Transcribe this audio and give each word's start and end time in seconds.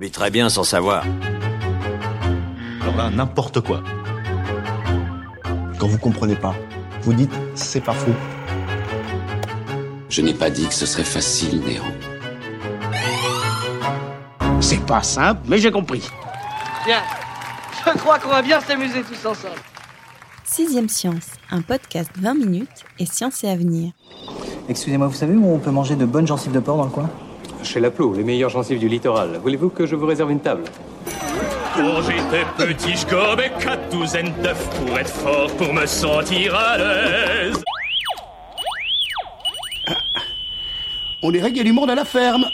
Vit 0.00 0.10
très 0.10 0.30
bien 0.30 0.48
sans 0.48 0.64
savoir. 0.64 1.04
Alors 2.80 2.96
là, 2.96 3.10
n'importe 3.10 3.60
quoi. 3.60 3.82
Quand 5.78 5.86
vous 5.86 5.98
comprenez 5.98 6.36
pas, 6.36 6.54
vous 7.02 7.12
dites 7.12 7.32
c'est 7.54 7.82
pas 7.82 7.92
faux. 7.92 8.14
Je 10.08 10.22
n'ai 10.22 10.34
pas 10.34 10.48
dit 10.48 10.66
que 10.66 10.74
ce 10.74 10.86
serait 10.86 11.04
facile, 11.04 11.60
Néo. 11.60 11.82
C'est 14.60 14.84
pas 14.86 15.02
simple, 15.02 15.42
mais 15.46 15.58
j'ai 15.58 15.70
compris. 15.70 16.08
Bien. 16.86 17.02
Je 17.86 17.98
crois 17.98 18.18
qu'on 18.18 18.28
va 18.28 18.42
bien 18.42 18.60
s'amuser 18.60 19.02
tous 19.02 19.26
ensemble. 19.26 19.54
Sixième 20.44 20.88
Science, 20.88 21.28
un 21.50 21.62
podcast 21.62 22.10
20 22.16 22.34
minutes 22.34 22.84
et 22.98 23.06
science 23.06 23.44
et 23.44 23.48
avenir. 23.48 23.92
Excusez-moi, 24.68 25.06
vous 25.06 25.14
savez 25.14 25.34
où 25.34 25.46
on 25.46 25.58
peut 25.58 25.70
manger 25.70 25.96
de 25.96 26.04
bonnes 26.04 26.26
gencives 26.26 26.52
de 26.52 26.60
porc 26.60 26.76
dans 26.76 26.84
le 26.84 26.90
coin? 26.90 27.10
Chez 27.62 27.80
Laplot, 27.80 28.14
les 28.14 28.24
meilleures 28.24 28.50
gencives 28.50 28.78
du 28.78 28.88
littoral. 28.88 29.38
Voulez-vous 29.42 29.70
que 29.70 29.86
je 29.86 29.94
vous 29.94 30.06
réserve 30.06 30.30
une 30.30 30.40
table? 30.40 30.64
Quand 31.74 32.02
j'étais 32.02 32.44
petit, 32.56 32.96
je 32.96 33.06
gobais 33.06 33.52
quatre 33.60 33.88
douzaines 33.90 34.32
d'œufs 34.42 34.68
pour 34.70 34.98
être 34.98 35.10
fort, 35.10 35.50
pour 35.56 35.72
me 35.72 35.86
sentir 35.86 36.54
à 36.54 36.78
l'aise. 36.78 37.62
On 41.22 41.32
est 41.32 41.40
reggae 41.40 41.62
du 41.62 41.72
monde 41.72 41.90
à 41.90 41.94
la 41.94 42.04
ferme. 42.04 42.46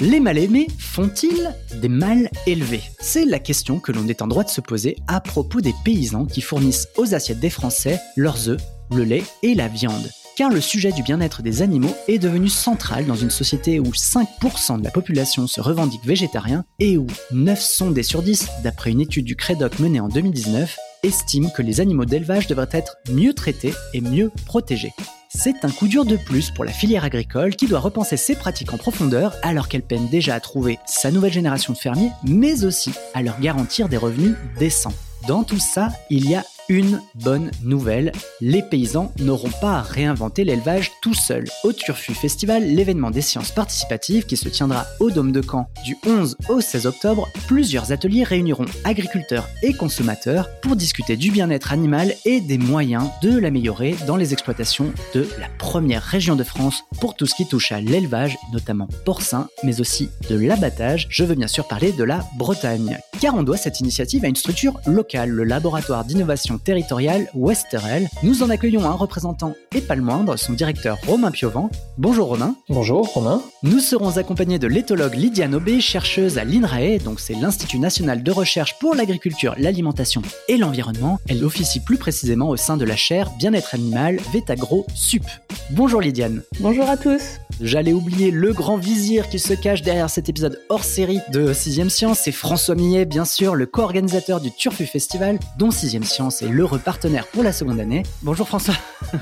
Les 0.00 0.18
mal 0.18 0.36
aimés 0.36 0.66
font-ils 0.78 1.54
des 1.76 1.88
mal 1.88 2.28
élevés? 2.46 2.82
C'est 3.00 3.24
la 3.24 3.38
question 3.38 3.78
que 3.78 3.92
l'on 3.92 4.08
est 4.08 4.20
en 4.20 4.26
droit 4.26 4.42
de 4.42 4.50
se 4.50 4.60
poser 4.60 4.96
à 5.06 5.20
propos 5.20 5.60
des 5.60 5.74
paysans 5.84 6.26
qui 6.26 6.40
fournissent 6.40 6.88
aux 6.96 7.14
assiettes 7.14 7.40
des 7.40 7.50
Français 7.50 8.00
leurs 8.16 8.48
œufs, 8.48 8.60
le 8.90 9.04
lait 9.04 9.22
et 9.42 9.54
la 9.54 9.68
viande. 9.68 10.10
Car 10.34 10.48
le 10.48 10.62
sujet 10.62 10.92
du 10.92 11.02
bien-être 11.02 11.42
des 11.42 11.60
animaux 11.60 11.94
est 12.08 12.18
devenu 12.18 12.48
central 12.48 13.04
dans 13.04 13.14
une 13.14 13.30
société 13.30 13.78
où 13.80 13.90
5% 13.90 14.78
de 14.78 14.84
la 14.84 14.90
population 14.90 15.46
se 15.46 15.60
revendique 15.60 16.04
végétarien 16.06 16.64
et 16.78 16.96
où 16.96 17.06
9 17.32 17.60
sondés 17.60 18.02
sur 18.02 18.22
10, 18.22 18.48
d'après 18.64 18.92
une 18.92 19.02
étude 19.02 19.26
du 19.26 19.36
Crédoc 19.36 19.78
menée 19.78 20.00
en 20.00 20.08
2019, 20.08 20.78
estiment 21.02 21.50
que 21.50 21.60
les 21.60 21.80
animaux 21.80 22.06
d'élevage 22.06 22.46
devraient 22.46 22.68
être 22.72 22.96
mieux 23.10 23.34
traités 23.34 23.74
et 23.92 24.00
mieux 24.00 24.30
protégés. 24.46 24.94
C'est 25.34 25.64
un 25.64 25.70
coup 25.70 25.88
dur 25.88 26.04
de 26.06 26.16
plus 26.16 26.50
pour 26.50 26.64
la 26.64 26.72
filière 26.72 27.04
agricole 27.04 27.56
qui 27.56 27.66
doit 27.66 27.80
repenser 27.80 28.16
ses 28.16 28.34
pratiques 28.34 28.72
en 28.72 28.78
profondeur 28.78 29.34
alors 29.42 29.68
qu'elle 29.68 29.82
peine 29.82 30.08
déjà 30.08 30.34
à 30.34 30.40
trouver 30.40 30.78
sa 30.86 31.10
nouvelle 31.10 31.32
génération 31.32 31.74
de 31.74 31.78
fermiers, 31.78 32.10
mais 32.24 32.64
aussi 32.64 32.92
à 33.12 33.22
leur 33.22 33.38
garantir 33.40 33.88
des 33.88 33.96
revenus 33.96 34.34
décents. 34.58 34.94
Dans 35.28 35.44
tout 35.44 35.60
ça, 35.60 35.90
il 36.10 36.28
y 36.28 36.34
a 36.34 36.44
une 36.68 37.00
bonne 37.14 37.50
nouvelle, 37.62 38.12
les 38.40 38.62
paysans 38.62 39.12
n'auront 39.18 39.50
pas 39.60 39.78
à 39.78 39.82
réinventer 39.82 40.44
l'élevage 40.44 40.92
tout 41.02 41.14
seuls. 41.14 41.48
Au 41.64 41.72
Turfu 41.72 42.14
Festival, 42.14 42.64
l'événement 42.64 43.10
des 43.10 43.20
sciences 43.20 43.50
participatives 43.50 44.26
qui 44.26 44.36
se 44.36 44.48
tiendra 44.48 44.86
au 45.00 45.10
Dôme 45.10 45.32
de 45.32 45.42
Caen 45.42 45.68
du 45.84 45.96
11 46.06 46.36
au 46.48 46.60
16 46.60 46.86
octobre, 46.86 47.28
plusieurs 47.46 47.92
ateliers 47.92 48.24
réuniront 48.24 48.66
agriculteurs 48.84 49.48
et 49.62 49.72
consommateurs 49.72 50.48
pour 50.60 50.76
discuter 50.76 51.16
du 51.16 51.30
bien-être 51.30 51.72
animal 51.72 52.14
et 52.24 52.40
des 52.40 52.58
moyens 52.58 53.08
de 53.22 53.38
l'améliorer 53.38 53.96
dans 54.06 54.16
les 54.16 54.32
exploitations 54.32 54.92
de 55.14 55.28
la 55.38 55.48
première 55.58 56.02
région 56.02 56.36
de 56.36 56.44
France 56.44 56.84
pour 57.00 57.14
tout 57.14 57.26
ce 57.26 57.34
qui 57.34 57.46
touche 57.46 57.72
à 57.72 57.80
l'élevage, 57.80 58.38
notamment 58.52 58.88
porcin, 59.04 59.48
mais 59.62 59.80
aussi 59.80 60.10
de 60.28 60.36
l'abattage. 60.36 61.06
Je 61.10 61.24
veux 61.24 61.34
bien 61.34 61.48
sûr 61.48 61.66
parler 61.66 61.92
de 61.92 62.04
la 62.04 62.24
Bretagne, 62.36 62.98
car 63.20 63.34
on 63.34 63.42
doit 63.42 63.56
cette 63.56 63.80
initiative 63.80 64.24
à 64.24 64.28
une 64.28 64.36
structure 64.36 64.80
locale, 64.86 65.30
le 65.30 65.44
laboratoire 65.44 66.04
d'innovation 66.04 66.51
territoriale 66.58 67.28
Westerel. 67.34 68.08
Nous 68.22 68.42
en 68.42 68.50
accueillons 68.50 68.84
un 68.84 68.92
représentant 68.92 69.54
et 69.74 69.80
pas 69.80 69.94
le 69.94 70.02
moindre, 70.02 70.36
son 70.36 70.52
directeur 70.52 70.98
Romain 71.06 71.30
Piovant. 71.30 71.70
Bonjour 71.98 72.28
Romain. 72.28 72.56
Bonjour 72.68 73.06
Romain. 73.12 73.42
Nous 73.62 73.80
serons 73.80 74.16
accompagnés 74.16 74.58
de 74.58 74.66
l'éthologue 74.66 75.14
Lydia 75.14 75.48
Nobé, 75.48 75.80
chercheuse 75.80 76.38
à 76.38 76.44
l'INRAE, 76.44 76.98
donc 76.98 77.20
c'est 77.20 77.34
l'Institut 77.34 77.78
national 77.78 78.22
de 78.22 78.30
recherche 78.30 78.78
pour 78.78 78.94
l'agriculture, 78.94 79.54
l'alimentation 79.58 80.22
et 80.48 80.56
l'environnement. 80.56 81.18
Elle 81.28 81.44
officie 81.44 81.80
plus 81.80 81.98
précisément 81.98 82.48
au 82.48 82.56
sein 82.56 82.76
de 82.76 82.84
la 82.84 82.96
chaire 82.96 83.30
Bien-être 83.38 83.74
animal 83.74 84.18
Vétagro 84.32 84.86
Sup. 84.94 85.24
Bonjour 85.70 86.00
Lydiane. 86.00 86.42
Bonjour 86.60 86.88
à 86.88 86.96
tous. 86.96 87.22
J'allais 87.60 87.92
oublier 87.92 88.30
le 88.30 88.52
grand 88.52 88.76
vizir 88.76 89.28
qui 89.28 89.38
se 89.38 89.52
cache 89.52 89.82
derrière 89.82 90.10
cet 90.10 90.28
épisode 90.28 90.58
hors 90.68 90.82
série 90.82 91.20
de 91.30 91.52
6ème 91.52 91.90
Science, 91.90 92.20
c'est 92.24 92.32
François 92.32 92.74
Millet, 92.74 93.04
bien 93.04 93.24
sûr, 93.24 93.54
le 93.54 93.66
co-organisateur 93.66 94.40
du 94.40 94.50
Turfu 94.50 94.84
Festival, 94.84 95.38
dont 95.58 95.68
6ème 95.68 96.04
Science 96.04 96.41
est 96.42 96.48
l'heureux 96.48 96.78
partenaire 96.78 97.26
pour 97.28 97.42
la 97.42 97.52
seconde 97.52 97.80
année. 97.80 98.02
Bonjour 98.22 98.48
François. 98.48 98.74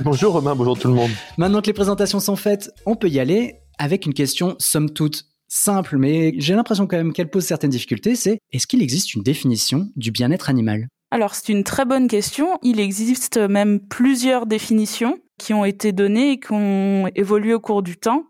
Bonjour 0.03 0.33
Romain, 0.33 0.55
bonjour 0.55 0.79
tout 0.79 0.89
le 0.89 0.95
monde. 0.95 1.11
Maintenant 1.39 1.61
que 1.61 1.67
les 1.67 1.73
présentations 1.73 2.21
sont 2.21 2.37
faites, 2.37 2.71
on 2.87 2.97
peut 2.97 3.09
y 3.09 3.21
aller 3.21 3.57
avec 3.79 4.07
une 4.07 4.15
question 4.15 4.57
somme 4.59 4.91
toute 4.91 5.25
simple, 5.49 5.97
mais 5.99 6.35
j'ai 6.39 6.55
l'impression 6.55 6.87
quand 6.87 6.97
même 6.97 7.13
qu'elle 7.13 7.31
pose 7.31 7.45
certaines 7.45 7.71
difficultés, 7.71 8.15
c'est 8.15 8.39
est-ce 8.53 8.67
qu'il 8.67 8.83
existe 8.83 9.15
une 9.15 9.23
définition 9.23 9.89
du 9.97 10.11
bien-être 10.11 10.49
animal? 10.49 10.89
Alors 11.11 11.35
c'est 11.35 11.53
une 11.53 11.65
très 11.65 11.85
bonne 11.85 12.07
question. 12.07 12.59
Il 12.63 12.79
existe 12.79 13.37
même 13.37 13.81
plusieurs 13.81 14.47
définitions 14.47 15.19
qui 15.39 15.53
ont 15.53 15.65
été 15.65 15.93
données 15.93 16.33
et 16.33 16.41
qui 16.41 16.53
ont 16.53 17.09
évolué 17.17 17.55
au 17.55 17.61
cours 17.61 17.83
du 17.83 17.97
temps. 17.97 18.25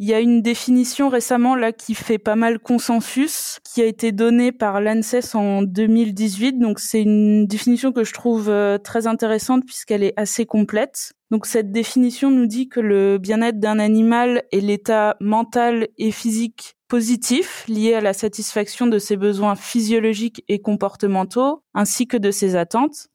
Il 0.00 0.08
y 0.08 0.14
a 0.14 0.18
une 0.18 0.42
définition 0.42 1.08
récemment 1.08 1.54
là 1.54 1.72
qui 1.72 1.94
fait 1.94 2.18
pas 2.18 2.34
mal 2.34 2.58
consensus, 2.58 3.60
qui 3.62 3.80
a 3.80 3.84
été 3.84 4.10
donnée 4.10 4.50
par 4.50 4.80
l'ANSES 4.80 5.34
en 5.34 5.62
2018. 5.62 6.58
Donc 6.58 6.80
c'est 6.80 7.02
une 7.02 7.46
définition 7.46 7.92
que 7.92 8.02
je 8.02 8.12
trouve 8.12 8.48
euh, 8.48 8.76
très 8.76 9.06
intéressante 9.06 9.64
puisqu'elle 9.64 10.02
est 10.02 10.14
assez 10.16 10.46
complète. 10.46 11.12
Donc 11.30 11.46
cette 11.46 11.70
définition 11.70 12.32
nous 12.32 12.46
dit 12.46 12.68
que 12.68 12.80
le 12.80 13.18
bien-être 13.18 13.60
d'un 13.60 13.78
animal 13.78 14.42
est 14.50 14.60
l'état 14.60 15.16
mental 15.20 15.86
et 15.96 16.10
physique 16.10 16.74
positif 16.88 17.64
lié 17.68 17.94
à 17.94 18.00
la 18.00 18.12
satisfaction 18.12 18.88
de 18.88 18.98
ses 18.98 19.16
besoins 19.16 19.54
physiologiques 19.54 20.42
et 20.48 20.60
comportementaux 20.60 21.62
ainsi 21.72 22.08
que 22.08 22.16
de 22.16 22.32
ses 22.32 22.56
attentes. 22.56 23.08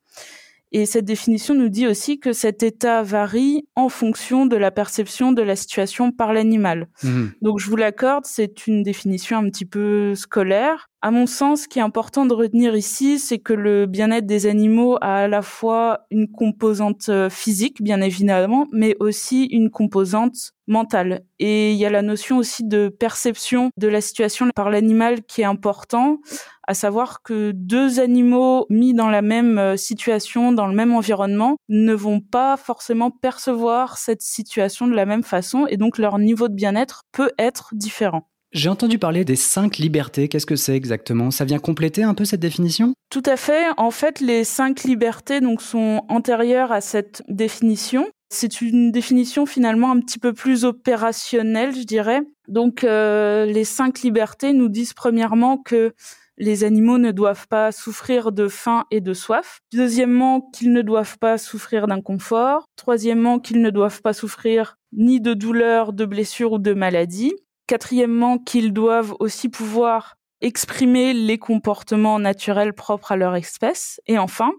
Et 0.71 0.85
cette 0.85 1.05
définition 1.05 1.55
nous 1.55 1.69
dit 1.69 1.87
aussi 1.87 2.19
que 2.19 2.33
cet 2.33 2.61
état 2.63 3.01
varie 3.01 3.67
en 3.75 3.89
fonction 3.89 4.45
de 4.45 4.55
la 4.55 4.71
perception 4.71 5.31
de 5.31 5.41
la 5.41 5.55
situation 5.55 6.11
par 6.11 6.33
l'animal. 6.33 6.89
Mmh. 7.03 7.25
Donc 7.41 7.59
je 7.59 7.69
vous 7.69 7.75
l'accorde, 7.75 8.25
c'est 8.25 8.67
une 8.67 8.83
définition 8.83 9.37
un 9.37 9.49
petit 9.49 9.65
peu 9.65 10.13
scolaire. 10.15 10.88
À 11.01 11.11
mon 11.11 11.27
sens, 11.27 11.61
ce 11.61 11.67
qui 11.69 11.79
est 11.79 11.81
important 11.81 12.25
de 12.25 12.33
retenir 12.33 12.75
ici, 12.75 13.19
c'est 13.19 13.39
que 13.39 13.53
le 13.53 13.85
bien-être 13.85 14.25
des 14.25 14.47
animaux 14.47 14.97
a 14.99 15.19
à 15.23 15.27
la 15.29 15.41
fois 15.41 16.01
une 16.11 16.29
composante 16.29 17.07
euh, 17.07 17.29
physique, 17.29 17.81
bien 17.81 18.01
évidemment, 18.01 18.67
mais 18.73 18.97
aussi 18.99 19.45
une 19.45 19.69
composante 19.69 20.51
mentale. 20.67 21.21
Et 21.39 21.71
il 21.71 21.77
y 21.77 21.85
a 21.85 21.89
la 21.89 22.01
notion 22.01 22.37
aussi 22.37 22.65
de 22.65 22.89
perception 22.89 23.71
de 23.77 23.87
la 23.87 24.01
situation 24.01 24.49
par 24.53 24.69
l'animal 24.69 25.23
qui 25.23 25.39
est 25.39 25.45
important, 25.45 26.19
à 26.67 26.73
savoir 26.73 27.21
que 27.21 27.51
deux 27.51 28.01
animaux 28.01 28.65
mis 28.69 28.93
dans 28.93 29.09
la 29.09 29.21
même 29.21 29.57
euh, 29.57 29.77
situation, 29.77 30.51
dans 30.51 30.67
le 30.67 30.75
même 30.75 30.93
environnement, 30.93 31.55
ne 31.69 31.93
vont 31.93 32.19
pas 32.19 32.57
forcément 32.57 33.09
percevoir 33.09 33.97
cette 33.97 34.21
situation 34.21 34.85
de 34.85 34.95
la 34.95 35.05
même 35.05 35.23
façon, 35.23 35.65
et 35.65 35.77
donc 35.77 35.97
leur 35.97 36.19
niveau 36.19 36.49
de 36.49 36.55
bien-être 36.55 37.03
peut 37.13 37.31
être 37.37 37.69
différent. 37.71 38.27
J'ai 38.51 38.69
entendu 38.69 38.97
parler 38.97 39.25
des 39.25 39.35
cinq 39.35 39.77
libertés. 39.77 40.27
Qu'est-ce 40.27 40.47
que 40.47 40.55
c'est 40.55 40.75
exactement? 40.75 41.29
Ça 41.29 41.45
vient 41.45 41.59
compléter 41.59 42.01
un 42.01 42.15
peu 42.15 42.25
cette 42.25 42.39
définition? 42.39 42.93
Tout 43.11 43.21
à 43.27 43.37
fait. 43.37 43.67
En 43.77 43.91
fait, 43.91 44.19
les 44.21 44.43
cinq 44.43 44.83
libertés 44.83 45.39
donc 45.39 45.61
sont 45.61 46.03
antérieures 46.09 46.71
à 46.71 46.81
cette 46.81 47.21
définition. 47.27 48.07
C'est 48.31 48.61
une 48.61 48.91
définition 48.91 49.45
finalement 49.45 49.91
un 49.91 49.99
petit 49.99 50.17
peu 50.17 50.33
plus 50.33 50.65
opérationnelle, 50.65 51.75
je 51.75 51.83
dirais. 51.83 52.21
Donc, 52.47 52.83
euh, 52.83 53.45
les 53.45 53.63
cinq 53.63 54.01
libertés 54.01 54.53
nous 54.53 54.69
disent 54.69 54.93
premièrement 54.93 55.57
que 55.57 55.93
les 56.37 56.63
animaux 56.63 56.97
ne 56.97 57.11
doivent 57.11 57.47
pas 57.47 57.71
souffrir 57.71 58.31
de 58.31 58.47
faim 58.47 58.85
et 58.89 59.01
de 59.01 59.13
soif. 59.13 59.59
Deuxièmement, 59.73 60.41
qu'ils 60.41 60.71
ne 60.71 60.81
doivent 60.81 61.17
pas 61.19 61.37
souffrir 61.37 61.85
d'inconfort. 61.85 62.65
Troisièmement, 62.75 63.39
qu'ils 63.39 63.61
ne 63.61 63.69
doivent 63.69 64.01
pas 64.01 64.13
souffrir 64.13 64.77
ni 64.93 65.21
de 65.21 65.33
douleur, 65.33 65.93
de 65.93 66.05
blessure 66.05 66.53
ou 66.53 66.59
de 66.59 66.73
maladie. 66.73 67.33
Quatrièmement, 67.69 68.39
qu'ils 68.39 68.73
doivent 68.73 69.13
aussi 69.19 69.47
pouvoir 69.47 70.15
exprimer 70.41 71.13
les 71.13 71.37
comportements 71.37 72.17
naturels 72.17 72.73
propres 72.73 73.11
à 73.11 73.15
leur 73.15 73.35
espèce, 73.35 74.01
et 74.07 74.17
enfin, 74.17 74.49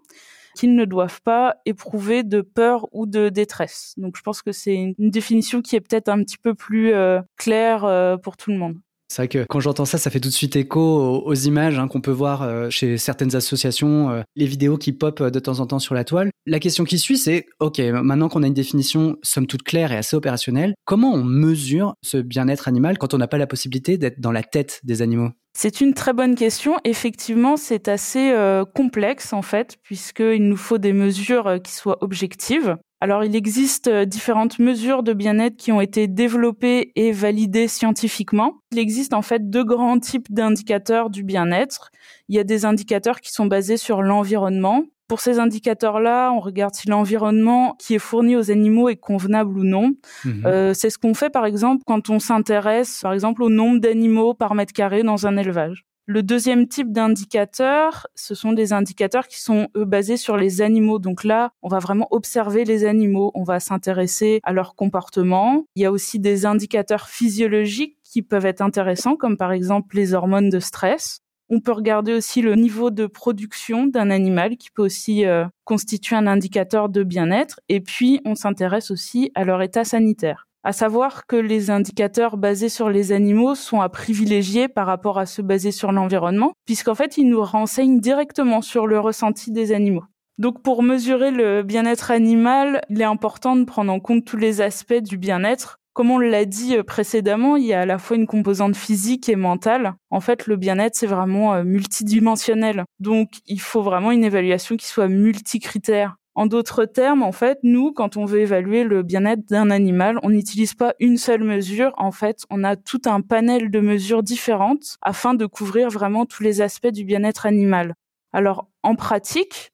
qu'ils 0.54 0.76
ne 0.76 0.84
doivent 0.84 1.20
pas 1.22 1.56
éprouver 1.66 2.22
de 2.22 2.40
peur 2.40 2.86
ou 2.92 3.06
de 3.06 3.28
détresse. 3.28 3.94
Donc 3.96 4.16
je 4.16 4.22
pense 4.22 4.42
que 4.42 4.52
c'est 4.52 4.76
une 4.76 4.94
définition 5.10 5.60
qui 5.60 5.74
est 5.74 5.80
peut-être 5.80 6.08
un 6.08 6.22
petit 6.22 6.38
peu 6.38 6.54
plus 6.54 6.92
euh, 6.92 7.20
claire 7.36 7.84
euh, 7.84 8.16
pour 8.16 8.36
tout 8.36 8.52
le 8.52 8.58
monde. 8.58 8.76
C'est 9.10 9.22
vrai 9.22 9.28
que 9.28 9.44
quand 9.48 9.58
j'entends 9.58 9.84
ça, 9.84 9.98
ça 9.98 10.08
fait 10.08 10.20
tout 10.20 10.28
de 10.28 10.34
suite 10.34 10.54
écho 10.54 10.80
aux, 10.80 11.34
images 11.34 11.78
hein, 11.80 11.88
qu'on 11.88 12.00
peut 12.00 12.12
voir 12.12 12.42
euh, 12.42 12.70
chez 12.70 12.96
certaines 12.96 13.34
associations, 13.34 14.22
les 14.36 14.46
vidéos 14.46 14.78
qui 14.78 14.92
pop 14.92 15.20
de 15.20 15.38
temps 15.40 15.58
en 15.58 15.66
temps 15.66 15.80
sur 15.80 15.96
la 15.96 16.04
toile. 16.04 16.30
La 16.46 16.60
question 16.60 16.84
qui 16.84 16.98
suit, 16.98 17.18
c'est, 17.18 17.46
OK, 17.58 17.80
maintenant 17.80 18.28
qu'on 18.28 18.44
a 18.44 18.46
une 18.46 18.54
définition 18.54 19.16
somme 19.22 19.48
toute 19.48 19.64
claire 19.64 19.90
et 19.90 19.96
assez 19.96 20.14
opérationnelle, 20.14 20.74
comment 20.84 21.12
on 21.12 21.24
mesure 21.24 21.94
ce 22.02 22.18
bien-être 22.18 22.68
animal 22.68 22.98
quand 22.98 23.12
on 23.12 23.18
n'a 23.18 23.26
pas 23.26 23.38
la 23.38 23.48
possibilité 23.48 23.98
d'être 23.98 24.20
dans 24.20 24.32
la 24.32 24.44
tête 24.44 24.80
des 24.84 25.02
animaux? 25.02 25.30
C'est 25.52 25.80
une 25.80 25.94
très 25.94 26.12
bonne 26.12 26.36
question. 26.36 26.76
Effectivement, 26.84 27.56
c'est 27.56 27.88
assez 27.88 28.30
euh, 28.30 28.64
complexe 28.64 29.32
en 29.32 29.42
fait, 29.42 29.78
puisqu'il 29.82 30.48
nous 30.48 30.56
faut 30.56 30.78
des 30.78 30.92
mesures 30.92 31.46
euh, 31.48 31.58
qui 31.58 31.72
soient 31.72 31.98
objectives. 32.02 32.76
Alors, 33.00 33.24
il 33.24 33.34
existe 33.34 33.88
euh, 33.88 34.04
différentes 34.04 34.58
mesures 34.58 35.02
de 35.02 35.12
bien-être 35.12 35.56
qui 35.56 35.72
ont 35.72 35.80
été 35.80 36.06
développées 36.06 36.92
et 36.96 37.12
validées 37.12 37.66
scientifiquement. 37.66 38.58
Il 38.72 38.78
existe 38.78 39.14
en 39.14 39.22
fait 39.22 39.48
deux 39.48 39.64
grands 39.64 39.98
types 39.98 40.30
d'indicateurs 40.30 41.08
du 41.08 41.24
bien-être. 41.24 41.90
Il 42.28 42.36
y 42.36 42.38
a 42.38 42.44
des 42.44 42.64
indicateurs 42.64 43.20
qui 43.20 43.32
sont 43.32 43.46
basés 43.46 43.78
sur 43.78 44.02
l'environnement, 44.02 44.84
pour 45.10 45.20
ces 45.20 45.40
indicateurs-là, 45.40 46.30
on 46.30 46.38
regarde 46.38 46.72
si 46.72 46.88
l'environnement 46.88 47.74
qui 47.80 47.96
est 47.96 47.98
fourni 47.98 48.36
aux 48.36 48.52
animaux 48.52 48.88
est 48.88 48.94
convenable 48.94 49.58
ou 49.58 49.64
non. 49.64 49.94
Mhm. 50.24 50.46
Euh, 50.46 50.72
c'est 50.72 50.88
ce 50.88 50.98
qu'on 50.98 51.14
fait 51.14 51.30
par 51.30 51.46
exemple 51.46 51.82
quand 51.84 52.10
on 52.10 52.20
s'intéresse 52.20 53.00
par 53.02 53.12
exemple 53.12 53.42
au 53.42 53.50
nombre 53.50 53.80
d'animaux 53.80 54.34
par 54.34 54.54
mètre 54.54 54.72
carré 54.72 55.02
dans 55.02 55.26
un 55.26 55.36
élevage. 55.36 55.84
Le 56.12 56.24
deuxième 56.24 56.66
type 56.66 56.90
d'indicateurs, 56.90 58.08
ce 58.16 58.34
sont 58.34 58.52
des 58.52 58.72
indicateurs 58.72 59.28
qui 59.28 59.40
sont 59.40 59.68
eux 59.76 59.84
basés 59.84 60.16
sur 60.16 60.36
les 60.36 60.60
animaux. 60.60 60.98
Donc 60.98 61.22
là, 61.22 61.52
on 61.62 61.68
va 61.68 61.78
vraiment 61.78 62.08
observer 62.10 62.64
les 62.64 62.84
animaux, 62.84 63.30
on 63.34 63.44
va 63.44 63.60
s'intéresser 63.60 64.40
à 64.42 64.52
leur 64.52 64.74
comportement. 64.74 65.66
Il 65.76 65.82
y 65.82 65.84
a 65.84 65.92
aussi 65.92 66.18
des 66.18 66.46
indicateurs 66.46 67.06
physiologiques 67.06 67.96
qui 68.02 68.22
peuvent 68.22 68.44
être 68.44 68.60
intéressants, 68.60 69.14
comme 69.14 69.36
par 69.36 69.52
exemple 69.52 69.94
les 69.94 70.12
hormones 70.12 70.50
de 70.50 70.58
stress. 70.58 71.20
On 71.48 71.60
peut 71.60 71.70
regarder 71.70 72.12
aussi 72.12 72.42
le 72.42 72.56
niveau 72.56 72.90
de 72.90 73.06
production 73.06 73.86
d'un 73.86 74.10
animal 74.10 74.56
qui 74.56 74.72
peut 74.72 74.82
aussi 74.82 75.24
euh, 75.24 75.44
constituer 75.62 76.16
un 76.16 76.26
indicateur 76.26 76.88
de 76.88 77.04
bien-être. 77.04 77.60
Et 77.68 77.80
puis, 77.80 78.20
on 78.24 78.34
s'intéresse 78.34 78.90
aussi 78.90 79.30
à 79.36 79.44
leur 79.44 79.62
état 79.62 79.84
sanitaire. 79.84 80.48
À 80.62 80.72
savoir 80.72 81.26
que 81.26 81.36
les 81.36 81.70
indicateurs 81.70 82.36
basés 82.36 82.68
sur 82.68 82.90
les 82.90 83.12
animaux 83.12 83.54
sont 83.54 83.80
à 83.80 83.88
privilégier 83.88 84.68
par 84.68 84.86
rapport 84.86 85.18
à 85.18 85.26
ceux 85.26 85.42
basés 85.42 85.72
sur 85.72 85.90
l'environnement, 85.90 86.52
puisqu'en 86.66 86.94
fait, 86.94 87.16
ils 87.16 87.28
nous 87.28 87.42
renseignent 87.42 88.00
directement 88.00 88.60
sur 88.60 88.86
le 88.86 89.00
ressenti 89.00 89.52
des 89.52 89.72
animaux. 89.72 90.04
Donc 90.38 90.62
pour 90.62 90.82
mesurer 90.82 91.30
le 91.30 91.62
bien-être 91.62 92.10
animal, 92.10 92.80
il 92.88 93.00
est 93.00 93.04
important 93.04 93.56
de 93.56 93.64
prendre 93.64 93.92
en 93.92 94.00
compte 94.00 94.24
tous 94.24 94.38
les 94.38 94.60
aspects 94.62 94.94
du 94.94 95.18
bien-être, 95.18 95.80
comme 95.92 96.10
on 96.10 96.18
l'a 96.18 96.44
dit 96.44 96.76
euh, 96.76 96.82
précédemment, 96.82 97.56
il 97.56 97.66
y 97.66 97.74
a 97.74 97.80
à 97.80 97.86
la 97.86 97.98
fois 97.98 98.16
une 98.16 98.26
composante 98.26 98.76
physique 98.76 99.28
et 99.28 99.36
mentale. 99.36 99.94
En 100.10 100.20
fait, 100.20 100.46
le 100.46 100.56
bien-être, 100.56 100.94
c'est 100.94 101.06
vraiment 101.06 101.54
euh, 101.54 101.64
multidimensionnel. 101.64 102.84
Donc, 103.00 103.28
il 103.46 103.60
faut 103.60 103.82
vraiment 103.82 104.12
une 104.12 104.24
évaluation 104.24 104.76
qui 104.76 104.86
soit 104.86 105.08
multicritère. 105.08 106.16
En 106.34 106.46
d'autres 106.46 106.84
termes, 106.84 107.22
en 107.22 107.32
fait, 107.32 107.58
nous, 107.62 107.92
quand 107.92 108.16
on 108.16 108.24
veut 108.24 108.40
évaluer 108.40 108.84
le 108.84 109.02
bien-être 109.02 109.46
d'un 109.48 109.70
animal, 109.70 110.18
on 110.22 110.30
n'utilise 110.30 110.74
pas 110.74 110.94
une 111.00 111.16
seule 111.16 111.42
mesure. 111.42 111.92
En 111.98 112.12
fait, 112.12 112.44
on 112.50 112.62
a 112.62 112.76
tout 112.76 113.02
un 113.06 113.20
panel 113.20 113.70
de 113.70 113.80
mesures 113.80 114.22
différentes 114.22 114.96
afin 115.02 115.34
de 115.34 115.46
couvrir 115.46 115.90
vraiment 115.90 116.26
tous 116.26 116.42
les 116.42 116.60
aspects 116.60 116.88
du 116.88 117.04
bien-être 117.04 117.46
animal. 117.46 117.94
Alors, 118.32 118.68
en 118.82 118.94
pratique, 118.94 119.72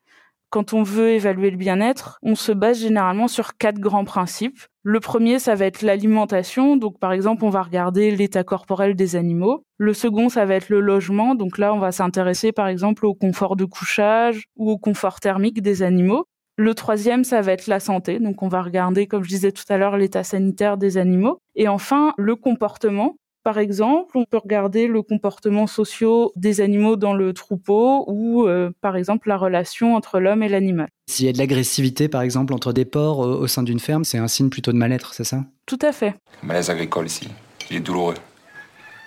quand 0.48 0.72
on 0.72 0.82
veut 0.82 1.10
évaluer 1.10 1.50
le 1.50 1.56
bien-être, 1.56 2.18
on 2.22 2.34
se 2.34 2.52
base 2.52 2.80
généralement 2.80 3.28
sur 3.28 3.56
quatre 3.58 3.78
grands 3.78 4.04
principes. 4.04 4.60
Le 4.82 5.00
premier, 5.00 5.38
ça 5.38 5.54
va 5.54 5.66
être 5.66 5.82
l'alimentation. 5.82 6.76
Donc, 6.76 6.98
par 6.98 7.12
exemple, 7.12 7.44
on 7.44 7.50
va 7.50 7.62
regarder 7.62 8.10
l'état 8.12 8.44
corporel 8.44 8.94
des 8.94 9.16
animaux. 9.16 9.64
Le 9.76 9.92
second, 9.92 10.28
ça 10.28 10.46
va 10.46 10.54
être 10.54 10.70
le 10.70 10.80
logement. 10.80 11.34
Donc 11.34 11.58
là, 11.58 11.74
on 11.74 11.78
va 11.78 11.92
s'intéresser, 11.92 12.52
par 12.52 12.68
exemple, 12.68 13.04
au 13.04 13.14
confort 13.14 13.56
de 13.56 13.64
couchage 13.64 14.44
ou 14.56 14.70
au 14.70 14.78
confort 14.78 15.20
thermique 15.20 15.60
des 15.60 15.82
animaux. 15.82 16.24
Le 16.58 16.74
troisième, 16.74 17.22
ça 17.22 17.42
va 17.42 17.52
être 17.52 17.66
la 17.66 17.80
santé. 17.80 18.18
Donc, 18.18 18.42
on 18.42 18.48
va 18.48 18.62
regarder, 18.62 19.06
comme 19.06 19.22
je 19.22 19.28
disais 19.28 19.52
tout 19.52 19.64
à 19.68 19.76
l'heure, 19.76 19.98
l'état 19.98 20.24
sanitaire 20.24 20.78
des 20.78 20.96
animaux. 20.96 21.38
Et 21.54 21.68
enfin, 21.68 22.14
le 22.16 22.34
comportement. 22.34 23.16
Par 23.44 23.58
exemple, 23.58 24.16
on 24.18 24.24
peut 24.24 24.38
regarder 24.38 24.88
le 24.88 25.02
comportement 25.02 25.68
social 25.68 26.28
des 26.34 26.60
animaux 26.60 26.96
dans 26.96 27.12
le 27.12 27.32
troupeau 27.32 28.04
ou, 28.08 28.48
euh, 28.48 28.70
par 28.80 28.96
exemple, 28.96 29.28
la 29.28 29.36
relation 29.36 29.94
entre 29.94 30.18
l'homme 30.18 30.42
et 30.42 30.48
l'animal. 30.48 30.88
S'il 31.08 31.26
y 31.26 31.28
a 31.28 31.32
de 31.32 31.38
l'agressivité, 31.38 32.08
par 32.08 32.22
exemple, 32.22 32.52
entre 32.52 32.72
des 32.72 32.84
porcs 32.84 33.24
euh, 33.24 33.36
au 33.36 33.46
sein 33.46 33.62
d'une 33.62 33.78
ferme, 33.78 34.04
c'est 34.04 34.18
un 34.18 34.26
signe 34.26 34.48
plutôt 34.48 34.72
de 34.72 34.78
mal-être, 34.78 35.14
c'est 35.14 35.22
ça? 35.22 35.44
Tout 35.66 35.78
à 35.82 35.92
fait. 35.92 36.16
Malaise 36.42 36.70
agricole 36.70 37.06
ici. 37.06 37.28
Il 37.70 37.76
est 37.76 37.80
douloureux. 37.80 38.14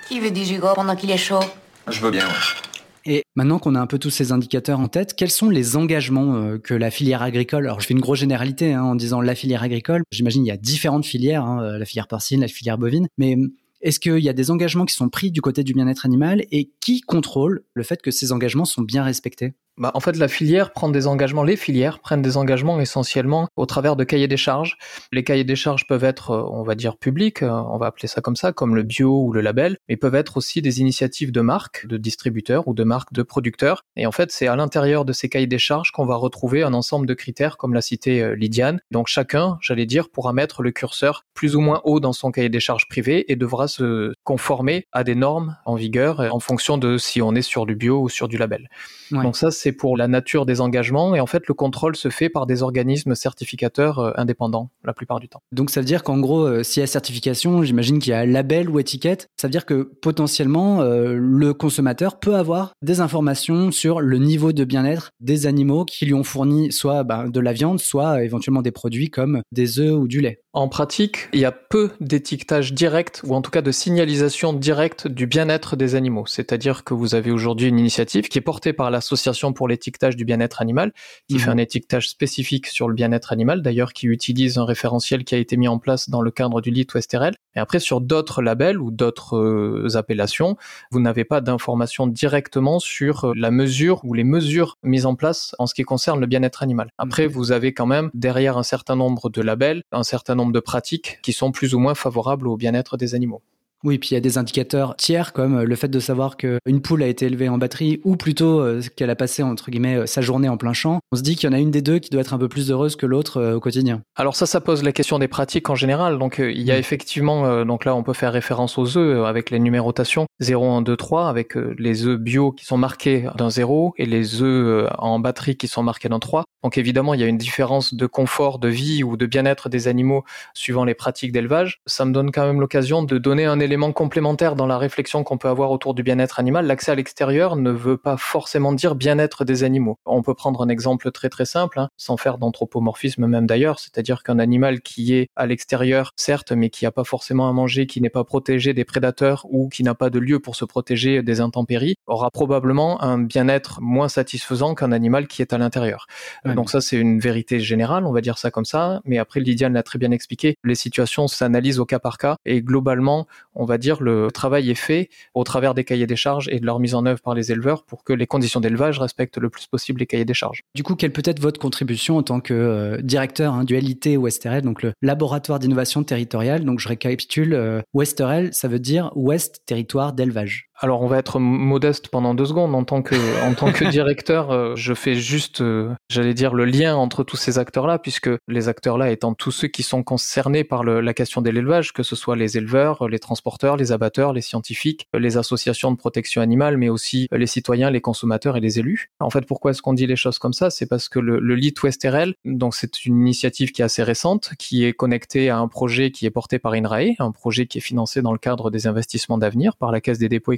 Qui 0.08 0.22
veut 0.22 0.32
du 0.32 0.46
jus 0.46 0.62
pendant 0.74 0.96
qu'il 0.96 1.12
est 1.12 1.18
chaud? 1.18 1.44
Je 1.90 2.00
veux 2.00 2.12
bien, 2.12 2.26
oui. 2.26 2.69
Et 3.12 3.24
maintenant 3.36 3.58
qu'on 3.58 3.74
a 3.74 3.80
un 3.80 3.88
peu 3.88 3.98
tous 3.98 4.12
ces 4.12 4.32
indicateurs 4.32 4.80
en 4.80 4.88
tête, 4.88 5.16
quels 5.16 5.32
sont 5.32 5.50
les 5.50 5.76
engagements 5.76 6.36
euh, 6.36 6.60
que 6.60 6.76
la 6.76 6.92
filière 6.92 7.24
agricole, 7.24 7.66
alors 7.66 7.80
je 7.80 7.88
fais 7.88 7.96
une 7.96 8.02
grosse 8.02 8.20
généralité 8.20 8.74
hein, 8.74 8.84
en 8.84 8.94
disant 8.94 9.20
la 9.20 9.34
filière 9.34 9.64
agricole, 9.64 10.04
j'imagine 10.12 10.46
il 10.46 10.48
y 10.48 10.52
a 10.52 10.58
différentes 10.58 11.08
filières, 11.08 11.44
hein, 11.44 11.80
la 11.80 11.86
filière 11.86 12.08
porcine, 12.08 12.42
la 12.42 12.48
filière 12.48 12.78
bovine, 12.78 13.08
mais 13.18 13.36
est-ce 13.82 14.00
qu'il 14.00 14.20
y 14.20 14.30
a 14.30 14.34
des 14.34 14.52
engagements 14.52 14.86
qui 14.86 14.94
sont 14.94 15.10
pris 15.10 15.32
du 15.32 15.42
côté 15.42 15.64
du 15.64 15.74
bien-être 15.74 16.06
animal 16.06 16.44
et 16.52 16.70
qui 16.82 17.02
contrôle 17.02 17.64
le 17.74 17.82
fait 17.82 18.00
que 18.00 18.12
ces 18.12 18.32
engagements 18.32 18.66
sont 18.66 18.84
bien 18.84 19.04
respectés? 19.04 19.54
Bah, 19.80 19.92
en 19.94 20.02
fait, 20.02 20.18
la 20.18 20.28
filière 20.28 20.72
prend 20.72 20.90
des 20.90 21.08
engagements, 21.08 21.44
les 21.44 21.56
filières 21.56 22.00
prennent 22.00 22.22
des 22.22 22.36
engagements 22.36 22.80
essentiellement 22.82 23.48
au 23.56 23.66
travers 23.66 23.96
de 23.96 24.04
cahiers 24.04 24.28
des 24.28 24.38
charges. 24.38 24.78
Les 25.14 25.24
cahiers 25.24 25.46
des 25.46 25.56
charges 25.56 25.88
peuvent 25.88 26.04
être, 26.04 26.32
euh, 26.32 26.44
on 26.52 26.64
va 26.64 26.76
dire, 26.76 26.98
publics, 26.98 27.42
euh, 27.42 27.50
on 27.50 27.78
va 27.78 27.88
appeler 27.88 28.10
ça 28.10 28.20
comme 28.20 28.36
ça, 28.36 28.52
comme 28.52 28.76
le 28.76 28.84
bio 28.84 29.24
ou 29.24 29.32
le 29.32 29.40
label, 29.40 29.78
mais 29.88 29.96
peuvent 29.96 30.16
être 30.16 30.36
aussi 30.36 30.62
des 30.62 30.82
initiatives 30.82 31.32
de 31.32 31.40
marques, 31.40 31.88
de 31.88 31.96
distributeurs 31.96 32.68
ou 32.68 32.74
de 32.74 32.84
marques 32.84 33.14
de 33.14 33.24
producteurs. 33.24 33.84
Et 33.96 34.06
en 34.06 34.12
fait, 34.12 34.32
c'est 34.32 34.48
à 34.48 34.56
l'intérieur 34.58 35.06
de 35.06 35.14
ces 35.14 35.30
cahiers 35.30 35.48
des 35.48 35.60
charges 35.60 35.92
qu'on 35.92 36.06
va 36.06 36.16
retrouver 36.16 36.62
un 36.64 36.74
ensemble 36.74 37.08
de 37.08 37.14
critères, 37.14 37.56
comme 37.56 37.74
l'a 37.74 37.82
cité 37.82 38.22
euh, 38.22 38.36
Lydiane. 38.36 38.82
Donc 38.92 39.08
chacun, 39.08 39.58
j'allais 39.62 39.86
dire, 39.86 40.10
pourra 40.10 40.34
mettre 40.34 40.62
le 40.62 40.72
curseur 40.72 41.24
plus 41.34 41.56
ou 41.56 41.62
moins 41.62 41.80
haut 41.86 42.02
dans 42.02 42.12
son 42.12 42.32
cahier 42.32 42.50
des 42.50 42.60
charges 42.60 42.90
privé 42.90 43.32
et 43.32 43.38
devra 43.38 43.70
se 43.70 44.14
conformer 44.26 44.88
à 44.92 45.06
des 45.06 45.16
normes 45.16 45.56
en 45.66 45.76
vigueur 45.76 46.20
en 46.20 46.40
fonction 46.40 46.78
de 46.78 46.98
si 46.98 47.22
on 47.22 47.34
est 47.34 47.42
sur 47.42 47.66
du 47.66 47.76
bio 47.76 48.02
ou 48.02 48.10
sur 48.10 48.28
du 48.28 48.38
label. 48.38 48.68
Donc 49.12 49.38
ça, 49.38 49.50
c'est 49.52 49.69
pour 49.72 49.98
la 49.98 50.08
nature 50.08 50.46
des 50.46 50.62
engagements. 50.62 51.16
Et 51.16 51.20
en 51.20 51.26
fait, 51.26 51.48
le 51.48 51.54
contrôle 51.54 51.96
se 51.96 52.10
fait 52.10 52.30
par 52.30 52.46
des 52.46 52.64
organismes 52.64 53.16
certificateurs 53.16 54.00
euh, 54.00 54.12
indépendants 54.16 54.70
la 54.84 54.94
plupart 54.94 55.20
du 55.20 55.30
temps. 55.30 55.42
Donc 55.52 55.70
ça 55.70 55.82
veut 55.82 55.86
dire 55.86 56.04
qu'en 56.04 56.20
gros, 56.20 56.46
euh, 56.46 56.64
s'il 56.64 56.82
y 56.82 56.84
a 56.84 56.88
certification, 56.88 57.64
j'imagine 57.64 58.00
qu'il 58.00 58.12
y 58.12 58.14
a 58.14 58.26
label 58.26 58.70
ou 58.70 58.80
étiquette. 58.80 59.30
Ça 59.38 59.48
veut 59.48 59.52
dire 59.52 59.66
que 59.66 59.84
potentiellement, 59.84 60.82
euh, 60.82 61.16
le 61.16 61.54
consommateur 61.54 62.20
peut 62.20 62.36
avoir 62.36 62.74
des 62.82 63.02
informations 63.02 63.72
sur 63.72 64.02
le 64.02 64.18
niveau 64.18 64.54
de 64.54 64.64
bien-être 64.64 65.12
des 65.20 65.48
animaux 65.48 65.86
qui 65.86 66.06
lui 66.06 66.14
ont 66.14 66.24
fourni 66.24 66.72
soit 66.72 67.04
ben, 67.04 67.30
de 67.30 67.40
la 67.40 67.54
viande, 67.54 67.80
soit 67.80 68.24
éventuellement 68.24 68.62
des 68.62 68.72
produits 68.72 69.10
comme 69.10 69.42
des 69.52 69.80
œufs 69.80 69.94
ou 69.94 70.08
du 70.08 70.22
lait. 70.22 70.42
En 70.52 70.68
pratique, 70.68 71.30
il 71.32 71.42
y 71.42 71.46
a 71.46 71.52
peu 71.52 71.92
d'étiquetage 72.00 72.74
direct 72.74 73.22
ou 73.24 73.36
en 73.36 73.42
tout 73.44 73.52
cas 73.52 73.62
de 73.62 73.72
signalisation 73.72 74.52
directe 74.52 75.08
du 75.08 75.28
bien-être 75.28 75.76
des 75.76 75.94
animaux. 75.94 76.26
C'est-à-dire 76.26 76.84
que 76.84 76.96
vous 76.96 77.14
avez 77.14 77.30
aujourd'hui 77.30 77.68
une 77.68 77.78
initiative 77.78 78.30
qui 78.30 78.40
est 78.40 78.42
portée 78.42 78.74
par 78.74 78.90
l'Association 78.90 79.54
pour 79.54 79.68
l'étiquetage 79.68 80.16
du 80.16 80.26
bien-être 80.26 80.60
animal, 80.60 80.92
qui 81.30 81.38
fait 81.38 81.52
mhm. 81.52 81.60
un 81.60 81.62
étiquetage 81.62 82.10
spécifique 82.10 82.66
sur 82.66 82.88
le 82.88 82.96
bien-être 82.96 83.32
animal, 83.32 83.62
d'ailleurs 83.62 83.94
qui 83.94 84.08
utilise 84.08 84.58
un 84.58 84.66
référentiel 84.66 85.24
qui 85.24 85.36
a 85.36 85.38
été 85.38 85.56
mis 85.56 85.68
en 85.68 85.78
place 85.78 86.10
dans 86.10 86.22
le 86.22 86.32
cadre 86.32 86.62
du 86.62 86.72
LIT 86.72 86.88
Westerel. 86.96 87.36
Et 87.56 87.60
après, 87.60 87.80
sur 87.80 88.02
d'autres 88.02 88.42
labels 88.42 88.80
ou 88.80 88.92
d'autres 88.92 89.38
euh, 89.38 89.96
appellations, 89.96 90.58
vous 90.92 91.00
n'avez 91.00 91.26
pas 91.26 91.42
d'informations 91.42 92.08
directement 92.08 92.80
sur 92.80 93.26
euh, 93.26 93.34
la 93.36 93.52
mesure 93.52 94.02
ou 94.04 94.14
les 94.14 94.24
mesures 94.24 94.78
mises 94.84 95.06
en 95.06 95.16
place 95.16 95.56
en 95.60 95.68
ce 95.68 95.74
qui 95.74 95.84
concerne 95.84 96.20
le 96.20 96.28
bien-être 96.28 96.64
animal. 96.64 96.90
Après, 96.98 97.28
vous 97.28 97.52
avez 97.52 97.74
quand 97.74 97.88
même 97.88 98.12
derrière 98.14 98.58
un 98.58 98.64
certain 98.64 98.96
nombre 98.96 99.30
de 99.30 99.42
labels, 99.42 99.84
un 99.92 100.04
certain 100.04 100.36
nombre 100.36 100.52
de 100.52 100.60
pratiques 100.60 101.20
qui 101.22 101.34
sont 101.34 101.52
plus 101.52 101.74
ou 101.74 101.80
moins 101.80 101.96
favorables 101.96 102.48
au 102.48 102.58
bien-être 102.58 102.98
des 102.98 103.16
animaux. 103.16 103.42
Oui, 103.86 103.98
puis 103.98 104.10
il 104.10 104.14
y 104.16 104.18
a 104.18 104.22
des 104.22 104.38
indicateurs 104.38 104.98
tiers 104.98 105.32
comme 105.32 105.60
euh, 105.60 105.64
le 105.64 105.76
fait 105.76 105.88
de 105.88 106.00
savoir 106.00 106.36
qu'une 106.36 106.82
poule 106.84 107.02
a 107.02 107.08
été 107.08 107.28
élevée 107.28 107.48
en 107.48 107.58
batterie 107.58 108.02
ou 108.04 108.18
plutôt 108.18 108.60
euh, 108.60 108.82
qu'elle 108.98 109.10
a 109.10 109.16
passé 109.16 109.42
entre 109.42 109.72
guillemets 109.72 110.00
euh, 110.00 110.06
sa 110.06 110.20
journée 110.20 110.50
en 110.50 110.58
plein 110.58 110.74
champ. 110.74 111.00
On 111.14 111.16
se 111.16 111.22
dit 111.22 111.38
qu'il 111.38 111.50
y 111.50 111.54
en 111.54 111.56
a 111.56 111.60
une 111.60 111.72
des 111.72 111.82
deux 111.82 112.00
qui 112.00 112.10
doit 112.10 112.20
être 112.20 112.34
un 112.34 112.38
peu 112.38 112.50
plus 112.50 112.72
heureuse 112.72 112.98
que 112.98 113.06
l'autre 113.06 113.54
au 113.54 113.60
quotidien. 113.62 114.02
Alors 114.16 114.36
ça, 114.36 114.46
ça 114.46 114.60
pose 114.60 114.84
la 114.84 114.92
question 114.92 115.18
des 115.18 115.30
pratiques 115.30 115.70
en 115.70 115.76
général. 115.76 116.20
Donc 116.20 116.40
il 116.40 116.62
y 116.62 116.72
a 116.72 116.76
mm. 116.76 116.80
effectivement, 116.80 117.66
donc 117.66 117.86
là 117.86 117.96
on 117.96 118.04
peut 118.04 118.14
faire 118.14 118.34
référence 118.34 118.78
aux 118.78 118.98
œufs 118.98 119.26
avec 119.26 119.50
les 119.50 119.60
numérotations 119.60 120.26
0, 120.42 120.70
1, 120.70 120.82
2, 120.82 120.98
3 120.98 121.30
avec 121.30 121.56
les 121.56 122.06
œufs 122.06 122.20
bio 122.20 122.52
qui 122.52 122.66
sont 122.66 122.78
marqués 122.78 123.30
d'un 123.38 123.50
0 123.50 123.94
et 123.98 124.06
les 124.06 124.42
œufs 124.42 124.90
en 124.98 125.20
batterie 125.20 125.56
qui 125.56 125.68
sont 125.68 125.84
marqués 125.84 126.10
d'un 126.10 126.20
3. 126.20 126.44
Donc 126.64 126.78
évidemment, 126.78 127.14
il 127.14 127.22
y 127.22 127.24
a 127.24 127.28
une 127.28 127.38
différence 127.38 127.94
de 127.94 128.06
confort, 128.06 128.60
de 128.60 128.68
vie 128.68 129.04
ou 129.04 129.16
de 129.16 129.26
bien-être 129.26 129.70
des 129.70 129.88
animaux 129.88 130.26
suivant 130.54 130.84
les 130.84 130.96
pratiques 130.96 131.32
d'élevage. 131.32 131.80
Ça 131.86 132.04
me 132.04 132.12
donne 132.12 132.32
quand 132.32 132.46
même 132.46 132.60
l'occasion 132.60 133.04
de 133.04 133.18
donner 133.18 133.46
un 133.46 133.60
élément 133.60 133.69
élément 133.70 133.92
complémentaire 133.92 134.56
dans 134.56 134.66
la 134.66 134.80
réflexion 134.80 135.24
qu'on 135.24 135.38
peut 135.38 135.48
avoir 135.48 135.70
autour 135.70 135.94
du 135.94 136.02
bien-être 136.02 136.40
animal. 136.40 136.66
L'accès 136.66 136.92
à 136.92 136.96
l'extérieur 136.96 137.56
ne 137.56 137.70
veut 137.70 137.98
pas 137.98 138.18
forcément 138.18 138.74
dire 138.74 138.96
bien-être 138.96 139.46
des 139.46 139.64
animaux. 139.64 140.00
On 140.08 140.24
peut 140.24 140.34
prendre 140.34 140.64
un 140.64 140.70
exemple 140.70 141.12
très 141.12 141.30
très 141.30 141.46
simple, 141.46 141.78
hein, 141.78 141.90
sans 141.96 142.18
faire 142.18 142.40
d'anthropomorphisme 142.40 143.28
même 143.28 143.46
d'ailleurs, 143.46 143.78
c'est-à-dire 143.78 144.24
qu'un 144.24 144.40
animal 144.40 144.82
qui 144.82 145.14
est 145.14 145.28
à 145.36 145.46
l'extérieur, 145.46 146.14
certes, 146.16 146.52
mais 146.52 146.72
qui 146.72 146.86
n'a 146.86 146.92
pas 146.92 147.04
forcément 147.04 147.48
à 147.48 147.54
manger, 147.54 147.86
qui 147.86 148.02
n'est 148.02 148.10
pas 148.10 148.24
protégé 148.24 148.74
des 148.74 148.86
prédateurs 148.86 149.46
ou 149.52 149.70
qui 149.70 149.84
n'a 149.84 149.94
pas 149.94 150.10
de 150.10 150.18
lieu 150.18 150.40
pour 150.40 150.56
se 150.56 150.66
protéger 150.66 151.22
des 151.22 151.40
intempéries, 151.40 151.96
aura 152.08 152.32
probablement 152.32 153.00
un 153.04 153.20
bien-être 153.20 153.82
moins 153.82 154.10
satisfaisant 154.10 154.74
qu'un 154.74 154.92
animal 154.92 155.28
qui 155.28 155.44
est 155.44 155.54
à 155.54 155.60
l'intérieur. 155.60 156.08
Donc 156.44 156.72
ça, 156.72 156.82
c'est 156.82 156.98
une 156.98 157.20
vérité 157.20 157.60
générale, 157.60 158.08
on 158.08 158.12
va 158.12 158.22
dire 158.22 158.40
ça 158.40 158.50
comme 158.50 158.66
ça. 158.66 159.02
Mais 159.06 159.20
après, 159.20 159.42
Lydiane 159.42 159.74
l'a 159.74 159.84
très 159.84 160.00
bien 160.00 160.10
expliqué, 160.10 160.56
les 160.64 160.74
situations 160.74 161.28
s'analysent 161.28 161.80
au 161.80 161.86
cas 161.86 162.00
par 162.00 162.18
cas 162.18 162.38
et 162.46 162.64
globalement, 162.64 163.28
on 163.60 163.66
va 163.66 163.78
dire 163.78 164.02
le 164.02 164.32
travail 164.32 164.70
est 164.72 164.76
fait 164.76 165.10
au 165.34 165.44
travers 165.44 165.74
des 165.74 165.84
cahiers 165.84 166.08
des 166.08 166.16
charges 166.16 166.48
et 166.50 166.60
de 166.60 166.66
leur 166.66 166.80
mise 166.80 166.96
en 166.96 167.06
œuvre 167.06 167.22
par 167.22 167.36
les 167.36 167.52
éleveurs 167.52 167.84
pour 167.84 168.04
que 168.04 168.14
les 168.14 168.26
conditions 168.26 168.60
d'élevage 168.60 169.00
respectent 169.00 169.38
le 169.38 169.50
plus 169.50 169.68
possible 169.68 170.00
les 170.00 170.08
cahiers 170.08 170.26
des 170.26 170.34
charges. 170.34 170.64
Du 170.74 170.84
coup, 170.84 170.96
quelle 170.96 171.12
peut 171.12 171.22
être 171.26 171.40
votre 171.40 171.60
contribution 171.60 172.18
en 172.18 172.24
tant 172.24 172.40
que 172.40 172.54
euh, 172.54 173.02
directeur 173.02 173.54
hein, 173.54 173.66
du 173.66 173.78
LIT 173.78 174.18
Westerel, 174.18 174.64
donc 174.64 174.82
le 174.82 174.94
laboratoire 175.02 175.60
d'innovation 175.60 176.04
territoriale? 176.04 176.64
Donc 176.64 176.80
je 176.80 176.88
récapitule, 176.88 177.54
euh, 177.54 177.82
Westerel, 177.94 178.54
ça 178.54 178.68
veut 178.68 178.80
dire 178.80 179.12
Ouest 179.16 179.62
Territoire 179.66 180.14
d'élevage. 180.14 180.69
Alors 180.82 181.02
on 181.02 181.08
va 181.08 181.18
être 181.18 181.40
modeste 181.40 182.08
pendant 182.08 182.34
deux 182.34 182.46
secondes 182.46 182.74
en 182.74 182.86
tant 182.86 183.02
que 183.02 183.16
en 183.46 183.54
tant 183.54 183.74
que 183.74 183.84
directeur, 183.84 184.52
euh, 184.52 184.76
je 184.78 184.94
fais 184.94 185.16
juste, 185.16 185.60
euh, 185.60 185.94
j'allais 186.10 186.34
dire 186.34 186.54
le 186.54 186.64
lien 186.64 186.96
entre 186.96 187.26
tous 187.26 187.36
ces 187.36 187.60
acteurs-là, 187.60 188.00
puisque 188.00 188.30
les 188.48 188.70
acteurs-là 188.70 189.12
étant 189.12 189.34
tous 189.34 189.52
ceux 189.52 189.68
qui 189.68 189.84
sont 189.84 190.04
concernés 190.04 190.64
par 190.64 190.86
la 190.86 191.14
question 191.14 191.42
de 191.42 191.50
l'élevage, 191.50 191.92
que 191.92 192.04
ce 192.04 192.16
soit 192.16 192.38
les 192.38 192.58
éleveurs, 192.58 193.10
les 193.10 193.20
transporteurs, 193.20 193.76
les 193.76 193.92
abatteurs, 193.92 194.32
les 194.32 194.42
scientifiques, 194.42 195.06
les 195.14 195.36
associations 195.36 195.92
de 195.92 195.98
protection 195.98 196.42
animale, 196.42 196.78
mais 196.78 196.88
aussi 196.88 197.28
les 197.32 197.48
citoyens, 197.48 197.90
les 197.90 198.02
consommateurs 198.02 198.56
et 198.56 198.62
les 198.62 198.80
élus. 198.80 199.10
En 199.20 199.30
fait, 199.30 199.46
pourquoi 199.46 199.72
est-ce 199.72 199.82
qu'on 199.82 199.94
dit 199.94 200.08
les 200.08 200.16
choses 200.16 200.40
comme 200.40 200.54
ça? 200.54 200.70
C'est 200.70 200.86
parce 200.86 201.10
que 201.10 201.20
le, 201.20 201.40
le 201.40 201.56
LIT 201.56 201.76
RL, 202.06 202.36
donc 202.46 202.76
c'est 202.76 203.06
une 203.06 203.20
initiative 203.20 203.72
qui 203.72 203.82
est 203.82 203.86
assez 203.86 204.04
récente, 204.04 204.52
qui 204.58 204.86
est 204.86 204.94
connectée 204.94 205.50
à 205.50 205.58
un 205.58 205.68
projet 205.68 206.12
qui 206.12 206.26
est 206.26 206.32
porté 206.32 206.58
par 206.58 206.74
INRAE, 206.74 207.16
un 207.20 207.32
projet 207.32 207.66
qui 207.66 207.80
est 207.80 207.82
financé 207.82 208.22
dans 208.22 208.32
le 208.32 208.40
cadre 208.40 208.72
des 208.72 208.88
investissements 208.88 209.38
d'avenir 209.38 209.76
par 209.76 209.92
la 209.92 210.00
Caisse 210.00 210.20
des 210.20 210.30
dépôts 210.30 210.54
et 210.54 210.58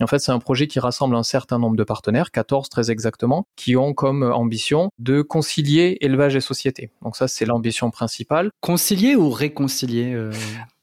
En 0.00 0.06
fait, 0.06 0.18
c'est 0.18 0.32
un 0.32 0.38
projet 0.38 0.66
qui 0.66 0.80
rassemble 0.80 1.16
un 1.16 1.22
certain 1.22 1.58
nombre 1.58 1.76
de 1.76 1.84
partenaires, 1.84 2.30
14 2.30 2.68
très 2.68 2.90
exactement, 2.90 3.46
qui 3.56 3.76
ont 3.76 3.94
comme 3.94 4.22
ambition 4.22 4.90
de 4.98 5.22
concilier 5.22 5.98
élevage 6.00 6.36
et 6.36 6.40
société. 6.40 6.90
Donc 7.02 7.16
ça, 7.16 7.28
c'est 7.28 7.44
l'ambition 7.44 7.90
principale. 7.90 8.50
Concilier 8.60 9.16
ou 9.16 9.30
réconcilier 9.30 10.12
euh? 10.12 10.32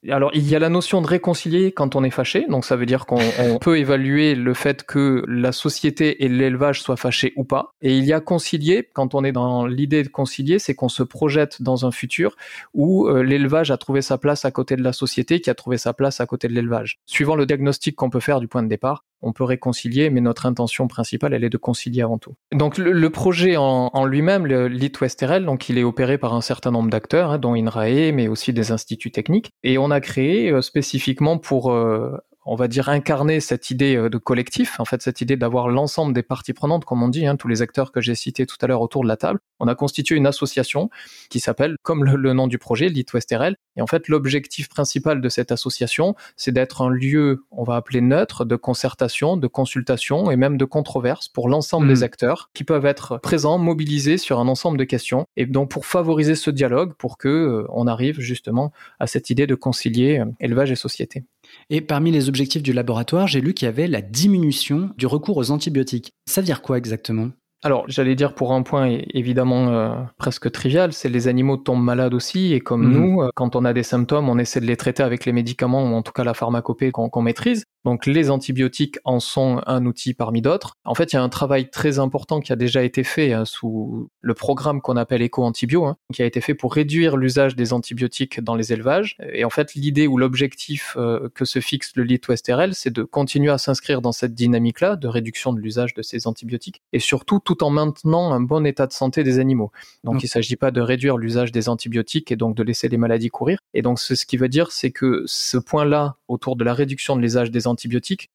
Alors, 0.10 0.32
il 0.34 0.50
y 0.50 0.56
a 0.56 0.60
la 0.60 0.70
notion 0.70 1.00
de 1.02 1.08
réconcilier 1.08 1.72
quand 1.72 1.96
on 1.96 2.04
est 2.04 2.10
fâché. 2.10 2.46
Donc, 2.50 2.66
ça 2.66 2.76
veut 2.76 2.88
dire 2.88 3.06
qu'on 3.06 3.20
peut 3.62 3.78
évaluer 3.78 4.34
le 4.34 4.54
fait 4.56 4.84
que 4.84 5.24
la 5.28 5.52
société 5.52 6.24
et 6.24 6.28
l'élevage 6.28 6.82
soient 6.82 6.98
fâchés 6.98 7.34
ou 7.36 7.44
pas. 7.44 7.76
Et 7.82 7.96
il 7.96 8.06
y 8.06 8.14
a 8.14 8.20
concilier 8.20 8.90
quand 8.94 9.14
on 9.14 9.24
est 9.24 9.32
dans 9.32 9.68
l'idée 9.68 10.02
de 10.02 10.10
concilier, 10.10 10.58
c'est 10.58 10.74
qu'on 10.74 10.90
se 10.90 11.04
projette 11.04 11.62
dans 11.62 11.86
un 11.86 11.92
futur 11.92 12.36
où 12.74 13.08
euh, 13.08 13.22
l'élevage 13.22 13.70
a 13.70 13.78
trouvé 13.78 14.02
sa 14.02 14.18
place 14.18 14.44
à 14.44 14.52
côté 14.52 14.76
de 14.76 14.84
la 14.84 14.94
société 14.94 15.40
qui 15.40 15.52
a 15.52 15.54
trouvé 15.54 15.78
sa 15.78 15.94
place 15.94 16.20
à 16.20 16.26
côté 16.26 16.48
de 16.48 16.54
l'élevage. 16.54 17.00
Suivant 17.06 17.36
le 17.36 17.46
diagnostic 17.46 17.96
qu'on 17.96 18.10
peut 18.10 18.20
faire 18.20 18.40
du 18.40 18.48
point 18.48 18.64
de 18.64 18.70
départ, 18.70 19.04
on 19.22 19.34
peut 19.34 19.44
réconcilier, 19.44 20.10
mais 20.10 20.22
notre 20.22 20.46
intention 20.46 20.88
principale, 20.88 21.34
elle 21.34 21.44
est 21.44 21.50
de 21.50 21.58
concilier 21.58 22.02
avant 22.02 22.18
tout. 22.18 22.34
Donc 22.54 22.78
le, 22.78 23.10
projet 23.10 23.56
en, 23.58 24.06
lui-même, 24.06 24.46
le 24.46 24.68
LIT 24.68 24.94
Westerel, 25.02 25.46
donc 25.46 25.70
il 25.70 25.78
est 25.78 25.84
opéré 25.84 26.18
par 26.18 26.34
un 26.34 26.42
certain 26.42 26.72
nombre 26.72 26.90
d'acteurs, 26.90 27.32
hein, 27.32 27.38
dont 27.38 27.54
INRAE, 27.54 28.12
mais 28.14 28.28
aussi 28.28 28.54
des 28.54 28.72
instituts 28.72 29.12
techniques, 29.12 29.52
et 29.64 29.78
on 29.78 29.92
a 29.92 30.02
créé 30.02 30.52
euh, 30.52 30.62
spécifiquement 30.62 31.38
pour 31.38 31.72
euh, 31.72 32.18
on 32.46 32.56
va 32.56 32.68
dire, 32.68 32.90
incarner 32.90 33.40
cette 33.40 33.70
idée 33.70 33.96
euh, 33.96 34.10
de 34.10 34.18
collectif, 34.18 34.80
en 34.80 34.86
fait, 34.86 35.02
cette 35.02 35.22
idée 35.22 35.38
d'avoir 35.38 35.70
l'ensemble 35.70 36.14
des 36.14 36.24
parties 36.24 36.54
prenantes, 36.54 36.86
comme 36.86 37.04
on 37.04 37.08
dit, 37.08 37.26
hein, 37.26 37.36
tous 37.36 37.48
les 37.48 37.62
acteurs 37.62 37.92
que 37.92 38.02
j'ai 38.02 38.16
cités 38.16 38.46
tout 38.46 38.58
à 38.62 38.68
l'heure 38.68 38.82
autour 38.82 39.04
de 39.04 39.08
la 39.08 39.18
table. 39.18 39.40
On 39.60 39.68
a 39.68 39.76
constitué 39.76 40.16
une 40.16 40.26
association 40.26 40.90
qui 41.30 41.40
s'appelle, 41.40 41.76
comme 41.84 42.04
le, 42.04 42.34
nom 42.34 42.48
du 42.48 42.58
projet, 42.58 42.90
Lit 42.90 43.06
Westerel. 43.14 43.56
Et 43.78 43.82
en 43.82 43.88
fait, 43.88 44.08
l'objectif 44.08 44.70
principal 44.70 45.22
de 45.22 45.30
cette 45.30 45.52
association, 45.52 46.16
c'est 46.36 46.52
d'être 46.52 46.82
un 46.82 46.90
lieu, 46.90 47.46
on 47.52 47.64
va 47.64 47.76
appeler 47.76 48.02
neutre, 48.02 48.44
de 48.44 48.56
concertation, 48.56 49.38
de 49.38 49.48
consultation 49.48 50.32
et 50.32 50.36
même 50.36 50.58
de 50.58 50.66
controverse 50.66 51.30
pour 51.30 51.48
l'ensemble 51.48 51.88
des 51.88 52.02
mmh. 52.02 52.04
acteurs 52.04 52.50
qui 52.54 52.64
peuvent 52.64 52.86
être 52.86 53.20
présents, 53.20 53.60
mobilisés 53.60 54.18
sur 54.18 54.40
un 54.40 54.48
ensemble 54.48 54.78
de 54.78 54.84
questions. 54.84 55.26
Et 55.38 55.46
donc, 55.46 55.70
pour 55.70 55.86
favoriser 55.86 56.36
ce 56.36 56.50
dialogue, 56.50 56.94
pour 56.94 57.18
que 57.18 57.30
euh, 57.30 57.68
on 57.70 57.88
arrive 57.88 58.20
justement 58.20 58.72
à 59.00 59.08
cette 59.08 59.30
idée 59.30 59.48
de 59.48 59.56
concilier 59.56 60.20
euh, 60.20 60.26
élevage 60.40 60.72
et 60.72 60.76
société. 60.76 61.24
Et 61.70 61.82
parmi 61.82 62.12
les 62.12 62.30
objectifs 62.30 62.64
du 62.64 62.74
laboratoire, 62.74 63.28
j'ai 63.28 63.42
lu 63.42 63.54
qu'il 63.54 63.66
y 63.66 63.70
avait 63.70 63.88
la 63.88 64.02
diminution 64.02 64.90
du 64.98 65.08
recours 65.08 65.38
aux 65.38 65.52
antibiotiques. 65.52 66.12
Ça 66.28 66.42
veut 66.42 66.46
dire 66.46 66.62
quoi 66.62 66.78
exactement? 66.78 67.30
Alors, 67.64 67.86
j'allais 67.88 68.16
dire 68.16 68.34
pour 68.34 68.54
un 68.54 68.64
point 68.64 68.98
évidemment 69.14 69.68
euh, 69.70 69.94
presque 70.18 70.52
trivial, 70.52 70.94
c'est 70.94 71.10
les 71.10 71.28
animaux 71.28 71.58
tombent 71.58 71.84
malades 71.84 72.16
aussi, 72.16 72.54
et 72.54 72.60
comme 72.60 72.88
mmh. 72.88 72.92
nous, 72.92 73.22
euh, 73.22 73.30
quand 73.36 73.56
on 73.56 73.66
a 73.66 73.74
des 73.74 73.84
symptômes, 73.84 74.30
on 74.30 74.40
essaie 74.40 74.60
de 74.60 74.66
les 74.66 74.78
traiter 74.78 75.04
avec 75.04 75.26
les 75.26 75.32
médicaments 75.32 75.84
ou 75.84 75.94
en 75.94 76.02
tout 76.02 76.12
cas 76.12 76.24
la 76.24 76.34
pharmacopée 76.34 76.92
qu'on 76.92 77.22
maîtrise. 77.22 77.66
Donc 77.86 78.06
les 78.06 78.30
antibiotiques 78.30 79.00
en 79.04 79.20
sont 79.20 79.62
un 79.66 79.86
outil 79.86 80.14
parmi 80.14 80.42
d'autres. 80.42 80.76
En 80.86 80.96
fait, 80.96 81.14
il 81.14 81.16
y 81.16 81.20
a 81.20 81.24
un 81.24 81.30
travail 81.30 81.70
très 81.70 82.00
important 82.00 82.40
qui 82.40 82.52
a 82.52 82.56
déjà 82.56 82.84
été 82.84 83.04
fait 83.04 83.34
hein, 83.34 83.46
sous 83.46 84.10
le 84.22 84.34
programme 84.34 84.82
qu'on 84.82 84.98
appelle 84.98 85.24
Eco-Antibio, 85.24 85.86
hein, 85.86 85.98
qui 86.14 86.22
a 86.22 86.26
été 86.26 86.42
fait 86.42 86.54
pour 86.54 86.74
réduire 86.74 87.18
l'usage 87.18 87.56
des 87.56 87.74
antibiotiques 87.74 88.42
dans 88.42 88.56
les 88.56 88.74
élevages. 88.74 89.18
Et 89.34 89.46
en 89.46 89.50
fait, 89.50 89.74
l'idée 89.74 90.08
ou 90.08 90.18
l'objectif 90.18 90.96
euh, 90.98 91.30
que 91.34 91.46
se 91.46 91.60
fixe 91.60 91.92
le 91.96 92.04
LIT 92.04 92.22
RL, 92.50 92.76
c'est 92.76 92.92
de 92.92 93.04
continuer 93.04 93.52
à 93.52 93.58
s'inscrire 93.58 94.02
dans 94.02 94.12
cette 94.12 94.34
dynamique-là 94.34 94.96
de 94.96 95.08
réduction 95.08 95.54
de 95.54 95.60
l'usage 95.60 95.94
de 95.94 96.02
ces 96.02 96.28
antibiotiques, 96.28 96.82
et 96.94 97.00
surtout 97.00 97.40
tout 97.44 97.64
en 97.64 97.70
maintenant 97.70 98.32
un 98.32 98.42
bon 98.42 98.66
état 98.66 98.88
de 98.88 98.94
santé 98.94 99.24
des 99.24 99.40
animaux. 99.40 99.72
Donc 100.04 100.22
il 100.22 100.26
ne 100.26 100.30
s'agit 100.30 100.56
pas 100.56 100.72
de 100.72 100.82
réduire 100.82 101.18
l'usage 101.18 101.52
des 101.52 101.70
antibiotiques 101.70 102.32
et 102.32 102.36
donc 102.36 102.56
de 102.56 102.64
laisser 102.64 102.88
les 102.90 102.98
maladies 102.98 103.30
courir. 103.30 103.60
Et 103.74 103.82
donc 103.82 104.00
ce 104.00 104.14
qui 104.26 104.38
veut 104.38 104.50
dire, 104.50 104.72
c'est 104.72 104.92
que 104.92 105.24
ce 105.26 105.58
point-là, 105.58 106.18
autour 106.28 106.56
de 106.56 106.64
la 106.64 106.74
réduction 106.74 107.16
de 107.16 107.22
l'usage 107.22 107.52
des 107.52 107.68
antibiotiques 107.68 107.71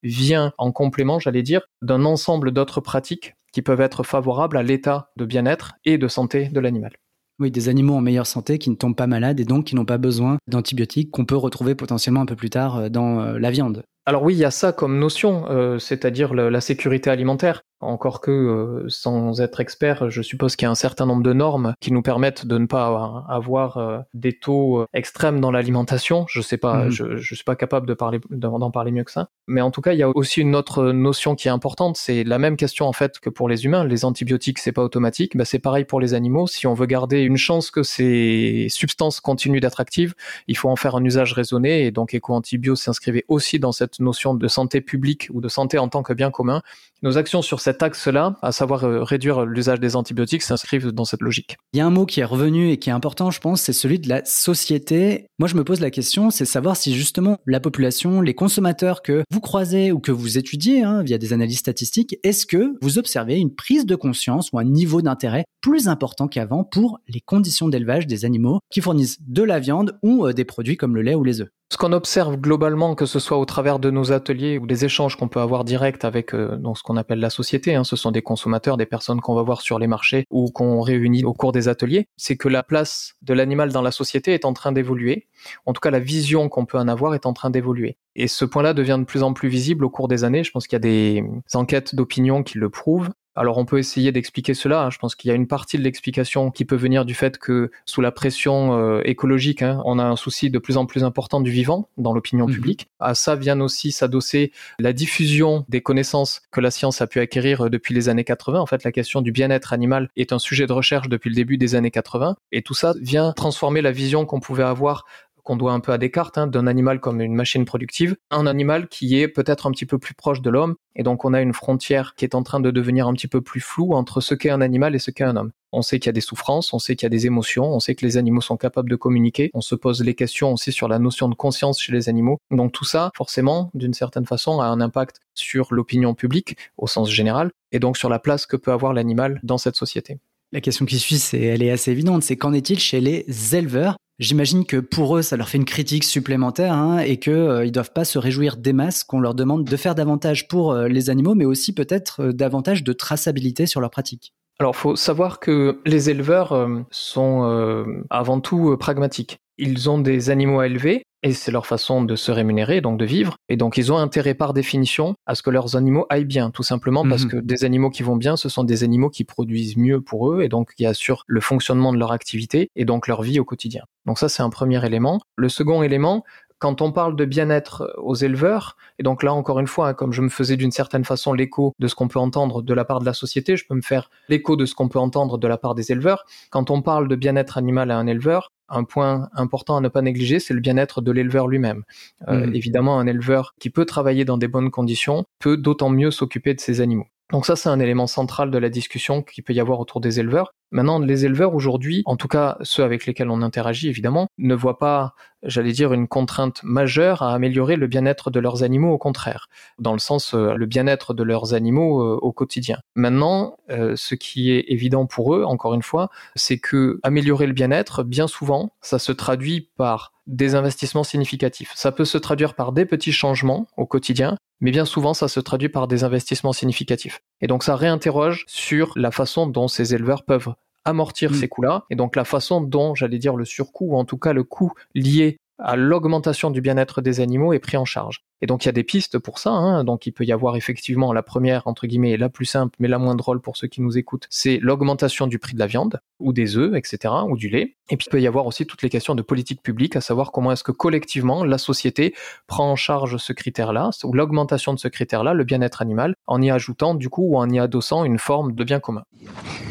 vient 0.02 0.52
en 0.58 0.72
complément, 0.72 1.18
j'allais 1.18 1.42
dire, 1.42 1.62
d'un 1.82 2.04
ensemble 2.04 2.50
d'autres 2.52 2.80
pratiques 2.80 3.34
qui 3.52 3.62
peuvent 3.62 3.80
être 3.80 4.02
favorables 4.02 4.56
à 4.56 4.62
l'état 4.62 5.10
de 5.16 5.24
bien-être 5.24 5.72
et 5.84 5.98
de 5.98 6.08
santé 6.08 6.48
de 6.48 6.60
l'animal. 6.60 6.92
Oui, 7.38 7.50
des 7.50 7.68
animaux 7.68 7.94
en 7.94 8.00
meilleure 8.00 8.26
santé 8.26 8.58
qui 8.58 8.70
ne 8.70 8.76
tombent 8.76 8.96
pas 8.96 9.06
malades 9.06 9.40
et 9.40 9.44
donc 9.44 9.66
qui 9.66 9.74
n'ont 9.74 9.84
pas 9.84 9.98
besoin 9.98 10.38
d'antibiotiques 10.48 11.10
qu'on 11.10 11.26
peut 11.26 11.36
retrouver 11.36 11.74
potentiellement 11.74 12.22
un 12.22 12.26
peu 12.26 12.36
plus 12.36 12.48
tard 12.48 12.76
euh, 12.76 12.88
dans 12.88 13.20
euh, 13.20 13.38
la 13.38 13.50
viande. 13.50 13.82
Alors 14.06 14.22
oui, 14.22 14.34
il 14.34 14.38
y 14.38 14.44
a 14.44 14.50
ça 14.50 14.72
comme 14.72 14.98
notion, 14.98 15.44
euh, 15.50 15.78
c'est-à-dire 15.78 16.32
la 16.32 16.60
sécurité 16.60 17.10
alimentaire. 17.10 17.62
Encore 17.80 18.20
que, 18.20 18.30
euh, 18.30 18.84
sans 18.88 19.40
être 19.40 19.60
expert, 19.60 20.08
je 20.08 20.22
suppose 20.22 20.56
qu'il 20.56 20.64
y 20.64 20.68
a 20.68 20.70
un 20.70 20.74
certain 20.74 21.04
nombre 21.04 21.22
de 21.22 21.32
normes 21.34 21.74
qui 21.80 21.92
nous 21.92 22.02
permettent 22.02 22.46
de 22.46 22.56
ne 22.56 22.66
pas 22.66 23.24
avoir 23.28 23.76
euh, 23.76 23.98
des 24.14 24.38
taux 24.38 24.80
euh, 24.80 24.86
extrêmes 24.94 25.40
dans 25.40 25.50
l'alimentation. 25.50 26.24
Je 26.28 26.40
sais 26.40 26.56
pas, 26.56 26.84
mhm. 26.84 26.90
je, 26.90 27.16
je 27.16 27.34
suis 27.34 27.44
pas 27.44 27.56
capable 27.56 27.86
de 27.86 27.92
parler 27.92 28.18
d'en 28.30 28.70
parler 28.70 28.92
mieux 28.92 29.04
que 29.04 29.10
ça. 29.10 29.28
Mais 29.46 29.60
en 29.60 29.70
tout 29.70 29.82
cas, 29.82 29.92
il 29.92 29.98
y 29.98 30.02
a 30.02 30.08
aussi 30.08 30.40
une 30.40 30.56
autre 30.56 30.90
notion 30.92 31.34
qui 31.34 31.48
est 31.48 31.50
importante. 31.50 31.96
C'est 31.98 32.24
la 32.24 32.38
même 32.38 32.56
question 32.56 32.86
en 32.86 32.92
fait 32.92 33.20
que 33.20 33.28
pour 33.28 33.48
les 33.48 33.66
humains. 33.66 33.84
Les 33.84 34.04
antibiotiques, 34.04 34.58
c'est 34.58 34.72
pas 34.72 34.82
automatique. 34.82 35.36
Bah, 35.36 35.44
c'est 35.44 35.58
pareil 35.58 35.84
pour 35.84 36.00
les 36.00 36.14
animaux. 36.14 36.46
Si 36.46 36.66
on 36.66 36.74
veut 36.74 36.86
garder 36.86 37.20
une 37.20 37.36
chance 37.36 37.70
que 37.70 37.82
ces 37.82 38.66
substances 38.70 39.20
continuent 39.20 39.60
d'être 39.60 39.80
actives, 39.80 40.14
il 40.48 40.56
faut 40.56 40.70
en 40.70 40.76
faire 40.76 40.96
un 40.96 41.04
usage 41.04 41.34
raisonné. 41.34 41.84
Et 41.84 41.90
donc, 41.90 42.14
Eco-Antibio 42.14 42.74
s'inscrivait 42.74 43.24
aussi 43.28 43.58
dans 43.58 43.72
cette 43.72 44.00
notion 44.00 44.34
de 44.34 44.48
santé 44.48 44.80
publique 44.80 45.28
ou 45.32 45.40
de 45.40 45.48
santé 45.48 45.78
en 45.78 45.88
tant 45.88 46.02
que 46.02 46.14
bien 46.14 46.30
commun. 46.30 46.62
Nos 47.06 47.18
actions 47.18 47.40
sur 47.40 47.60
cet 47.60 47.84
axe-là, 47.84 48.36
à 48.42 48.50
savoir 48.50 48.82
euh, 48.82 49.04
réduire 49.04 49.44
l'usage 49.44 49.78
des 49.78 49.94
antibiotiques, 49.94 50.42
s'inscrivent 50.42 50.90
dans 50.90 51.04
cette 51.04 51.22
logique. 51.22 51.56
Il 51.72 51.76
y 51.76 51.80
a 51.80 51.86
un 51.86 51.90
mot 51.90 52.04
qui 52.04 52.18
est 52.18 52.24
revenu 52.24 52.72
et 52.72 52.78
qui 52.78 52.90
est 52.90 52.92
important, 52.92 53.30
je 53.30 53.38
pense, 53.38 53.62
c'est 53.62 53.72
celui 53.72 54.00
de 54.00 54.08
la 54.08 54.24
société. 54.24 55.28
Moi, 55.38 55.46
je 55.46 55.54
me 55.54 55.62
pose 55.62 55.78
la 55.78 55.92
question, 55.92 56.30
c'est 56.30 56.44
savoir 56.44 56.76
si 56.76 56.96
justement 56.96 57.38
la 57.46 57.60
population, 57.60 58.22
les 58.22 58.34
consommateurs 58.34 59.02
que 59.02 59.22
vous 59.30 59.40
croisez 59.40 59.92
ou 59.92 60.00
que 60.00 60.10
vous 60.10 60.36
étudiez 60.36 60.82
hein, 60.82 61.04
via 61.04 61.16
des 61.16 61.32
analyses 61.32 61.58
statistiques, 61.58 62.16
est-ce 62.24 62.44
que 62.44 62.72
vous 62.82 62.98
observez 62.98 63.36
une 63.36 63.54
prise 63.54 63.86
de 63.86 63.94
conscience 63.94 64.50
ou 64.52 64.58
un 64.58 64.64
niveau 64.64 65.00
d'intérêt 65.00 65.44
plus 65.60 65.86
important 65.86 66.26
qu'avant 66.26 66.64
pour 66.64 66.98
les 67.06 67.20
conditions 67.20 67.68
d'élevage 67.68 68.08
des 68.08 68.24
animaux 68.24 68.58
qui 68.68 68.80
fournissent 68.80 69.18
de 69.20 69.44
la 69.44 69.60
viande 69.60 69.96
ou 70.02 70.26
euh, 70.26 70.32
des 70.32 70.44
produits 70.44 70.76
comme 70.76 70.96
le 70.96 71.02
lait 71.02 71.14
ou 71.14 71.22
les 71.22 71.40
œufs? 71.40 71.50
Ce 71.68 71.76
qu'on 71.78 71.92
observe 71.92 72.36
globalement, 72.36 72.94
que 72.94 73.06
ce 73.06 73.18
soit 73.18 73.38
au 73.38 73.44
travers 73.44 73.80
de 73.80 73.90
nos 73.90 74.12
ateliers 74.12 74.58
ou 74.58 74.66
des 74.66 74.84
échanges 74.84 75.16
qu'on 75.16 75.26
peut 75.26 75.40
avoir 75.40 75.64
direct 75.64 76.04
avec 76.04 76.32
euh, 76.32 76.58
ce 76.76 76.82
qu'on 76.82 76.96
appelle 76.96 77.18
la 77.18 77.30
société, 77.30 77.74
hein, 77.74 77.82
ce 77.82 77.96
sont 77.96 78.12
des 78.12 78.22
consommateurs, 78.22 78.76
des 78.76 78.86
personnes 78.86 79.20
qu'on 79.20 79.34
va 79.34 79.42
voir 79.42 79.60
sur 79.60 79.80
les 79.80 79.88
marchés 79.88 80.26
ou 80.30 80.50
qu'on 80.50 80.80
réunit 80.80 81.24
au 81.24 81.32
cours 81.32 81.50
des 81.50 81.66
ateliers, 81.66 82.06
c'est 82.16 82.36
que 82.36 82.48
la 82.48 82.62
place 82.62 83.14
de 83.22 83.34
l'animal 83.34 83.72
dans 83.72 83.82
la 83.82 83.90
société 83.90 84.32
est 84.32 84.44
en 84.44 84.52
train 84.52 84.70
d'évoluer. 84.70 85.26
En 85.66 85.72
tout 85.72 85.80
cas, 85.80 85.90
la 85.90 85.98
vision 85.98 86.48
qu'on 86.48 86.66
peut 86.66 86.78
en 86.78 86.86
avoir 86.86 87.14
est 87.14 87.26
en 87.26 87.32
train 87.32 87.50
d'évoluer. 87.50 87.96
Et 88.14 88.28
ce 88.28 88.44
point-là 88.44 88.72
devient 88.72 88.98
de 89.00 89.04
plus 89.04 89.24
en 89.24 89.32
plus 89.32 89.48
visible 89.48 89.84
au 89.84 89.90
cours 89.90 90.06
des 90.06 90.22
années. 90.22 90.44
Je 90.44 90.52
pense 90.52 90.68
qu'il 90.68 90.76
y 90.76 90.76
a 90.76 90.80
des 90.80 91.24
enquêtes 91.52 91.94
d'opinion 91.96 92.44
qui 92.44 92.58
le 92.58 92.70
prouvent. 92.70 93.10
Alors 93.36 93.58
on 93.58 93.66
peut 93.66 93.78
essayer 93.78 94.12
d'expliquer 94.12 94.54
cela. 94.54 94.82
Hein. 94.82 94.90
Je 94.90 94.98
pense 94.98 95.14
qu'il 95.14 95.28
y 95.28 95.32
a 95.32 95.34
une 95.34 95.46
partie 95.46 95.76
de 95.76 95.82
l'explication 95.82 96.50
qui 96.50 96.64
peut 96.64 96.76
venir 96.76 97.04
du 97.04 97.14
fait 97.14 97.38
que 97.38 97.70
sous 97.84 98.00
la 98.00 98.10
pression 98.10 98.78
euh, 98.78 99.02
écologique, 99.04 99.62
hein, 99.62 99.82
on 99.84 99.98
a 99.98 100.04
un 100.04 100.16
souci 100.16 100.50
de 100.50 100.58
plus 100.58 100.78
en 100.78 100.86
plus 100.86 101.04
important 101.04 101.40
du 101.40 101.50
vivant 101.50 101.88
dans 101.98 102.14
l'opinion 102.14 102.46
mhm. 102.46 102.54
publique. 102.54 102.88
À 102.98 103.14
ça 103.14 103.36
vient 103.36 103.60
aussi 103.60 103.92
s'adosser 103.92 104.52
la 104.78 104.92
diffusion 104.92 105.64
des 105.68 105.82
connaissances 105.82 106.40
que 106.50 106.60
la 106.60 106.70
science 106.70 107.02
a 107.02 107.06
pu 107.06 107.20
acquérir 107.20 107.66
euh, 107.66 107.70
depuis 107.70 107.94
les 107.94 108.08
années 108.08 108.24
80. 108.24 108.58
En 108.58 108.66
fait, 108.66 108.84
la 108.84 108.92
question 108.92 109.20
du 109.20 109.32
bien-être 109.32 109.72
animal 109.72 110.08
est 110.16 110.32
un 110.32 110.38
sujet 110.38 110.66
de 110.66 110.72
recherche 110.72 111.08
depuis 111.08 111.28
le 111.28 111.36
début 111.36 111.58
des 111.58 111.74
années 111.74 111.90
80. 111.90 112.36
Et 112.52 112.62
tout 112.62 112.74
ça 112.74 112.94
vient 113.00 113.32
transformer 113.32 113.82
la 113.82 113.92
vision 113.92 114.24
qu'on 114.24 114.40
pouvait 114.40 114.62
avoir 114.62 115.04
qu'on 115.46 115.56
doit 115.56 115.72
un 115.72 115.80
peu 115.80 115.92
à 115.92 115.98
Descartes, 115.98 116.38
hein, 116.38 116.48
d'un 116.48 116.66
animal 116.66 116.98
comme 116.98 117.20
une 117.20 117.34
machine 117.34 117.64
productive, 117.64 118.16
un 118.30 118.46
animal 118.46 118.88
qui 118.88 119.18
est 119.18 119.28
peut-être 119.28 119.66
un 119.66 119.70
petit 119.70 119.86
peu 119.86 119.96
plus 119.96 120.12
proche 120.12 120.42
de 120.42 120.50
l'homme, 120.50 120.74
et 120.96 121.04
donc 121.04 121.24
on 121.24 121.32
a 121.32 121.40
une 121.40 121.54
frontière 121.54 122.14
qui 122.16 122.24
est 122.24 122.34
en 122.34 122.42
train 122.42 122.58
de 122.58 122.70
devenir 122.72 123.06
un 123.06 123.14
petit 123.14 123.28
peu 123.28 123.40
plus 123.40 123.60
floue 123.60 123.92
entre 123.92 124.20
ce 124.20 124.34
qu'est 124.34 124.50
un 124.50 124.60
animal 124.60 124.96
et 124.96 124.98
ce 124.98 125.12
qu'est 125.12 125.24
un 125.24 125.36
homme. 125.36 125.52
On 125.70 125.82
sait 125.82 126.00
qu'il 126.00 126.08
y 126.08 126.10
a 126.10 126.12
des 126.12 126.20
souffrances, 126.20 126.74
on 126.74 126.80
sait 126.80 126.96
qu'il 126.96 127.06
y 127.06 127.06
a 127.06 127.10
des 127.10 127.26
émotions, 127.26 127.66
on 127.66 127.78
sait 127.78 127.94
que 127.94 128.04
les 128.04 128.16
animaux 128.16 128.40
sont 128.40 128.56
capables 128.56 128.90
de 128.90 128.96
communiquer, 128.96 129.50
on 129.54 129.60
se 129.60 129.76
pose 129.76 130.02
les 130.02 130.14
questions 130.14 130.52
aussi 130.52 130.72
sur 130.72 130.88
la 130.88 130.98
notion 130.98 131.28
de 131.28 131.34
conscience 131.36 131.80
chez 131.80 131.92
les 131.92 132.08
animaux. 132.08 132.38
Donc 132.50 132.72
tout 132.72 132.84
ça, 132.84 133.12
forcément, 133.14 133.70
d'une 133.74 133.94
certaine 133.94 134.26
façon, 134.26 134.60
a 134.60 134.66
un 134.66 134.80
impact 134.80 135.20
sur 135.34 135.72
l'opinion 135.72 136.14
publique 136.14 136.56
au 136.76 136.88
sens 136.88 137.08
général, 137.08 137.52
et 137.70 137.78
donc 137.78 137.96
sur 137.96 138.08
la 138.08 138.18
place 138.18 138.46
que 138.46 138.56
peut 138.56 138.72
avoir 138.72 138.92
l'animal 138.92 139.38
dans 139.44 139.58
cette 139.58 139.76
société. 139.76 140.18
La 140.52 140.60
question 140.60 140.86
qui 140.86 140.98
suit, 140.98 141.18
c'est, 141.18 141.40
elle 141.40 141.62
est 141.62 141.70
assez 141.70 141.90
évidente, 141.90 142.22
c'est 142.22 142.36
qu'en 142.36 142.52
est-il 142.52 142.78
chez 142.78 143.00
les 143.00 143.54
éleveurs? 143.54 143.96
J'imagine 144.18 144.64
que 144.64 144.78
pour 144.78 145.18
eux, 145.18 145.22
ça 145.22 145.36
leur 145.36 145.50
fait 145.50 145.58
une 145.58 145.66
critique 145.66 146.04
supplémentaire 146.04 146.72
hein, 146.72 146.98
et 147.00 147.18
qu'ils 147.18 147.32
euh, 147.34 147.64
ne 147.66 147.70
doivent 147.70 147.92
pas 147.92 148.06
se 148.06 148.18
réjouir 148.18 148.56
des 148.56 148.72
masses 148.72 149.04
qu'on 149.04 149.20
leur 149.20 149.34
demande 149.34 149.64
de 149.64 149.76
faire 149.76 149.94
davantage 149.94 150.48
pour 150.48 150.72
euh, 150.72 150.88
les 150.88 151.10
animaux, 151.10 151.34
mais 151.34 151.44
aussi 151.44 151.74
peut-être 151.74 152.22
euh, 152.22 152.32
davantage 152.32 152.82
de 152.82 152.94
traçabilité 152.94 153.66
sur 153.66 153.82
leurs 153.82 153.90
pratiques. 153.90 154.32
Alors, 154.58 154.74
faut 154.74 154.96
savoir 154.96 155.38
que 155.38 155.82
les 155.84 156.08
éleveurs 156.08 156.66
sont 156.90 157.84
avant 158.08 158.40
tout 158.40 158.74
pragmatiques. 158.78 159.36
Ils 159.58 159.90
ont 159.90 159.98
des 159.98 160.30
animaux 160.30 160.60
à 160.60 160.66
élever 160.66 161.02
et 161.26 161.32
c'est 161.32 161.50
leur 161.50 161.66
façon 161.66 162.04
de 162.04 162.14
se 162.14 162.30
rémunérer, 162.30 162.80
donc 162.80 163.00
de 163.00 163.04
vivre. 163.04 163.36
Et 163.48 163.56
donc 163.56 163.76
ils 163.76 163.92
ont 163.92 163.98
intérêt 163.98 164.34
par 164.34 164.52
définition 164.52 165.16
à 165.26 165.34
ce 165.34 165.42
que 165.42 165.50
leurs 165.50 165.74
animaux 165.74 166.06
aillent 166.08 166.24
bien, 166.24 166.52
tout 166.52 166.62
simplement 166.62 167.02
parce 167.02 167.24
mhm. 167.24 167.30
que 167.30 167.36
des 167.38 167.64
animaux 167.64 167.90
qui 167.90 168.04
vont 168.04 168.14
bien, 168.14 168.36
ce 168.36 168.48
sont 168.48 168.62
des 168.62 168.84
animaux 168.84 169.10
qui 169.10 169.24
produisent 169.24 169.76
mieux 169.76 170.00
pour 170.00 170.30
eux 170.30 170.42
et 170.42 170.48
donc 170.48 170.74
qui 170.74 170.86
assurent 170.86 171.24
le 171.26 171.40
fonctionnement 171.40 171.92
de 171.92 171.98
leur 171.98 172.12
activité 172.12 172.70
et 172.76 172.84
donc 172.84 173.08
leur 173.08 173.22
vie 173.22 173.40
au 173.40 173.44
quotidien. 173.44 173.82
Donc 174.06 174.20
ça 174.20 174.28
c'est 174.28 174.44
un 174.44 174.50
premier 174.50 174.84
élément. 174.86 175.20
Le 175.34 175.48
second 175.48 175.82
élément, 175.82 176.22
quand 176.58 176.80
on 176.80 176.92
parle 176.92 177.16
de 177.16 177.24
bien-être 177.24 177.92
aux 177.98 178.14
éleveurs, 178.14 178.76
et 178.98 179.02
donc 179.02 179.22
là 179.22 179.32
encore 179.34 179.58
une 179.60 179.66
fois, 179.66 179.88
hein, 179.88 179.94
comme 179.94 180.12
je 180.12 180.22
me 180.22 180.28
faisais 180.28 180.56
d'une 180.56 180.70
certaine 180.70 181.04
façon 181.04 181.32
l'écho 181.32 181.74
de 181.78 181.88
ce 181.88 181.94
qu'on 181.94 182.08
peut 182.08 182.18
entendre 182.18 182.62
de 182.62 182.74
la 182.74 182.84
part 182.84 183.00
de 183.00 183.06
la 183.06 183.14
société, 183.14 183.56
je 183.56 183.66
peux 183.66 183.74
me 183.74 183.82
faire 183.82 184.10
l'écho 184.28 184.56
de 184.56 184.64
ce 184.64 184.74
qu'on 184.74 184.88
peut 184.88 184.98
entendre 184.98 185.38
de 185.38 185.48
la 185.48 185.58
part 185.58 185.74
des 185.74 185.92
éleveurs. 185.92 186.24
Quand 186.50 186.70
on 186.70 186.82
parle 186.82 187.08
de 187.08 187.16
bien-être 187.16 187.58
animal 187.58 187.90
à 187.90 187.98
un 187.98 188.06
éleveur, 188.06 188.52
un 188.68 188.84
point 188.84 189.28
important 189.34 189.76
à 189.76 189.80
ne 189.80 189.88
pas 189.88 190.02
négliger, 190.02 190.40
c'est 190.40 190.54
le 190.54 190.60
bien-être 190.60 191.00
de 191.00 191.12
l'éleveur 191.12 191.46
lui-même. 191.46 191.84
Euh, 192.28 192.46
mmh. 192.46 192.54
Évidemment, 192.54 192.98
un 192.98 193.06
éleveur 193.06 193.54
qui 193.60 193.70
peut 193.70 193.84
travailler 193.84 194.24
dans 194.24 194.38
des 194.38 194.48
bonnes 194.48 194.70
conditions 194.70 195.24
peut 195.38 195.56
d'autant 195.56 195.90
mieux 195.90 196.10
s'occuper 196.10 196.54
de 196.54 196.60
ses 196.60 196.80
animaux. 196.80 197.06
Donc 197.32 197.44
ça, 197.44 197.56
c'est 197.56 197.68
un 197.68 197.80
élément 197.80 198.06
central 198.06 198.50
de 198.50 198.58
la 198.58 198.68
discussion 198.68 199.22
qu'il 199.22 199.42
peut 199.42 199.52
y 199.52 199.60
avoir 199.60 199.80
autour 199.80 200.00
des 200.00 200.20
éleveurs. 200.20 200.52
Maintenant, 200.70 200.98
les 201.00 201.24
éleveurs 201.24 201.54
aujourd'hui, 201.54 202.02
en 202.06 202.16
tout 202.16 202.28
cas 202.28 202.56
ceux 202.62 202.84
avec 202.84 203.06
lesquels 203.06 203.30
on 203.30 203.42
interagit 203.42 203.88
évidemment, 203.88 204.28
ne 204.38 204.54
voient 204.54 204.78
pas, 204.78 205.14
j'allais 205.42 205.72
dire, 205.72 205.92
une 205.92 206.06
contrainte 206.06 206.60
majeure 206.62 207.22
à 207.22 207.34
améliorer 207.34 207.76
le 207.76 207.86
bien-être 207.86 208.30
de 208.30 208.38
leurs 208.38 208.62
animaux, 208.62 208.92
au 208.92 208.98
contraire, 208.98 209.48
dans 209.78 209.92
le 209.92 209.98
sens 209.98 210.34
euh, 210.34 210.54
le 210.54 210.66
bien-être 210.66 211.14
de 211.14 211.22
leurs 211.22 211.54
animaux 211.54 212.02
euh, 212.02 212.18
au 212.20 212.32
quotidien. 212.32 212.78
Maintenant, 212.94 213.56
euh, 213.70 213.94
ce 213.96 214.14
qui 214.14 214.52
est 214.52 214.64
évident 214.68 215.06
pour 215.06 215.34
eux, 215.34 215.44
encore 215.44 215.74
une 215.74 215.82
fois, 215.82 216.10
c'est 216.34 216.58
que 216.58 217.00
améliorer 217.02 217.46
le 217.46 217.52
bien-être, 217.52 218.02
bien 218.02 218.26
souvent, 218.26 218.72
ça 218.80 218.98
se 218.98 219.12
traduit 219.12 219.68
par 219.76 220.12
des 220.26 220.54
investissements 220.54 221.04
significatifs. 221.04 221.72
Ça 221.74 221.92
peut 221.92 222.04
se 222.04 222.18
traduire 222.18 222.54
par 222.54 222.72
des 222.72 222.84
petits 222.84 223.12
changements 223.12 223.68
au 223.76 223.86
quotidien, 223.86 224.36
mais 224.60 224.70
bien 224.70 224.84
souvent 224.84 225.14
ça 225.14 225.28
se 225.28 225.40
traduit 225.40 225.68
par 225.68 225.88
des 225.88 226.04
investissements 226.04 226.52
significatifs. 226.52 227.20
Et 227.40 227.46
donc 227.46 227.62
ça 227.62 227.76
réinterroge 227.76 228.44
sur 228.46 228.92
la 228.96 229.10
façon 229.10 229.46
dont 229.46 229.68
ces 229.68 229.94
éleveurs 229.94 230.24
peuvent 230.24 230.54
amortir 230.84 231.32
mm. 231.32 231.34
ces 231.34 231.48
coûts-là, 231.48 231.84
et 231.90 231.96
donc 231.96 232.16
la 232.16 232.24
façon 232.24 232.60
dont, 232.60 232.94
j'allais 232.94 233.18
dire, 233.18 233.36
le 233.36 233.44
surcoût, 233.44 233.92
ou 233.92 233.96
en 233.96 234.04
tout 234.04 234.18
cas 234.18 234.32
le 234.32 234.44
coût 234.44 234.72
lié 234.94 235.38
à 235.58 235.76
l'augmentation 235.76 236.50
du 236.50 236.60
bien-être 236.60 237.00
des 237.00 237.20
animaux 237.20 237.52
est 237.52 237.58
pris 237.58 237.76
en 237.76 237.84
charge. 237.84 238.22
Et 238.42 238.46
donc 238.46 238.64
il 238.64 238.66
y 238.66 238.68
a 238.68 238.72
des 238.72 238.84
pistes 238.84 239.18
pour 239.18 239.38
ça. 239.38 239.50
Hein. 239.50 239.84
Donc 239.84 240.06
il 240.06 240.12
peut 240.12 240.24
y 240.24 240.32
avoir 240.32 240.56
effectivement 240.56 241.12
la 241.12 241.22
première 241.22 241.66
entre 241.66 241.86
guillemets 241.86 242.16
la 242.16 242.28
plus 242.28 242.44
simple, 242.44 242.76
mais 242.78 242.88
la 242.88 242.98
moins 242.98 243.14
drôle 243.14 243.40
pour 243.40 243.56
ceux 243.56 243.66
qui 243.66 243.80
nous 243.80 243.96
écoutent, 243.96 244.26
c'est 244.30 244.58
l'augmentation 244.60 245.26
du 245.26 245.38
prix 245.38 245.54
de 245.54 245.58
la 245.58 245.66
viande 245.66 246.00
ou 246.18 246.32
des 246.32 246.56
œufs, 246.56 246.74
etc. 246.74 247.14
ou 247.28 247.36
du 247.36 247.48
lait. 247.48 247.76
Et 247.88 247.96
puis 247.96 248.06
il 248.08 248.10
peut 248.10 248.20
y 248.20 248.26
avoir 248.26 248.46
aussi 248.46 248.66
toutes 248.66 248.82
les 248.82 248.90
questions 248.90 249.14
de 249.14 249.22
politique 249.22 249.62
publique, 249.62 249.96
à 249.96 250.00
savoir 250.00 250.32
comment 250.32 250.52
est-ce 250.52 250.64
que 250.64 250.72
collectivement 250.72 251.44
la 251.44 251.58
société 251.58 252.14
prend 252.46 252.70
en 252.70 252.76
charge 252.76 253.16
ce 253.16 253.32
critère-là 253.32 253.90
ou 254.04 254.12
l'augmentation 254.12 254.74
de 254.74 254.78
ce 254.78 254.88
critère-là, 254.88 255.32
le 255.32 255.44
bien-être 255.44 255.80
animal, 255.80 256.14
en 256.26 256.42
y 256.42 256.50
ajoutant 256.50 256.94
du 256.94 257.08
coup 257.08 257.22
ou 257.22 257.38
en 257.38 257.48
y 257.48 257.58
adossant 257.58 258.04
une 258.04 258.18
forme 258.18 258.52
de 258.52 258.64
bien 258.64 258.80
commun. 258.80 259.04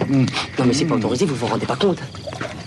Non 0.10 0.66
mais 0.66 0.74
c'est 0.74 0.86
pas 0.86 0.96
autorisé, 0.96 1.26
vous 1.26 1.36
vous 1.36 1.48
rendez 1.48 1.66
pas 1.66 1.76
compte. 1.76 2.02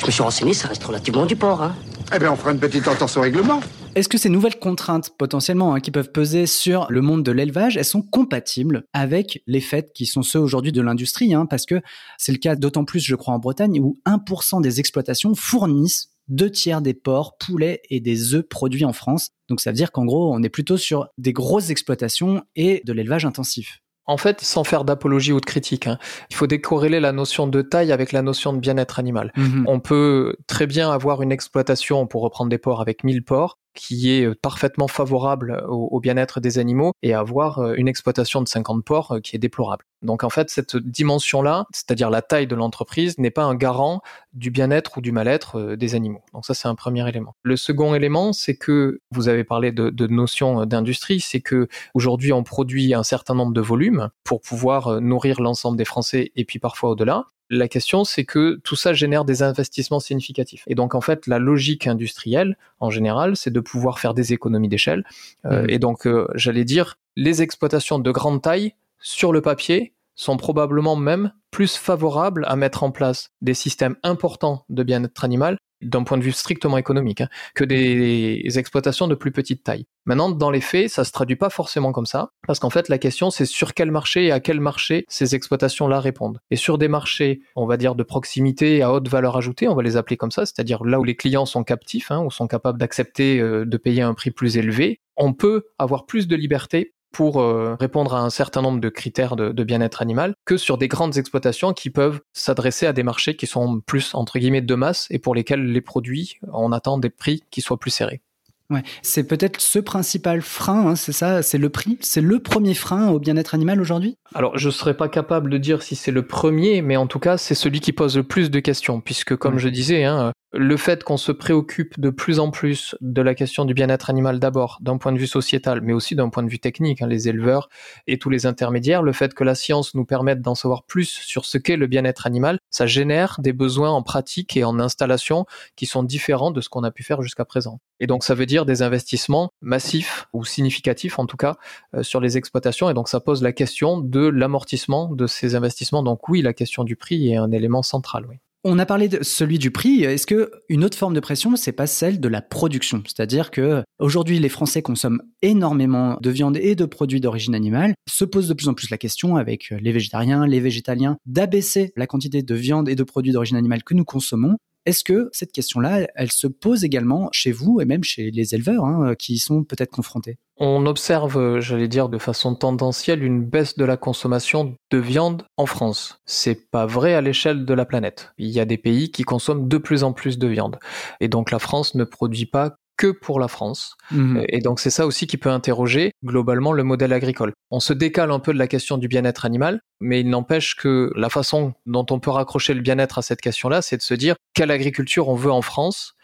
Je 0.09 0.11
me 0.11 0.15
suis 0.15 0.23
renseigné, 0.23 0.55
ça 0.55 0.69
reste 0.69 0.83
relativement 0.85 1.27
du 1.27 1.37
porc. 1.37 1.63
Hein. 1.63 1.77
Eh 2.15 2.19
bien, 2.19 2.33
on 2.33 2.37
fera 2.37 2.53
une 2.53 2.59
petite 2.59 2.89
entorse 2.89 3.19
au 3.19 3.21
règlement. 3.21 3.61
Est-ce 3.95 4.09
que 4.09 4.17
ces 4.17 4.31
nouvelles 4.31 4.59
contraintes 4.59 5.11
potentiellement 5.19 5.75
hein, 5.75 5.81
qui 5.81 5.91
peuvent 5.91 6.13
peser 6.13 6.47
sur 6.47 6.87
le 6.89 7.03
monde 7.03 7.23
de 7.23 7.31
l'élevage, 7.31 7.77
elles 7.77 7.85
sont 7.85 8.01
compatibles 8.01 8.85
avec 8.95 9.43
les 9.47 9.61
faits 9.61 9.93
qui 9.93 10.07
sont 10.07 10.23
ceux 10.23 10.39
aujourd'hui 10.39 10.73
de 10.73 10.81
l'industrie 10.81 11.35
hein, 11.35 11.45
Parce 11.45 11.67
que 11.67 11.83
c'est 12.17 12.33
le 12.33 12.39
cas 12.39 12.57
d'autant 12.57 12.87
plus, 12.87 13.01
je 13.01 13.17
crois, 13.17 13.35
en 13.35 13.39
Bretagne, 13.39 13.81
où 13.83 14.01
1% 14.07 14.63
des 14.63 14.81
exploitations 14.81 15.35
fournissent 15.35 16.09
deux 16.29 16.51
tiers 16.51 16.81
des 16.81 16.95
porcs, 16.95 17.37
poulets 17.37 17.83
et 17.91 18.01
des 18.01 18.33
œufs 18.33 18.49
produits 18.49 18.87
en 18.87 18.95
France. 18.95 19.33
Donc 19.51 19.61
ça 19.61 19.73
veut 19.73 19.77
dire 19.77 19.93
qu'en 19.93 20.07
gros, 20.07 20.35
on 20.35 20.43
est 20.43 20.49
plutôt 20.49 20.79
sur 20.79 21.09
des 21.19 21.35
grosses 21.35 21.69
exploitations 21.69 22.43
et 22.57 22.81
de 22.87 22.95
l'élevage 22.95 23.27
intensif. 23.27 23.83
En 24.09 24.17
fait, 24.17 24.41
sans 24.41 24.65
faire 24.65 24.85
d'apologie 24.85 25.33
ou 25.33 25.41
de 25.41 25.45
critique, 25.45 25.87
hein, 25.87 25.99
il 26.31 26.37
faut 26.37 26.47
décorréler 26.47 26.99
la 26.99 27.13
notion 27.13 27.47
de 27.47 27.63
taille 27.63 27.93
avec 27.93 28.11
la 28.13 28.23
notion 28.23 28.55
de 28.55 28.59
bien-être 28.59 28.99
animal. 28.99 29.33
Mhm. 29.37 29.65
On 29.69 29.81
peut 29.81 30.35
très 30.47 30.67
bien 30.67 30.91
avoir 30.91 31.23
une 31.23 31.31
exploitation, 31.31 32.07
pour 32.07 32.23
reprendre 32.23 32.49
des 32.49 32.59
porcs, 32.59 32.81
avec 32.81 33.05
1000 33.05 33.23
porcs, 33.23 33.59
qui 33.75 34.13
est 34.13 34.25
euh, 34.25 34.35
parfaitement 34.41 34.89
favorable 34.89 35.65
au, 35.69 36.01
bien-être 36.01 36.41
des 36.41 36.59
animaux 36.59 36.93
et 37.03 37.15
avoir 37.15 37.59
euh, 37.59 37.75
une 37.77 37.89
exploitation 37.89 38.43
de 38.43 38.49
50 38.49 38.85
porcs 38.85 39.13
euh, 39.13 39.21
qui 39.21 39.37
est 39.37 39.39
déplorable. 39.39 39.85
Donc 40.03 40.25
en 40.25 40.31
fait, 40.31 40.51
cette 40.51 40.77
dimension-là, 40.77 41.67
c'est-à-dire 41.73 42.11
la 42.11 42.23
taille 42.23 42.47
de 42.47 42.55
l'entreprise, 42.55 43.19
n'est 43.19 43.31
pas 43.31 43.45
un 43.45 43.55
garant 43.55 44.01
du 44.33 44.51
bien-être 44.51 44.99
ou 44.99 45.01
du 45.01 45.13
mal-être 45.13 45.75
des 45.75 45.95
animaux. 45.95 46.23
Donc 46.33 46.47
ça, 46.47 46.55
c'est 46.55 46.69
un 46.69 46.75
premier 46.75 47.09
élément. 47.09 47.35
Le 47.43 47.57
second 47.57 47.95
élément, 47.95 48.33
c'est 48.33 48.57
que 48.57 49.01
vous 49.11 49.29
avez 49.29 49.45
parlé 49.45 49.73
de, 49.73 49.91
de 49.91 50.07
notion 50.07 50.67
d'industrie, 50.67 51.21
c'est 51.21 51.41
que 51.41 51.69
aujourd'hui 51.95 52.33
on 52.33 52.45
produit 52.45 52.95
un 52.95 53.03
certain 53.03 53.35
nombre 53.35 53.53
de 53.53 53.61
volumes 53.61 54.11
pour 54.23 54.41
pouvoir 54.41 55.01
nourrir 55.01 55.41
l'ensemble 55.41 55.77
des 55.77 55.85
Français 55.85 56.31
et 56.37 56.45
puis 56.45 56.61
parfois 56.61 56.91
au-delà. 56.91 57.27
La 57.51 57.69
question, 57.69 58.05
c'est 58.05 58.25
que 58.25 58.61
tout 58.63 58.77
ça 58.77 58.93
génère 58.93 59.25
des 59.25 59.43
investissements 59.43 60.01
significatifs. 60.01 60.65
Et 60.67 60.75
donc, 60.75 60.95
en 60.95 61.01
fait, 61.01 61.27
la 61.27 61.39
logique 61.39 61.87
industrielle, 61.87 62.59
en 62.81 62.91
général, 62.91 63.37
c'est 63.37 63.51
de 63.51 63.61
pouvoir 63.61 63.99
faire 63.99 64.13
des 64.13 64.33
économies 64.33 64.69
d'échelle. 64.69 65.05
Euh, 65.47 65.63
mmh. 65.63 65.71
Et 65.71 65.79
donc, 65.79 66.07
euh, 66.07 66.29
j'allais 66.35 66.65
dire, 66.65 66.99
les 67.17 67.41
exploitations 67.43 67.99
de 67.99 68.11
grande 68.11 68.43
taille, 68.43 68.75
sur 69.01 69.33
le 69.33 69.41
papier, 69.41 69.95
sont 70.15 70.37
probablement 70.37 70.97
même 70.97 71.33
plus 71.51 71.77
favorables 71.77 72.45
à 72.49 72.57
mettre 72.57 72.83
en 72.83 72.91
place 72.91 73.31
des 73.41 73.55
systèmes 73.55 73.97
importants 74.03 74.65
de 74.69 74.83
bien-être 74.83 75.25
animal 75.25 75.57
d'un 75.83 76.03
point 76.03 76.19
de 76.19 76.23
vue 76.23 76.33
strictement 76.33 76.79
économique, 76.79 77.21
hein, 77.21 77.29
que 77.55 77.65
des 77.65 78.59
exploitations 78.59 79.09
de 79.09 79.15
plus 79.15 79.33
petite 79.33 79.63
taille. 79.63 79.87
Maintenant, 80.07 80.31
dans 80.31 80.51
les 80.51 80.61
faits, 80.61 80.89
ça 80.89 81.05
se 81.05 81.13
traduit 81.13 81.37
pas 81.37 81.51
forcément 81.51 81.93
comme 81.93 82.07
ça, 82.07 82.31
parce 82.47 82.59
qu'en 82.59 82.71
fait, 82.71 82.89
la 82.89 82.99
question, 82.99 83.31
c'est 83.31 83.45
sur 83.45 83.75
quel 83.75 83.91
marché 83.91 84.27
et 84.27 84.33
à 84.33 84.41
quel 84.41 84.61
marché 84.61 85.05
ces 85.09 85.35
exploitations-là 85.35 86.01
répondent. 86.01 86.41
Et 86.51 86.57
sur 86.57 86.79
des 86.79 86.89
marchés, 86.89 87.41
on 87.57 87.67
va 87.67 87.77
dire 87.77 87.95
de 87.95 88.03
proximité 88.03 88.83
à 88.83 88.93
haute 88.93 89.09
valeur 89.09 89.37
ajoutée, 89.37 89.69
on 89.69 89.75
va 89.75 89.83
les 89.83 89.97
appeler 89.97 90.17
comme 90.17 90.31
ça, 90.31 90.47
c'est-à-dire 90.47 90.85
là 90.85 90.99
où 90.99 91.05
les 91.05 91.17
clients 91.17 91.47
sont 91.47 91.65
captifs, 91.65 92.11
hein, 92.11 92.25
ou 92.25 92.31
sont 92.31 92.47
capables 92.47 92.79
d'accepter 92.79 93.39
euh, 93.39 93.65
de 93.65 93.77
payer 93.77 94.03
un 94.03 94.15
prix 94.15 94.31
plus 94.31 94.57
élevé, 94.57 95.01
on 95.19 95.33
peut 95.33 95.65
avoir 95.79 96.07
plus 96.07 96.29
de 96.29 96.37
liberté 96.37 96.95
pour 97.13 97.41
euh, 97.41 97.77
répondre 97.79 98.15
à 98.15 98.21
un 98.21 98.31
certain 98.31 98.63
nombre 98.63 98.81
de 98.81 98.89
critères 98.89 99.37
de, 99.37 99.65
bien-être 99.65 100.03
animal 100.03 100.35
que 100.45 100.57
sur 100.57 100.79
des 100.79 100.89
grandes 100.89 101.19
exploitations 101.19 101.73
qui 101.73 101.91
peuvent 101.91 102.21
s'adresser 102.33 102.87
à 102.87 102.93
des 102.93 103.03
marchés 103.03 103.37
qui 103.37 103.47
sont 103.47 103.81
plus 103.81 104.15
entre 104.15 104.39
guillemets 104.39 104.63
de 104.63 104.75
masse 104.75 105.07
et 105.11 105.19
pour 105.19 105.35
lesquels 105.35 105.65
les 105.65 105.81
produits 105.81 106.39
on 106.53 106.73
attend 106.73 106.99
des 106.99 107.11
prix 107.11 107.43
qui 107.51 107.61
soient 107.61 107.79
plus 107.79 107.91
serrés. 107.91 108.23
Ouais, 108.71 108.83
c'est 109.01 109.27
peut-être 109.27 109.63
ce 109.63 109.79
principal 109.79 110.43
frein, 110.43 110.89
hein, 110.89 110.95
c'est 110.95 111.13
ça, 111.13 111.43
c'est 111.43 111.57
le 111.57 111.71
prix, 111.71 111.97
c'est 112.03 112.21
le 112.21 112.39
premier 112.39 112.75
frein 112.75 113.09
au 113.09 113.19
bien-être 113.19 113.55
animal 113.55 113.81
aujourd'hui? 113.81 114.19
Alors, 114.35 114.59
je 114.59 114.67
ne 114.67 114.73
serais 114.73 114.95
pas 114.95 115.09
capable 115.09 115.49
de 115.49 115.57
dire 115.57 115.83
si 115.83 115.97
c'est 115.97 116.11
le 116.11 116.27
premier, 116.27 116.83
mais 116.83 116.99
en 116.99 117.07
tout 117.07 117.19
cas, 117.19 117.39
c'est 117.39 117.55
celui 117.55 117.81
qui 117.81 117.95
pose 117.95 118.19
le 118.19 118.25
plus 118.25 118.51
de 118.51 118.61
questions, 118.61 119.01
puisque 119.01 119.35
comme 119.37 119.57
je 119.57 119.71
disais, 119.71 120.05
hein, 120.05 120.33
le 120.53 120.77
fait 120.77 121.05
qu'on 121.05 121.17
se 121.19 121.33
préoccupe 121.33 122.01
de 122.01 122.11
plus 122.11 122.39
en 122.39 122.51
plus 122.51 122.97
de 123.01 123.21
la 123.21 123.35
question 123.35 123.65
du 123.65 123.75
bien-être 123.75 124.09
animal 124.09 124.39
d'abord 124.39 124.79
d'un 124.81 124.97
point 124.97 125.13
de 125.13 125.19
vue 125.19 125.27
sociétal, 125.27 125.83
mais 125.83 125.93
aussi 125.93 126.15
d'un 126.15 126.31
point 126.31 126.43
de 126.43 126.49
vue 126.49 126.59
technique, 126.59 127.03
hein, 127.03 127.07
les 127.07 127.29
éleveurs 127.29 127.69
et 128.07 128.19
tous 128.19 128.31
les 128.31 128.47
intermédiaires, 128.47 129.03
le 129.03 129.13
fait 129.13 129.35
que 129.35 129.45
la 129.45 129.55
science 129.55 129.95
nous 129.95 130.07
permette 130.07 130.41
d'en 130.41 130.55
savoir 130.55 130.85
plus 130.85 131.09
sur 131.09 131.45
ce 131.45 131.59
qu'est 131.59 131.77
le 131.77 131.87
bien-être 131.87 132.27
animal, 132.27 132.59
ça 132.71 132.87
génère 132.87 133.37
des 133.41 133.53
besoins 133.53 133.91
en 133.91 134.03
pratique 134.03 134.57
et 134.57 134.65
en 134.65 134.79
installation 134.81 135.45
qui 135.77 135.87
sont 135.87 136.03
différents 136.03 136.51
de 136.51 136.61
ce 136.61 136.69
qu'on 136.69 136.83
a 136.83 136.91
pu 136.91 137.03
faire 137.03 137.21
jusqu'à 137.21 137.45
présent. 137.45 137.81
Et 138.01 138.07
donc 138.07 138.25
ça 138.25 138.35
veut 138.35 138.47
dire 138.47 138.65
des 138.65 138.81
investissements 138.83 139.51
massifs 139.61 140.29
ou 140.33 140.45
significatifs 140.45 141.19
en 141.19 141.27
tout 141.27 141.37
cas 141.37 141.57
euh, 141.95 142.03
sur 142.03 142.21
les 142.21 142.39
exploitations. 142.39 142.89
Et 142.89 142.95
donc 142.95 143.09
ça 143.09 143.21
pose 143.21 143.43
la 143.43 143.53
question 143.53 143.99
de 144.01 144.27
l'amortissement 144.27 145.09
de 145.15 145.27
ces 145.27 145.55
investissements. 145.55 146.03
Donc 146.03 146.29
oui, 146.29 146.41
la 146.41 146.55
question 146.55 146.85
du 146.85 146.97
prix 146.97 147.33
est 147.33 147.37
un 147.37 147.51
élément 147.51 147.83
central. 147.83 148.25
Oui. 148.29 148.37
On 148.71 148.79
a 148.79 148.85
parlé 148.85 149.09
de 149.09 149.23
celui 149.23 149.59
du 149.59 149.71
prix. 149.71 150.05
Est-ce 150.05 150.27
que 150.27 150.51
une 150.69 150.85
autre 150.85 150.99
forme 150.99 151.15
de 151.15 151.21
pression, 151.21 151.57
c'est 151.57 151.73
pas 151.73 151.87
celle 151.87 152.21
de 152.21 152.29
la 152.29 152.43
production? 152.43 153.03
C'est-à-dire 153.07 153.51
que 153.51 153.83
aujourd'hui, 153.99 154.39
les 154.41 154.51
Français 154.51 154.83
consomment 154.83 155.23
énormément 155.41 156.19
de 156.21 156.29
viande 156.29 156.59
et 156.59 156.75
de 156.75 156.85
produits 156.85 157.23
d'origine 157.23 157.55
animale. 157.55 157.95
Se 158.07 158.27
pose 158.27 158.47
de 158.47 158.53
plus 158.53 158.69
en 158.69 158.75
plus 158.75 158.91
la 158.91 158.99
question 158.99 159.37
avec 159.37 159.71
les 159.71 159.91
végétariens, 159.91 160.47
les 160.47 160.61
végétaliens, 160.61 161.17
d'abaisser 161.25 161.93
la 161.97 162.07
quantité 162.07 162.43
de 162.43 162.55
viande 162.55 162.91
et 162.91 162.95
de 162.95 163.05
produits 163.05 163.33
d'origine 163.33 163.57
animale 163.57 163.83
que 163.85 163.95
nous 163.95 164.05
consommons. 164.05 164.59
Est-ce 164.85 165.03
que 165.03 165.31
cette 165.33 165.53
question-là, 165.53 166.07
elle 166.15 166.31
se 166.31 166.47
pose 166.47 166.85
également 166.85 167.31
chez 167.33 167.53
vous 167.53 167.81
et 167.81 167.87
même 167.87 168.05
chez 168.05 168.31
les 168.31 168.55
éleveurs 168.55 168.85
hein, 168.85 169.15
qui 169.19 169.33
y 169.33 169.39
sont 169.39 169.65
peut-être 169.65 169.93
confrontés? 169.93 170.37
On 170.61 170.87
observe, 170.87 171.61
j'allais 171.61 171.87
dire 171.87 172.09
de 172.09 172.19
façon 172.19 172.57
tendancielle, 172.57 173.23
une 173.23 173.45
baisse 173.45 173.77
de 173.77 173.85
la 173.85 173.97
consommation 173.97 174.75
de 174.91 174.99
viande 174.99 175.45
en 175.57 175.67
France. 175.67 176.21
C'est 176.27 176.71
pas 176.71 176.85
vrai 176.85 177.15
à 177.15 177.21
l'échelle 177.21 177.65
de 177.65 177.75
la 177.75 177.85
planète. 177.85 178.33
Il 178.39 178.49
y 178.49 178.59
a 178.59 178.65
des 178.65 178.79
pays 178.79 179.13
qui 179.13 179.23
consomment 179.23 179.69
de 179.69 179.79
plus 179.79 180.03
en 180.03 180.13
plus 180.13 180.37
de 180.37 180.49
viande. 180.49 180.79
Et 181.21 181.29
donc 181.29 181.53
la 181.53 181.61
France 181.61 181.95
ne 181.95 182.03
produit 182.03 182.47
pas 182.47 182.75
que 182.97 183.07
pour 183.13 183.39
la 183.39 183.47
France. 183.47 183.97
Mmh. 184.11 184.41
Et 184.49 184.59
donc 184.59 184.81
c'est 184.81 184.91
ça 184.91 185.07
aussi 185.07 185.27
qui 185.29 185.37
peut 185.37 185.49
interroger 185.49 186.11
globalement 186.25 186.73
le 186.73 186.83
modèle 186.83 187.13
agricole. 187.13 187.53
On 187.71 187.79
se 187.79 187.93
décale 187.93 188.33
un 188.33 188.41
peu 188.41 188.53
de 188.53 188.59
la 188.59 188.67
question 188.67 188.99
du 188.99 189.07
bien-être 189.07 189.45
animal, 189.45 189.81
mais 190.01 190.21
il 190.21 190.29
n'empêche 190.29 190.75
que 190.75 191.13
la 191.15 191.31
façon 191.31 191.73
dont 191.87 192.05
on 192.11 192.19
peut 192.19 192.31
raccrocher 192.31 192.75
le 192.75 192.81
bien-être 192.81 193.19
à 193.19 193.23
cette 193.23 193.41
question-là, 193.41 193.81
c'est 193.81 193.97
de 193.97 194.03
se 194.03 194.15
dire 194.15 194.35
quelle 194.53 194.73
agriculture 194.73 195.29
on 195.29 195.37
veut 195.37 195.53
en 195.53 195.63
France. 195.63 196.15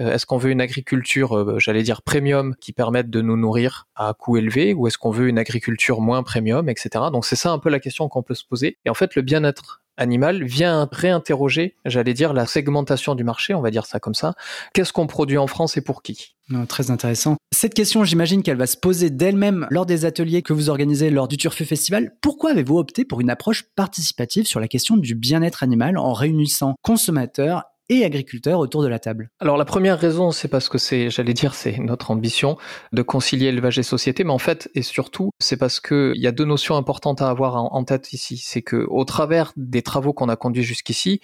Euh, 0.00 0.12
est-ce 0.12 0.26
qu'on 0.26 0.38
veut 0.38 0.50
une 0.50 0.60
agriculture, 0.60 1.36
euh, 1.36 1.58
j'allais 1.58 1.82
dire 1.82 2.02
premium, 2.02 2.54
qui 2.60 2.72
permette 2.72 3.10
de 3.10 3.20
nous 3.20 3.36
nourrir 3.36 3.86
à 3.94 4.12
coût 4.14 4.36
élevé, 4.36 4.74
ou 4.74 4.86
est-ce 4.86 4.98
qu'on 4.98 5.10
veut 5.10 5.28
une 5.28 5.38
agriculture 5.38 6.00
moins 6.00 6.22
premium, 6.22 6.68
etc. 6.68 7.06
Donc 7.12 7.24
c'est 7.24 7.36
ça 7.36 7.50
un 7.50 7.58
peu 7.58 7.70
la 7.70 7.80
question 7.80 8.08
qu'on 8.08 8.22
peut 8.22 8.34
se 8.34 8.44
poser. 8.44 8.78
Et 8.84 8.90
en 8.90 8.94
fait, 8.94 9.14
le 9.14 9.22
bien-être 9.22 9.82
animal 9.96 10.42
vient 10.42 10.88
réinterroger, 10.90 11.76
j'allais 11.84 12.14
dire, 12.14 12.32
la 12.32 12.46
segmentation 12.46 13.14
du 13.14 13.22
marché, 13.22 13.54
on 13.54 13.60
va 13.60 13.70
dire 13.70 13.86
ça 13.86 14.00
comme 14.00 14.14
ça. 14.14 14.34
Qu'est-ce 14.72 14.92
qu'on 14.92 15.06
produit 15.06 15.38
en 15.38 15.46
France 15.46 15.76
et 15.76 15.82
pour 15.82 16.02
qui? 16.02 16.34
Très 16.68 16.90
intéressant. 16.90 17.36
Cette 17.52 17.74
question, 17.74 18.04
j'imagine 18.04 18.42
qu'elle 18.42 18.56
va 18.56 18.66
se 18.66 18.76
poser 18.76 19.08
d'elle-même 19.08 19.66
lors 19.70 19.86
des 19.86 20.04
ateliers 20.04 20.42
que 20.42 20.52
vous 20.52 20.68
organisez 20.68 21.10
lors 21.10 21.28
du 21.28 21.36
Turfu 21.36 21.64
Festival. 21.64 22.16
Pourquoi 22.20 22.50
avez-vous 22.50 22.78
opté 22.78 23.04
pour 23.04 23.20
une 23.20 23.30
approche 23.30 23.62
participative 23.76 24.46
sur 24.46 24.60
la 24.60 24.68
question 24.68 24.96
du 24.96 25.14
bien-être 25.14 25.62
animal 25.62 25.96
en 25.96 26.12
réunissant 26.12 26.74
consommateurs 26.82 27.62
et 27.88 28.04
agriculteurs 28.04 28.58
autour 28.58 28.82
de 28.82 28.88
la 28.88 28.98
table 28.98 29.30
Alors 29.40 29.56
la 29.56 29.64
première 29.64 29.98
raison, 29.98 30.30
c'est 30.30 30.48
parce 30.48 30.68
que 30.68 30.78
c'est, 30.78 31.10
j'allais 31.10 31.34
dire, 31.34 31.54
c'est 31.54 31.78
notre 31.78 32.10
ambition 32.10 32.56
de 32.92 33.02
concilier 33.02 33.46
élevage 33.46 33.78
et 33.78 33.82
société, 33.82 34.24
mais 34.24 34.32
en 34.32 34.38
fait, 34.38 34.70
et 34.74 34.82
surtout, 34.82 35.30
c'est 35.38 35.56
parce 35.56 35.80
qu'il 35.80 36.16
y 36.16 36.26
a 36.26 36.32
deux 36.32 36.44
notions 36.44 36.76
importantes 36.76 37.22
à 37.22 37.28
avoir 37.28 37.56
en 37.56 37.84
tête 37.84 38.12
ici. 38.12 38.38
C'est 38.38 38.62
que 38.62 38.86
au 38.88 39.04
travers 39.04 39.52
des 39.56 39.82
travaux 39.82 40.12
qu'on 40.12 40.28
a 40.28 40.36
conduits 40.36 40.62
jusqu'ici, 40.62 41.20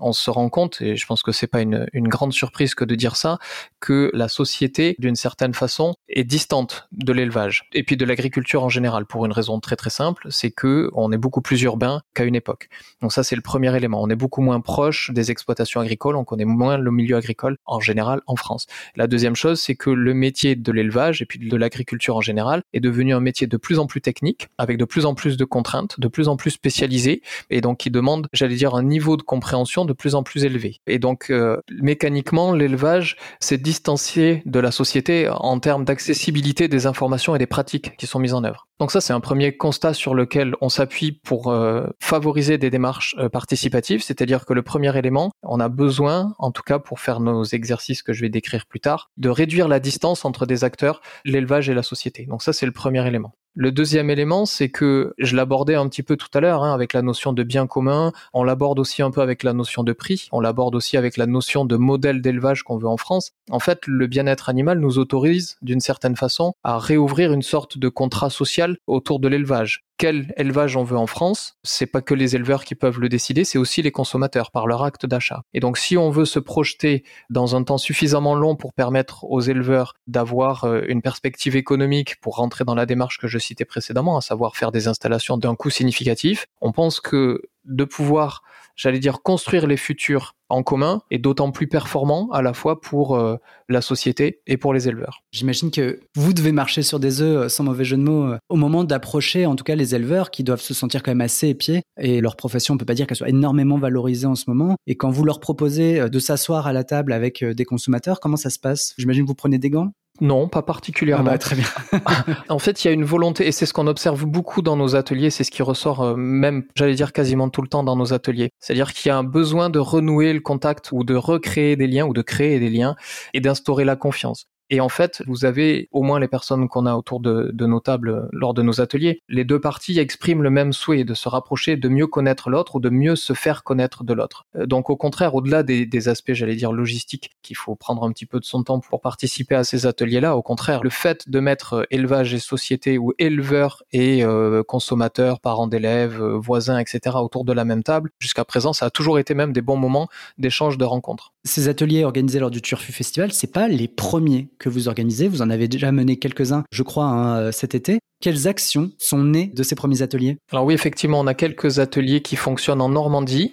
on 0.00 0.12
se 0.12 0.30
rend 0.30 0.48
compte, 0.48 0.80
et 0.80 0.96
je 0.96 1.06
pense 1.06 1.22
que 1.22 1.32
c'est 1.32 1.46
pas 1.46 1.60
une, 1.60 1.86
grande 1.94 2.32
surprise 2.32 2.74
que 2.74 2.84
de 2.84 2.94
dire 2.94 3.16
ça, 3.16 3.38
que 3.80 4.10
la 4.14 4.28
société, 4.28 4.96
d'une 4.98 5.16
certaine 5.16 5.54
façon, 5.54 5.94
est 6.12 6.24
distante 6.24 6.88
de 6.92 7.12
l'élevage 7.12 7.68
et 7.72 7.82
puis 7.82 7.96
de 7.96 8.04
l'agriculture 8.04 8.62
en 8.62 8.68
général, 8.68 9.06
pour 9.06 9.26
une 9.26 9.32
raison 9.32 9.60
très 9.60 9.76
très 9.76 9.90
simple, 9.90 10.26
c'est 10.30 10.50
que 10.50 10.90
on 10.94 11.12
est 11.12 11.18
beaucoup 11.18 11.40
plus 11.40 11.60
urbain 11.62 12.02
qu'à 12.14 12.24
une 12.24 12.34
époque. 12.34 12.68
Donc 13.00 13.12
ça, 13.12 13.22
c'est 13.22 13.36
le 13.36 13.42
premier 13.42 13.74
élément. 13.76 14.02
On 14.02 14.10
est 14.10 14.16
beaucoup 14.16 14.42
moins 14.42 14.60
proche 14.60 15.10
des 15.10 15.30
exploitations 15.30 15.80
agricoles, 15.80 16.16
on 16.16 16.24
connaît 16.24 16.44
moins 16.44 16.78
le 16.78 16.90
milieu 16.90 17.16
agricole 17.16 17.56
en 17.66 17.80
général 17.80 18.20
en 18.26 18.36
France. 18.36 18.66
La 18.96 19.06
deuxième 19.06 19.36
chose, 19.36 19.60
c'est 19.60 19.74
que 19.74 19.90
le 19.90 20.14
métier 20.14 20.54
de 20.54 20.72
l'élevage 20.72 21.22
et 21.22 21.26
puis 21.26 21.38
de 21.38 21.56
l'agriculture 21.56 22.16
en 22.16 22.20
général 22.20 22.62
est 22.72 22.80
devenu 22.80 23.14
un 23.14 23.20
métier 23.20 23.46
de 23.46 23.56
plus 23.56 23.78
en 23.78 23.86
plus 23.86 24.00
technique, 24.00 24.48
avec 24.58 24.78
de 24.78 24.84
plus 24.84 25.06
en 25.06 25.14
plus 25.14 25.36
de 25.36 25.44
contraintes, 25.44 25.98
de 25.98 26.08
plus 26.08 26.28
en 26.28 26.36
plus 26.36 26.50
spécialisé, 26.50 27.22
et 27.50 27.60
donc 27.60 27.78
qui 27.78 27.90
demande, 27.90 28.28
j'allais 28.32 28.56
dire, 28.56 28.74
un 28.74 28.82
niveau 28.82 29.16
de 29.16 29.22
compréhension 29.22 29.84
de 29.84 29.92
plus 29.92 30.14
en 30.14 30.22
plus 30.22 30.44
élevé. 30.44 30.80
Et 30.86 30.98
donc, 30.98 31.30
euh, 31.30 31.58
mécaniquement, 31.80 32.52
l'élevage 32.52 33.16
s'est 33.40 33.58
distancié 33.58 34.42
de 34.46 34.60
la 34.60 34.70
société 34.70 35.28
en 35.28 35.58
termes 35.58 35.84
d'accessibilité 36.02 36.66
des 36.66 36.86
informations 36.86 37.36
et 37.36 37.38
des 37.38 37.46
pratiques 37.46 37.96
qui 37.96 38.06
sont 38.06 38.18
mises 38.18 38.34
en 38.34 38.42
œuvre. 38.42 38.66
Donc 38.80 38.90
ça, 38.90 39.00
c'est 39.00 39.12
un 39.12 39.20
premier 39.20 39.56
constat 39.56 39.94
sur 39.94 40.14
lequel 40.14 40.56
on 40.60 40.68
s'appuie 40.68 41.12
pour 41.12 41.52
euh, 41.52 41.86
favoriser 42.00 42.58
des 42.58 42.70
démarches 42.70 43.14
euh, 43.18 43.28
participatives, 43.28 44.02
c'est-à-dire 44.02 44.44
que 44.44 44.52
le 44.52 44.62
premier 44.62 44.96
élément, 44.98 45.30
on 45.44 45.60
a 45.60 45.68
besoin, 45.68 46.34
en 46.38 46.50
tout 46.50 46.62
cas 46.62 46.80
pour 46.80 46.98
faire 46.98 47.20
nos 47.20 47.44
exercices 47.44 48.02
que 48.02 48.12
je 48.12 48.22
vais 48.22 48.30
décrire 48.30 48.66
plus 48.66 48.80
tard, 48.80 49.12
de 49.16 49.28
réduire 49.28 49.68
la 49.68 49.78
distance 49.78 50.24
entre 50.24 50.44
des 50.44 50.64
acteurs, 50.64 51.00
l'élevage 51.24 51.68
et 51.68 51.74
la 51.74 51.84
société. 51.84 52.26
Donc 52.26 52.42
ça, 52.42 52.52
c'est 52.52 52.66
le 52.66 52.72
premier 52.72 53.06
élément. 53.06 53.34
Le 53.54 53.70
deuxième 53.70 54.08
élément, 54.08 54.46
c'est 54.46 54.70
que 54.70 55.12
je 55.18 55.36
l'abordais 55.36 55.74
un 55.74 55.86
petit 55.86 56.02
peu 56.02 56.16
tout 56.16 56.30
à 56.32 56.40
l'heure 56.40 56.64
hein, 56.64 56.72
avec 56.72 56.94
la 56.94 57.02
notion 57.02 57.34
de 57.34 57.42
bien 57.42 57.66
commun, 57.66 58.12
on 58.32 58.44
l'aborde 58.44 58.78
aussi 58.78 59.02
un 59.02 59.10
peu 59.10 59.20
avec 59.20 59.42
la 59.42 59.52
notion 59.52 59.84
de 59.84 59.92
prix, 59.92 60.28
on 60.32 60.40
l'aborde 60.40 60.74
aussi 60.74 60.96
avec 60.96 61.18
la 61.18 61.26
notion 61.26 61.66
de 61.66 61.76
modèle 61.76 62.22
d'élevage 62.22 62.62
qu'on 62.62 62.78
veut 62.78 62.88
en 62.88 62.96
France. 62.96 63.32
En 63.50 63.58
fait, 63.58 63.86
le 63.86 64.06
bien-être 64.06 64.48
animal 64.48 64.78
nous 64.78 64.98
autorise 64.98 65.58
d'une 65.60 65.80
certaine 65.80 66.16
façon 66.16 66.54
à 66.64 66.78
réouvrir 66.78 67.30
une 67.30 67.42
sorte 67.42 67.76
de 67.76 67.90
contrat 67.90 68.30
social 68.30 68.78
autour 68.86 69.20
de 69.20 69.28
l'élevage 69.28 69.84
quel 70.02 70.34
élevage 70.36 70.76
on 70.76 70.82
veut 70.82 70.98
en 70.98 71.06
France, 71.06 71.54
c'est 71.62 71.86
pas 71.86 72.00
que 72.00 72.12
les 72.12 72.34
éleveurs 72.34 72.64
qui 72.64 72.74
peuvent 72.74 72.98
le 72.98 73.08
décider, 73.08 73.44
c'est 73.44 73.56
aussi 73.56 73.82
les 73.82 73.92
consommateurs 73.92 74.50
par 74.50 74.66
leur 74.66 74.82
acte 74.82 75.06
d'achat. 75.06 75.42
Et 75.54 75.60
donc 75.60 75.78
si 75.78 75.96
on 75.96 76.10
veut 76.10 76.24
se 76.24 76.40
projeter 76.40 77.04
dans 77.30 77.54
un 77.54 77.62
temps 77.62 77.78
suffisamment 77.78 78.34
long 78.34 78.56
pour 78.56 78.72
permettre 78.72 79.22
aux 79.22 79.40
éleveurs 79.40 79.94
d'avoir 80.08 80.64
euh, 80.64 80.82
une 80.88 81.02
perspective 81.02 81.54
économique 81.54 82.20
pour 82.20 82.34
rentrer 82.34 82.64
dans 82.64 82.74
la 82.74 82.84
démarche 82.84 83.18
que 83.18 83.28
je 83.28 83.38
citais 83.42 83.64
précédemment, 83.64 84.16
à 84.16 84.20
savoir 84.20 84.56
faire 84.56 84.72
des 84.72 84.88
installations 84.88 85.36
d'un 85.36 85.54
coût 85.54 85.70
significatif, 85.70 86.46
on 86.60 86.72
pense 86.72 87.00
que 87.00 87.42
de 87.64 87.84
pouvoir 87.84 88.42
j'allais 88.76 88.98
dire, 88.98 89.22
construire 89.22 89.66
les 89.66 89.76
futurs 89.76 90.34
en 90.48 90.62
commun 90.62 91.02
et 91.10 91.18
d'autant 91.18 91.50
plus 91.50 91.66
performant 91.66 92.28
à 92.30 92.42
la 92.42 92.52
fois 92.52 92.80
pour 92.80 93.16
euh, 93.16 93.36
la 93.68 93.80
société 93.80 94.40
et 94.46 94.56
pour 94.56 94.74
les 94.74 94.88
éleveurs. 94.88 95.22
J'imagine 95.32 95.70
que 95.70 96.00
vous 96.14 96.32
devez 96.32 96.52
marcher 96.52 96.82
sur 96.82 97.00
des 97.00 97.22
œufs, 97.22 97.44
euh, 97.44 97.48
sans 97.48 97.64
mauvais 97.64 97.84
jeu 97.84 97.96
de 97.96 98.02
mots, 98.02 98.24
euh, 98.24 98.38
au 98.48 98.56
moment 98.56 98.84
d'approcher 98.84 99.46
en 99.46 99.56
tout 99.56 99.64
cas 99.64 99.74
les 99.74 99.94
éleveurs 99.94 100.30
qui 100.30 100.44
doivent 100.44 100.60
se 100.60 100.74
sentir 100.74 101.02
quand 101.02 101.10
même 101.10 101.22
assez 101.22 101.48
épiés 101.48 101.82
et 101.98 102.20
leur 102.20 102.36
profession, 102.36 102.74
on 102.74 102.76
peut 102.76 102.84
pas 102.84 102.94
dire 102.94 103.06
qu'elle 103.06 103.16
soit 103.16 103.28
énormément 103.28 103.78
valorisée 103.78 104.26
en 104.26 104.34
ce 104.34 104.44
moment. 104.48 104.76
Et 104.86 104.96
quand 104.96 105.10
vous 105.10 105.24
leur 105.24 105.40
proposez 105.40 106.08
de 106.08 106.18
s'asseoir 106.18 106.66
à 106.66 106.72
la 106.72 106.84
table 106.84 107.12
avec 107.12 107.44
des 107.44 107.64
consommateurs, 107.64 108.20
comment 108.20 108.36
ça 108.36 108.50
se 108.50 108.58
passe? 108.58 108.94
J'imagine 108.98 109.24
que 109.24 109.28
vous 109.28 109.34
prenez 109.34 109.58
des 109.58 109.70
gants? 109.70 109.92
Non, 110.22 110.46
pas 110.46 110.62
particulièrement. 110.62 111.26
Ah 111.26 111.32
bah, 111.32 111.38
très 111.38 111.56
bien. 111.56 111.66
en 112.48 112.60
fait, 112.60 112.84
il 112.84 112.86
y 112.86 112.90
a 112.90 112.94
une 112.94 113.04
volonté, 113.04 113.44
et 113.44 113.50
c'est 113.50 113.66
ce 113.66 113.72
qu'on 113.72 113.88
observe 113.88 114.24
beaucoup 114.24 114.62
dans 114.62 114.76
nos 114.76 114.94
ateliers, 114.94 115.30
c'est 115.30 115.42
ce 115.42 115.50
qui 115.50 115.64
ressort 115.64 116.00
euh, 116.00 116.14
même, 116.14 116.62
j'allais 116.76 116.94
dire 116.94 117.12
quasiment 117.12 117.48
tout 117.48 117.60
le 117.60 117.66
temps 117.66 117.82
dans 117.82 117.96
nos 117.96 118.12
ateliers. 118.12 118.50
C'est-à-dire 118.60 118.92
qu'il 118.92 119.08
y 119.08 119.12
a 119.12 119.18
un 119.18 119.24
besoin 119.24 119.68
de 119.68 119.80
renouer 119.80 120.32
le 120.32 120.38
contact 120.38 120.92
ou 120.92 121.02
de 121.02 121.16
recréer 121.16 121.74
des 121.74 121.88
liens 121.88 122.06
ou 122.06 122.12
de 122.12 122.22
créer 122.22 122.60
des 122.60 122.70
liens 122.70 122.94
et 123.34 123.40
d'instaurer 123.40 123.84
la 123.84 123.96
confiance. 123.96 124.46
Et 124.72 124.80
en 124.80 124.88
fait, 124.88 125.22
vous 125.26 125.44
avez 125.44 125.90
au 125.92 126.00
moins 126.00 126.18
les 126.18 126.28
personnes 126.28 126.66
qu'on 126.66 126.86
a 126.86 126.94
autour 126.94 127.20
de, 127.20 127.52
nos 127.66 127.80
tables 127.80 128.30
lors 128.32 128.54
de 128.54 128.62
nos 128.62 128.80
ateliers. 128.80 129.20
Les 129.28 129.44
deux 129.44 129.60
parties 129.60 129.98
expriment 129.98 130.42
le 130.42 130.48
même 130.48 130.72
souhait 130.72 131.04
de 131.04 131.12
se 131.12 131.28
rapprocher, 131.28 131.76
de 131.76 131.88
mieux 131.90 132.06
connaître 132.06 132.48
l'autre 132.48 132.76
ou 132.76 132.80
de 132.80 132.88
mieux 132.88 133.14
se 133.14 133.34
faire 133.34 133.64
connaître 133.64 134.02
de 134.02 134.14
l'autre. 134.14 134.46
Euh, 134.56 134.64
donc 134.64 134.88
au 134.88 134.96
contraire, 134.96 135.34
au-delà 135.34 135.62
des, 135.62 136.08
aspects, 136.08 136.32
j'allais 136.32 136.56
dire, 136.56 136.72
logistiques, 136.72 137.32
qu'il 137.42 137.54
faut 137.54 137.74
prendre 137.74 138.02
un 138.02 138.12
petit 138.12 138.24
peu 138.24 138.40
de 138.40 138.46
son 138.46 138.62
temps 138.62 138.80
pour 138.80 139.02
participer 139.02 139.54
à 139.54 139.62
ces 139.62 139.84
ateliers-là, 139.84 140.38
au 140.38 140.42
contraire, 140.42 140.82
le 140.82 140.88
fait 140.88 141.28
de 141.28 141.38
mettre 141.38 141.74
euh, 141.74 141.84
élevage 141.90 142.32
et 142.32 142.38
société 142.38 142.96
ou 142.96 143.12
éleveurs 143.18 143.82
et 143.92 144.24
euh, 144.24 144.62
consommateurs, 144.62 145.40
parents 145.40 145.66
d'élèves, 145.66 146.18
voisins, 146.22 146.78
etc. 146.78 147.16
autour 147.16 147.44
de 147.44 147.52
la 147.52 147.66
même 147.66 147.82
table, 147.82 148.10
jusqu'à 148.18 148.46
présent, 148.46 148.72
ça 148.72 148.86
a 148.86 148.90
toujours 148.90 149.18
été 149.18 149.34
même 149.34 149.52
des 149.52 149.60
bons 149.60 149.76
moments 149.76 150.08
d'échange, 150.38 150.78
de 150.78 150.84
rencontres. 150.86 151.34
Ces 151.44 151.68
ateliers 151.68 152.04
organisés 152.04 152.38
lors 152.38 152.50
du 152.50 152.62
Turfu 152.62 152.90
Festival, 152.90 153.32
c'est 153.32 153.52
pas 153.52 153.68
les 153.68 153.86
premiers 153.86 154.48
que 154.62 154.68
vous 154.68 154.88
organisez. 154.88 155.28
Vous 155.28 155.42
en 155.42 155.50
avez 155.50 155.68
déjà 155.68 155.92
mené 155.92 156.16
quelques-uns, 156.18 156.64
je 156.70 156.82
crois, 156.82 157.06
hein, 157.06 157.52
cet 157.52 157.74
été. 157.74 157.98
Quelles 158.22 158.46
actions 158.46 158.92
sont 158.98 159.24
nées 159.24 159.50
de 159.52 159.64
ces 159.64 159.74
premiers 159.74 160.00
ateliers? 160.00 160.38
Alors 160.52 160.64
oui, 160.64 160.74
effectivement, 160.74 161.18
on 161.18 161.26
a 161.26 161.34
quelques 161.34 161.80
ateliers 161.80 162.22
qui 162.22 162.36
fonctionnent 162.36 162.80
en 162.80 162.88
Normandie. 162.88 163.52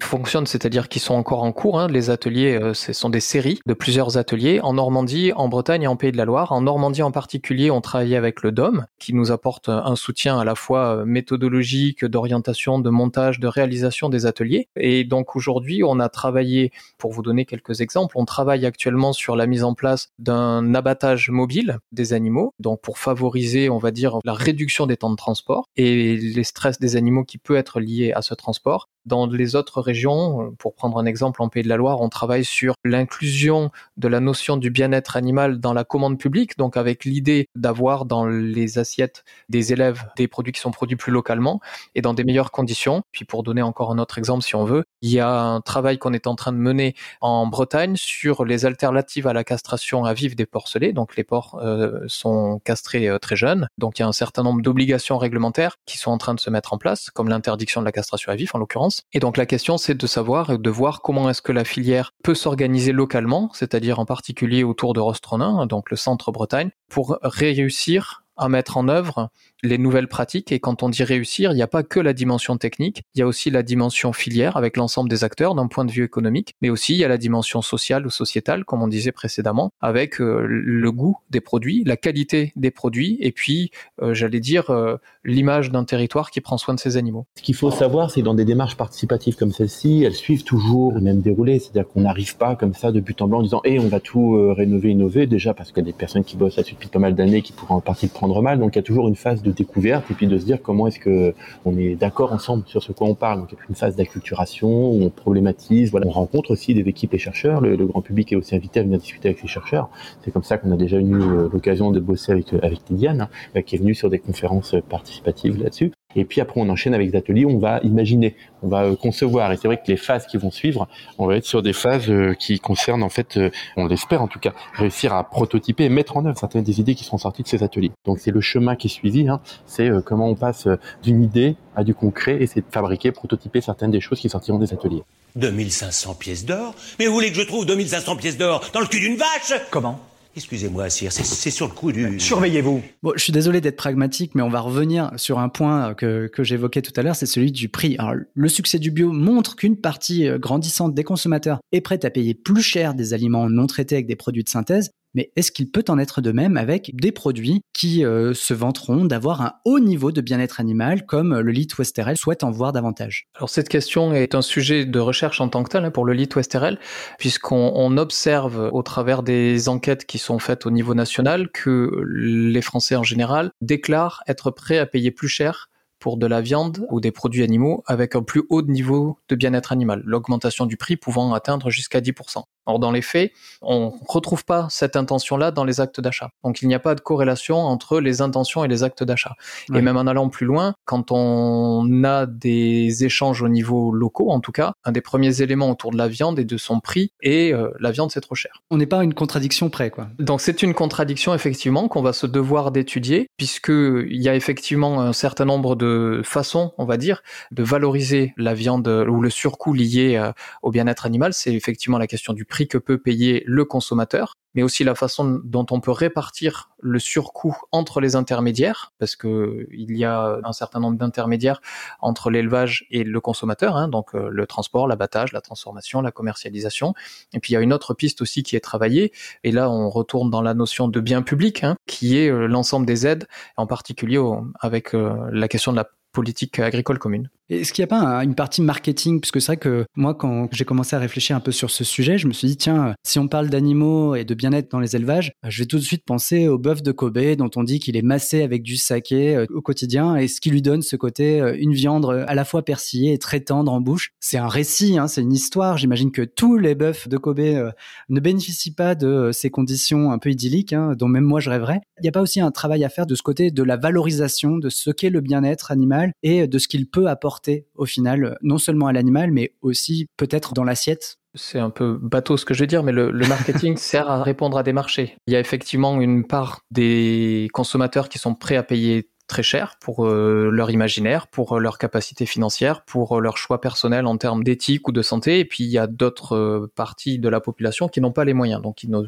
Fonctionnent, 0.00 0.46
c'est-à-dire 0.46 0.88
qu'ils 0.88 1.02
sont 1.02 1.14
encore 1.14 1.42
en 1.42 1.50
cours. 1.50 1.80
Hein. 1.80 1.88
Les 1.88 2.08
ateliers, 2.08 2.54
euh, 2.54 2.72
ce 2.72 2.92
sont 2.92 3.10
des 3.10 3.18
séries 3.18 3.58
de 3.66 3.74
plusieurs 3.74 4.16
ateliers 4.16 4.60
en 4.60 4.74
Normandie, 4.74 5.32
en 5.34 5.48
Bretagne 5.48 5.82
et 5.82 5.86
en 5.88 5.96
Pays 5.96 6.12
de 6.12 6.16
la 6.16 6.24
Loire. 6.24 6.52
En 6.52 6.60
Normandie 6.60 7.02
en 7.02 7.10
particulier, 7.10 7.72
on 7.72 7.80
travaille 7.80 8.14
avec 8.14 8.44
le 8.44 8.52
DOM, 8.52 8.86
qui 9.00 9.12
nous 9.12 9.32
apporte 9.32 9.68
un 9.68 9.96
soutien 9.96 10.38
à 10.38 10.44
la 10.44 10.54
fois 10.54 10.98
euh, 10.98 11.04
méthodologique, 11.04 12.04
d'orientation, 12.04 12.78
de 12.78 12.90
montage, 12.90 13.40
de 13.40 13.48
réalisation 13.48 14.08
des 14.08 14.24
ateliers. 14.24 14.68
Et 14.76 15.02
donc 15.02 15.34
aujourd'hui, 15.34 15.82
on 15.82 15.98
a 15.98 16.08
travaillé, 16.08 16.70
pour 16.96 17.10
vous 17.10 17.22
donner 17.22 17.44
quelques 17.44 17.80
exemples, 17.80 18.16
on 18.16 18.24
travaille 18.24 18.66
actuellement 18.66 19.12
sur 19.12 19.34
la 19.34 19.48
mise 19.48 19.64
en 19.64 19.74
place 19.74 20.10
d'un 20.26 20.74
abattage 20.74 21.30
mobile 21.30 21.78
des 21.92 22.12
animaux, 22.12 22.52
donc 22.58 22.80
pour 22.82 22.98
favoriser, 22.98 23.70
on 23.70 23.78
va 23.78 23.90
dire 23.90 24.18
la 24.24 24.34
réduction 24.34 24.86
des 24.86 24.96
temps 24.96 25.10
de 25.10 25.16
transport 25.16 25.66
et 25.76 26.16
les 26.16 26.44
stress 26.44 26.78
des 26.78 26.96
animaux 26.96 27.24
qui 27.24 27.38
peut 27.38 27.56
être 27.56 27.80
lié 27.80 28.12
à 28.12 28.22
ce 28.22 28.34
transport. 28.34 28.88
Dans 29.06 29.26
les 29.26 29.56
autres 29.56 29.80
régions, 29.80 30.54
pour 30.58 30.74
prendre 30.74 30.98
un 30.98 31.06
exemple 31.06 31.42
en 31.42 31.48
Pays 31.48 31.62
de 31.62 31.68
la 31.68 31.76
Loire, 31.76 32.00
on 32.00 32.08
travaille 32.08 32.44
sur 32.44 32.74
l'inclusion 32.84 33.70
de 33.96 34.08
la 34.08 34.20
notion 34.20 34.56
du 34.56 34.70
bien-être 34.70 35.16
animal 35.16 35.60
dans 35.60 35.72
la 35.72 35.84
commande 35.84 36.18
publique, 36.18 36.58
donc 36.58 36.76
avec 36.76 37.04
l'idée 37.04 37.48
d'avoir 37.54 38.04
dans 38.04 38.26
les 38.26 38.78
assiettes 38.78 39.24
des 39.48 39.72
élèves 39.72 40.04
des 40.16 40.28
produits 40.28 40.52
qui 40.52 40.60
sont 40.60 40.70
produits 40.70 40.96
plus 40.96 41.12
localement 41.12 41.60
et 41.94 42.02
dans 42.02 42.14
des 42.14 42.24
meilleures 42.24 42.50
conditions. 42.50 43.02
Puis 43.12 43.24
pour 43.24 43.42
donner 43.42 43.62
encore 43.62 43.92
un 43.92 43.98
autre 43.98 44.18
exemple 44.18 44.42
si 44.42 44.54
on 44.56 44.64
veut, 44.64 44.84
il 45.02 45.10
y 45.10 45.20
a 45.20 45.30
un 45.30 45.60
travail 45.60 45.98
qu'on 45.98 46.12
est 46.12 46.26
en 46.26 46.34
train 46.34 46.52
de 46.52 46.58
mener 46.58 46.94
en 47.20 47.46
Bretagne 47.46 47.94
sur 47.96 48.44
les 48.44 48.66
alternatives 48.66 49.26
à 49.26 49.32
la 49.32 49.44
castration 49.44 50.04
à 50.04 50.14
vif 50.14 50.34
des 50.34 50.46
porcelets. 50.46 50.92
Donc 50.92 51.16
les 51.16 51.24
porcs 51.24 51.58
euh, 51.62 52.00
sont 52.08 52.60
castrés 52.64 53.08
euh, 53.08 53.18
très 53.18 53.36
jeunes, 53.36 53.68
donc 53.78 53.98
il 53.98 54.02
y 54.02 54.04
a 54.04 54.08
un 54.08 54.12
certain 54.12 54.42
nombre 54.42 54.62
d'obligations 54.62 55.18
réglementaires 55.18 55.76
qui 55.86 55.98
sont 55.98 56.10
en 56.10 56.18
train 56.18 56.34
de 56.34 56.40
se 56.40 56.50
mettre 56.50 56.72
en 56.72 56.78
place, 56.78 57.10
comme 57.10 57.28
l'interdiction 57.28 57.80
de 57.80 57.84
la 57.84 57.92
castration 57.92 58.32
à 58.32 58.34
vif 58.34 58.54
en 58.54 58.58
l'occurrence. 58.58 58.95
Et 59.12 59.20
donc 59.20 59.36
la 59.36 59.46
question 59.46 59.78
c'est 59.78 59.94
de 59.94 60.06
savoir, 60.06 60.58
de 60.58 60.70
voir 60.70 61.02
comment 61.02 61.28
est-ce 61.30 61.42
que 61.42 61.52
la 61.52 61.64
filière 61.64 62.12
peut 62.22 62.34
s'organiser 62.34 62.92
localement, 62.92 63.50
c'est-à-dire 63.52 63.98
en 63.98 64.06
particulier 64.06 64.64
autour 64.64 64.92
de 64.92 65.00
Rostronin, 65.00 65.66
donc 65.66 65.90
le 65.90 65.96
centre 65.96 66.32
Bretagne, 66.32 66.70
pour 66.88 67.18
réussir 67.22 68.24
à 68.36 68.48
mettre 68.48 68.76
en 68.76 68.88
œuvre 68.88 69.30
les 69.62 69.78
nouvelles 69.78 70.08
pratiques. 70.08 70.52
Et 70.52 70.60
quand 70.60 70.82
on 70.82 70.88
dit 70.88 71.04
réussir, 71.04 71.52
il 71.52 71.54
n'y 71.54 71.62
a 71.62 71.66
pas 71.66 71.82
que 71.82 72.00
la 72.00 72.12
dimension 72.12 72.56
technique, 72.56 73.02
il 73.14 73.20
y 73.20 73.22
a 73.22 73.26
aussi 73.26 73.50
la 73.50 73.62
dimension 73.62 74.12
filière 74.12 74.56
avec 74.56 74.76
l'ensemble 74.76 75.08
des 75.08 75.24
acteurs 75.24 75.54
d'un 75.54 75.66
point 75.66 75.84
de 75.84 75.90
vue 75.90 76.04
économique, 76.04 76.54
mais 76.62 76.70
aussi 76.70 76.94
il 76.94 76.98
y 76.98 77.04
a 77.04 77.08
la 77.08 77.18
dimension 77.18 77.62
sociale 77.62 78.06
ou 78.06 78.10
sociétale, 78.10 78.64
comme 78.64 78.82
on 78.82 78.88
disait 78.88 79.12
précédemment, 79.12 79.72
avec 79.80 80.20
euh, 80.20 80.46
le 80.48 80.92
goût 80.92 81.16
des 81.30 81.40
produits, 81.40 81.84
la 81.84 81.96
qualité 81.96 82.52
des 82.56 82.70
produits, 82.70 83.18
et 83.20 83.32
puis, 83.32 83.70
euh, 84.02 84.14
j'allais 84.14 84.40
dire, 84.40 84.70
euh, 84.70 84.96
l'image 85.24 85.70
d'un 85.70 85.84
territoire 85.84 86.30
qui 86.30 86.40
prend 86.40 86.58
soin 86.58 86.74
de 86.74 86.80
ses 86.80 86.96
animaux. 86.96 87.26
Ce 87.36 87.42
qu'il 87.42 87.54
faut 87.54 87.70
savoir, 87.70 88.10
c'est 88.10 88.20
que 88.20 88.24
dans 88.24 88.34
des 88.34 88.44
démarches 88.44 88.76
participatives 88.76 89.36
comme 89.36 89.52
celle-ci, 89.52 90.02
elles 90.04 90.14
suivent 90.14 90.44
toujours 90.44 90.92
le 90.92 91.00
même 91.00 91.20
déroulé, 91.20 91.58
c'est-à-dire 91.58 91.88
qu'on 91.88 92.02
n'arrive 92.02 92.36
pas 92.36 92.56
comme 92.56 92.74
ça 92.74 92.92
de 92.92 93.00
but 93.00 93.20
en 93.22 93.28
blanc 93.28 93.38
en 93.38 93.42
disant, 93.42 93.60
hé, 93.64 93.78
on 93.78 93.88
va 93.88 94.00
tout 94.00 94.52
rénover, 94.54 94.90
innover, 94.90 95.26
déjà 95.26 95.54
parce 95.54 95.70
qu'il 95.70 95.78
y 95.78 95.86
a 95.88 95.90
des 95.90 95.92
personnes 95.92 96.24
qui 96.24 96.36
bossent 96.36 96.56
là-dessus 96.56 96.74
depuis 96.74 96.88
pas 96.88 96.98
mal 96.98 97.14
d'années 97.14 97.42
qui 97.42 97.52
pourraient 97.52 97.74
en 97.74 97.80
partie 97.80 98.06
prendre 98.08 98.40
mal, 98.42 98.58
donc 98.58 98.74
il 98.74 98.78
y 98.78 98.80
a 98.80 98.82
toujours 98.82 99.08
une 99.08 99.16
phase 99.16 99.42
de 99.46 99.52
découverte 99.52 100.10
et 100.10 100.14
puis 100.14 100.26
de 100.26 100.38
se 100.38 100.44
dire 100.44 100.60
comment 100.62 100.86
est-ce 100.86 100.98
que 100.98 101.34
on 101.64 101.76
est 101.78 101.94
d'accord 101.94 102.32
ensemble 102.32 102.64
sur 102.66 102.82
ce 102.82 102.92
quoi 102.92 103.06
on 103.08 103.14
parle. 103.14 103.40
Donc 103.40 103.52
il 103.52 103.54
y 103.54 103.58
a 103.58 103.64
une 103.68 103.74
phase 103.74 103.96
d'acculturation 103.96 104.68
où 104.68 105.02
on 105.02 105.10
problématise. 105.10 105.90
Voilà, 105.90 106.06
on 106.06 106.10
rencontre 106.10 106.50
aussi 106.50 106.74
des 106.74 106.88
équipes 106.88 107.14
et 107.14 107.18
chercheurs. 107.18 107.60
Le, 107.60 107.86
grand 107.86 108.02
public 108.02 108.32
est 108.32 108.36
aussi 108.36 108.54
invité 108.54 108.80
à 108.80 108.82
venir 108.82 108.98
discuter 108.98 109.28
avec 109.28 109.42
les 109.42 109.48
chercheurs. 109.48 109.88
C'est 110.24 110.30
comme 110.32 110.42
ça 110.42 110.58
qu'on 110.58 110.72
a 110.72 110.76
déjà 110.76 110.98
eu 110.98 111.14
euh, 111.14 111.48
l'occasion 111.52 111.92
de 111.92 112.00
bosser 112.00 112.32
avec 112.32 112.52
euh, 112.52 112.58
avec 112.62 112.80
Lydiane, 112.90 113.28
hein, 113.54 113.62
qui 113.62 113.76
est 113.76 113.78
venue 113.78 113.94
sur 113.94 114.10
des 114.10 114.18
conférences 114.18 114.74
participatives 114.88 115.62
là-dessus. 115.62 115.92
Et 116.16 116.24
puis 116.24 116.40
après, 116.40 116.60
on 116.60 116.68
enchaîne 116.68 116.94
avec 116.94 117.10
des 117.10 117.16
ateliers, 117.16 117.44
on 117.44 117.58
va 117.58 117.78
imaginer, 117.84 118.34
on 118.62 118.68
va 118.68 118.84
euh, 118.84 118.96
concevoir. 118.96 119.52
Et 119.52 119.56
c'est 119.56 119.68
vrai 119.68 119.76
que 119.76 119.86
les 119.86 119.98
phases 119.98 120.26
qui 120.26 120.38
vont 120.38 120.50
suivre, 120.50 120.88
on 121.18 121.26
va 121.26 121.36
être 121.36 121.44
sur 121.44 121.62
des 121.62 121.74
phases 121.74 122.10
euh, 122.10 122.34
qui 122.34 122.58
concernent 122.58 123.02
en 123.02 123.10
fait, 123.10 123.36
euh, 123.36 123.50
on 123.76 123.86
l'espère 123.86 124.22
en 124.22 124.26
tout 124.26 124.40
cas, 124.40 124.52
réussir 124.72 125.14
à 125.14 125.22
prototyper 125.28 125.84
et 125.84 125.88
mettre 125.90 126.16
en 126.16 126.24
œuvre 126.24 126.38
certaines 126.38 126.64
des 126.64 126.80
idées 126.80 126.94
qui 126.94 127.04
sont 127.04 127.18
sorties 127.18 127.42
de 127.42 127.48
ces 127.48 127.62
ateliers. 127.62 127.92
Donc 128.06 128.18
c'est 128.18 128.30
le 128.30 128.40
chemin 128.40 128.76
qui 128.76 128.86
est 128.86 128.90
suivi, 128.90 129.28
hein. 129.28 129.40
c'est 129.66 129.90
comment 130.04 130.28
on 130.28 130.34
passe 130.34 130.66
d'une 131.02 131.22
idée 131.22 131.56
à 131.76 131.84
du 131.84 131.94
concret 131.94 132.38
et 132.40 132.46
c'est 132.46 132.60
de 132.60 132.72
fabriquer, 132.72 133.12
prototyper 133.12 133.60
certaines 133.60 133.90
des 133.90 134.00
choses 134.00 134.18
qui 134.18 134.30
sortiront 134.30 134.58
des 134.58 134.72
ateliers. 134.72 135.02
2500 135.36 136.14
pièces 136.14 136.46
d'or? 136.46 136.74
Mais 136.98 137.08
où 137.08 137.12
voulez 137.12 137.30
que 137.30 137.36
je 137.36 137.42
trouve 137.42 137.66
2500 137.66 138.16
pièces 138.16 138.38
d'or 138.38 138.64
Dans 138.72 138.80
le 138.80 138.86
cul 138.86 139.00
d'une 139.00 139.16
vache? 139.16 139.52
Comment? 139.70 140.00
Excusez-moi, 140.36 140.90
Sire, 140.90 141.12
c'est 141.12 141.50
sur 141.50 141.66
le 141.66 141.72
coup 141.72 141.92
du... 141.92 142.20
Surveillez-vous. 142.20 142.82
Bon, 143.02 143.12
je 143.16 143.22
suis 143.22 143.32
désolé 143.32 143.62
d'être 143.62 143.76
pragmatique, 143.76 144.34
mais 144.34 144.42
on 144.42 144.50
va 144.50 144.60
revenir 144.60 145.10
sur 145.16 145.38
un 145.38 145.48
point 145.48 145.94
que, 145.94 146.26
que 146.26 146.44
j'évoquais 146.44 146.82
tout 146.82 146.92
à 146.96 147.02
l'heure, 147.02 147.16
c'est 147.16 147.24
celui 147.24 147.52
du 147.52 147.70
prix. 147.70 147.96
Alors, 147.98 148.14
le 148.34 148.48
succès 148.50 148.78
du 148.78 148.90
bio 148.90 149.12
montre 149.12 149.56
qu'une 149.56 149.80
partie 149.80 150.28
euh, 150.28 150.38
grandissante 150.38 150.94
des 150.94 151.04
consommateurs 151.04 151.60
est 151.72 151.80
prête 151.80 152.04
à 152.04 152.10
payer 152.10 152.34
plus 152.34 152.60
cher 152.60 152.94
des 152.94 153.14
aliments 153.14 153.48
non 153.48 153.66
traités 153.66 153.94
avec 153.94 154.06
des 154.06 154.16
produits 154.16 154.44
de 154.44 154.48
synthèse, 154.50 154.90
mais 155.16 155.32
est-ce 155.34 155.50
qu'il 155.50 155.70
peut 155.70 155.84
en 155.88 155.98
être 155.98 156.20
de 156.20 156.30
même 156.30 156.56
avec 156.56 156.94
des 156.94 157.10
produits 157.10 157.62
qui 157.72 158.04
euh, 158.04 158.34
se 158.34 158.54
vanteront 158.54 159.06
d'avoir 159.06 159.40
un 159.40 159.54
haut 159.64 159.80
niveau 159.80 160.12
de 160.12 160.20
bien-être 160.20 160.60
animal 160.60 161.06
comme 161.06 161.40
le 161.40 161.50
lit 161.50 161.66
Westerel 161.76 162.16
souhaite 162.16 162.44
en 162.44 162.50
voir 162.50 162.72
davantage? 162.72 163.26
Alors 163.34 163.50
cette 163.50 163.68
question 163.68 164.12
est 164.12 164.34
un 164.34 164.42
sujet 164.42 164.84
de 164.84 164.98
recherche 165.00 165.40
en 165.40 165.48
tant 165.48 165.64
que 165.64 165.70
tel 165.70 165.84
hein, 165.84 165.90
pour 165.90 166.04
le 166.04 166.12
lit 166.12 166.28
Westerel, 166.36 166.78
puisqu'on 167.18 167.96
observe 167.96 168.70
au 168.72 168.82
travers 168.82 169.22
des 169.22 169.68
enquêtes 169.68 170.04
qui 170.04 170.18
sont 170.18 170.38
faites 170.38 170.66
au 170.66 170.70
niveau 170.70 170.94
national 170.94 171.50
que 171.50 171.90
les 172.06 172.62
Français 172.62 172.94
en 172.94 173.02
général 173.02 173.50
déclarent 173.62 174.22
être 174.28 174.50
prêts 174.50 174.78
à 174.78 174.86
payer 174.86 175.10
plus 175.10 175.28
cher 175.28 175.70
pour 175.98 176.18
de 176.18 176.26
la 176.26 176.42
viande 176.42 176.86
ou 176.90 177.00
des 177.00 177.10
produits 177.10 177.42
animaux 177.42 177.82
avec 177.86 178.14
un 178.14 178.22
plus 178.22 178.42
haut 178.50 178.62
niveau 178.62 179.18
de 179.30 179.34
bien-être 179.34 179.72
animal, 179.72 180.02
l'augmentation 180.04 180.66
du 180.66 180.76
prix 180.76 180.96
pouvant 180.96 181.32
atteindre 181.32 181.70
jusqu'à 181.70 182.00
10%. 182.00 182.42
Or, 182.66 182.78
dans 182.78 182.90
les 182.90 183.02
faits, 183.02 183.32
on 183.62 183.92
retrouve 184.08 184.44
pas 184.44 184.66
cette 184.70 184.96
intention-là 184.96 185.50
dans 185.50 185.64
les 185.64 185.80
actes 185.80 186.00
d'achat. 186.00 186.30
Donc, 186.44 186.62
il 186.62 186.68
n'y 186.68 186.74
a 186.74 186.78
pas 186.80 186.94
de 186.94 187.00
corrélation 187.00 187.58
entre 187.58 188.00
les 188.00 188.20
intentions 188.20 188.64
et 188.64 188.68
les 188.68 188.82
actes 188.82 189.04
d'achat. 189.04 189.34
Et 189.74 189.80
même 189.80 189.96
en 189.96 190.06
allant 190.06 190.28
plus 190.28 190.46
loin, 190.46 190.74
quand 190.84 191.12
on 191.12 192.04
a 192.04 192.26
des 192.26 193.04
échanges 193.04 193.42
au 193.42 193.48
niveau 193.48 193.92
locaux, 193.92 194.30
en 194.30 194.40
tout 194.40 194.52
cas, 194.52 194.72
un 194.84 194.92
des 194.92 195.00
premiers 195.00 195.42
éléments 195.42 195.70
autour 195.70 195.92
de 195.92 195.96
la 195.96 196.08
viande 196.08 196.38
et 196.38 196.44
de 196.44 196.56
son 196.56 196.80
prix 196.80 197.10
est 197.22 197.52
euh, 197.52 197.70
la 197.78 197.90
viande 197.90 198.10
c'est 198.10 198.20
trop 198.20 198.34
cher. 198.34 198.62
On 198.70 198.76
n'est 198.76 198.86
pas 198.86 199.00
à 199.00 199.04
une 199.04 199.14
contradiction 199.14 199.70
près, 199.70 199.90
quoi. 199.90 200.08
Donc, 200.18 200.40
c'est 200.40 200.62
une 200.62 200.74
contradiction 200.74 201.34
effectivement 201.34 201.88
qu'on 201.88 202.02
va 202.02 202.12
se 202.12 202.26
devoir 202.26 202.70
d'étudier, 202.70 203.28
puisque 203.36 203.68
il 203.68 204.22
y 204.22 204.28
a 204.28 204.34
effectivement 204.34 205.00
un 205.00 205.12
certain 205.12 205.44
nombre 205.44 205.76
de 205.76 206.22
façons, 206.24 206.72
on 206.78 206.84
va 206.84 206.96
dire, 206.96 207.22
de 207.52 207.62
valoriser 207.62 208.32
la 208.36 208.54
viande 208.54 208.88
ou 208.88 209.20
le 209.20 209.30
surcoût 209.30 209.72
lié 209.72 210.16
euh, 210.16 210.32
au 210.62 210.70
bien-être 210.70 211.06
animal. 211.06 211.32
C'est 211.32 211.54
effectivement 211.54 211.98
la 211.98 212.06
question 212.06 212.32
du 212.32 212.44
prix 212.44 212.55
prix 212.56 212.68
que 212.68 212.78
peut 212.78 212.96
payer 212.96 213.44
le 213.46 213.66
consommateur, 213.66 214.32
mais 214.54 214.62
aussi 214.62 214.82
la 214.82 214.94
façon 214.94 215.42
dont 215.44 215.66
on 215.70 215.80
peut 215.80 215.90
répartir 215.90 216.70
le 216.80 216.98
surcoût 216.98 217.54
entre 217.70 218.00
les 218.00 218.16
intermédiaires, 218.16 218.94
parce 218.98 219.14
que 219.14 219.68
il 219.72 219.94
y 219.94 220.06
a 220.06 220.38
un 220.42 220.52
certain 220.54 220.80
nombre 220.80 220.96
d'intermédiaires 220.96 221.60
entre 222.00 222.30
l'élevage 222.30 222.86
et 222.90 223.04
le 223.04 223.20
consommateur, 223.20 223.76
hein, 223.76 223.88
donc 223.88 224.14
euh, 224.14 224.30
le 224.30 224.46
transport, 224.46 224.88
l'abattage, 224.88 225.34
la 225.34 225.42
transformation, 225.42 226.00
la 226.00 226.12
commercialisation. 226.12 226.94
Et 227.34 227.40
puis 227.40 227.52
il 227.52 227.56
y 227.56 227.58
a 227.58 227.60
une 227.60 227.74
autre 227.74 227.92
piste 227.92 228.22
aussi 228.22 228.42
qui 228.42 228.56
est 228.56 228.60
travaillée, 228.60 229.12
et 229.44 229.52
là 229.52 229.68
on 229.68 229.90
retourne 229.90 230.30
dans 230.30 230.40
la 230.40 230.54
notion 230.54 230.88
de 230.88 231.00
bien 231.00 231.20
public, 231.20 231.62
hein, 231.62 231.76
qui 231.86 232.16
est 232.16 232.30
euh, 232.30 232.46
l'ensemble 232.46 232.86
des 232.86 233.06
aides, 233.06 233.26
en 233.58 233.66
particulier 233.66 234.18
avec 234.60 234.94
euh, 234.94 235.14
la 235.30 235.48
question 235.48 235.72
de 235.72 235.76
la 235.76 235.90
politique 236.12 236.58
agricole 236.58 236.98
commune. 236.98 237.28
Est-ce 237.48 237.72
qu'il 237.72 237.82
n'y 237.82 237.84
a 237.84 237.88
pas 237.88 238.24
une 238.24 238.34
partie 238.34 238.60
marketing? 238.60 239.20
Puisque 239.20 239.40
c'est 239.40 239.46
vrai 239.46 239.56
que 239.56 239.84
moi, 239.96 240.14
quand 240.14 240.48
j'ai 240.50 240.64
commencé 240.64 240.96
à 240.96 240.98
réfléchir 240.98 241.36
un 241.36 241.40
peu 241.40 241.52
sur 241.52 241.70
ce 241.70 241.84
sujet, 241.84 242.18
je 242.18 242.26
me 242.26 242.32
suis 242.32 242.48
dit, 242.48 242.56
tiens, 242.56 242.94
si 243.04 243.20
on 243.20 243.28
parle 243.28 243.50
d'animaux 243.50 244.16
et 244.16 244.24
de 244.24 244.34
bien-être 244.34 244.68
dans 244.70 244.80
les 244.80 244.96
élevages, 244.96 245.30
je 245.44 245.62
vais 245.62 245.66
tout 245.66 245.76
de 245.76 245.82
suite 245.82 246.04
penser 246.04 246.48
au 246.48 246.58
bœuf 246.58 246.82
de 246.82 246.90
Kobe, 246.90 247.36
dont 247.36 247.50
on 247.54 247.62
dit 247.62 247.78
qu'il 247.78 247.96
est 247.96 248.02
massé 248.02 248.42
avec 248.42 248.64
du 248.64 248.76
saké 248.76 249.36
euh, 249.36 249.46
au 249.54 249.62
quotidien, 249.62 250.16
et 250.16 250.26
ce 250.26 250.40
qui 250.40 250.50
lui 250.50 250.60
donne 250.60 250.82
ce 250.82 250.96
côté, 250.96 251.40
euh, 251.40 251.56
une 251.56 251.72
viande 251.72 252.24
à 252.26 252.34
la 252.34 252.44
fois 252.44 252.64
persillée 252.64 253.12
et 253.12 253.18
très 253.18 253.40
tendre 253.40 253.72
en 253.72 253.80
bouche. 253.80 254.10
C'est 254.18 254.38
un 254.38 254.48
récit, 254.48 254.98
hein, 254.98 255.06
c'est 255.06 255.22
une 255.22 255.32
histoire. 255.32 255.78
J'imagine 255.78 256.10
que 256.10 256.22
tous 256.22 256.58
les 256.58 256.74
bœufs 256.74 257.06
de 257.06 257.16
Kobe 257.16 257.38
euh, 257.38 257.70
ne 258.08 258.18
bénéficient 258.18 258.74
pas 258.74 258.96
de 258.96 259.30
ces 259.32 259.50
conditions 259.50 260.10
un 260.10 260.18
peu 260.18 260.30
idylliques, 260.30 260.72
hein, 260.72 260.94
dont 260.98 261.08
même 261.08 261.24
moi 261.24 261.38
je 261.38 261.50
rêverais. 261.50 261.80
Il 262.00 262.02
n'y 262.02 262.08
a 262.08 262.12
pas 262.12 262.22
aussi 262.22 262.40
un 262.40 262.50
travail 262.50 262.84
à 262.84 262.88
faire 262.88 263.06
de 263.06 263.14
ce 263.14 263.22
côté 263.22 263.52
de 263.52 263.62
la 263.62 263.76
valorisation 263.76 264.58
de 264.58 264.68
ce 264.68 264.90
qu'est 264.90 265.10
le 265.10 265.20
bien-être 265.20 265.70
animal 265.70 266.12
et 266.24 266.48
de 266.48 266.58
ce 266.58 266.66
qu'il 266.66 266.88
peut 266.88 267.06
apporter 267.06 267.35
au 267.74 267.86
final, 267.86 268.38
non 268.42 268.58
seulement 268.58 268.86
à 268.86 268.92
l'animal, 268.92 269.30
mais 269.30 269.52
aussi 269.62 270.06
peut-être 270.16 270.54
dans 270.54 270.64
l'assiette 270.64 271.18
c'est 271.36 271.58
un 271.58 271.70
peu 271.70 271.98
bateau 272.00 272.36
ce 272.36 272.44
que 272.44 272.54
je 272.54 272.62
veux 272.62 272.66
dire, 272.66 272.82
mais 272.82 272.92
le, 272.92 273.12
marketing 273.28 273.76
sert 273.76 274.10
à 274.10 274.22
répondre 274.22 274.56
à 274.56 274.62
des 274.62 274.72
marchés. 274.72 275.16
Il 275.26 275.34
y 275.34 275.36
a 275.36 275.40
effectivement 275.40 276.00
une 276.00 276.26
part 276.26 276.60
des 276.70 277.48
consommateurs 277.52 278.08
qui 278.08 278.18
sont 278.18 278.34
prêts 278.34 278.56
à 278.56 278.62
payer 278.62 279.10
très 279.26 279.42
cher 279.42 279.76
pour 279.80 280.06
euh, 280.06 280.50
leur 280.52 280.70
imaginaire, 280.70 281.26
pour 281.26 281.56
euh, 281.56 281.60
leur 281.60 281.78
capacité 281.78 282.26
financière, 282.26 282.84
pour 282.84 283.18
euh, 283.18 283.20
leur 283.20 283.36
choix 283.36 283.60
personnel 283.60 284.06
en 284.06 284.16
termes 284.16 284.44
d'éthique 284.44 284.86
ou 284.88 284.92
de 284.92 285.02
santé. 285.02 285.40
Et 285.40 285.44
puis 285.44 285.64
il 285.64 285.70
y 285.70 285.78
a 285.78 285.86
d'autres 285.86 286.70
parties 286.74 287.18
de 287.18 287.28
la 287.28 287.40
population 287.40 287.88
qui 287.88 288.00
n'ont 288.00 288.12
pas 288.12 288.24
les 288.24 288.34
moyens, 288.34 288.62
donc 288.62 288.76
qui 288.76 288.88
ne 288.88 289.02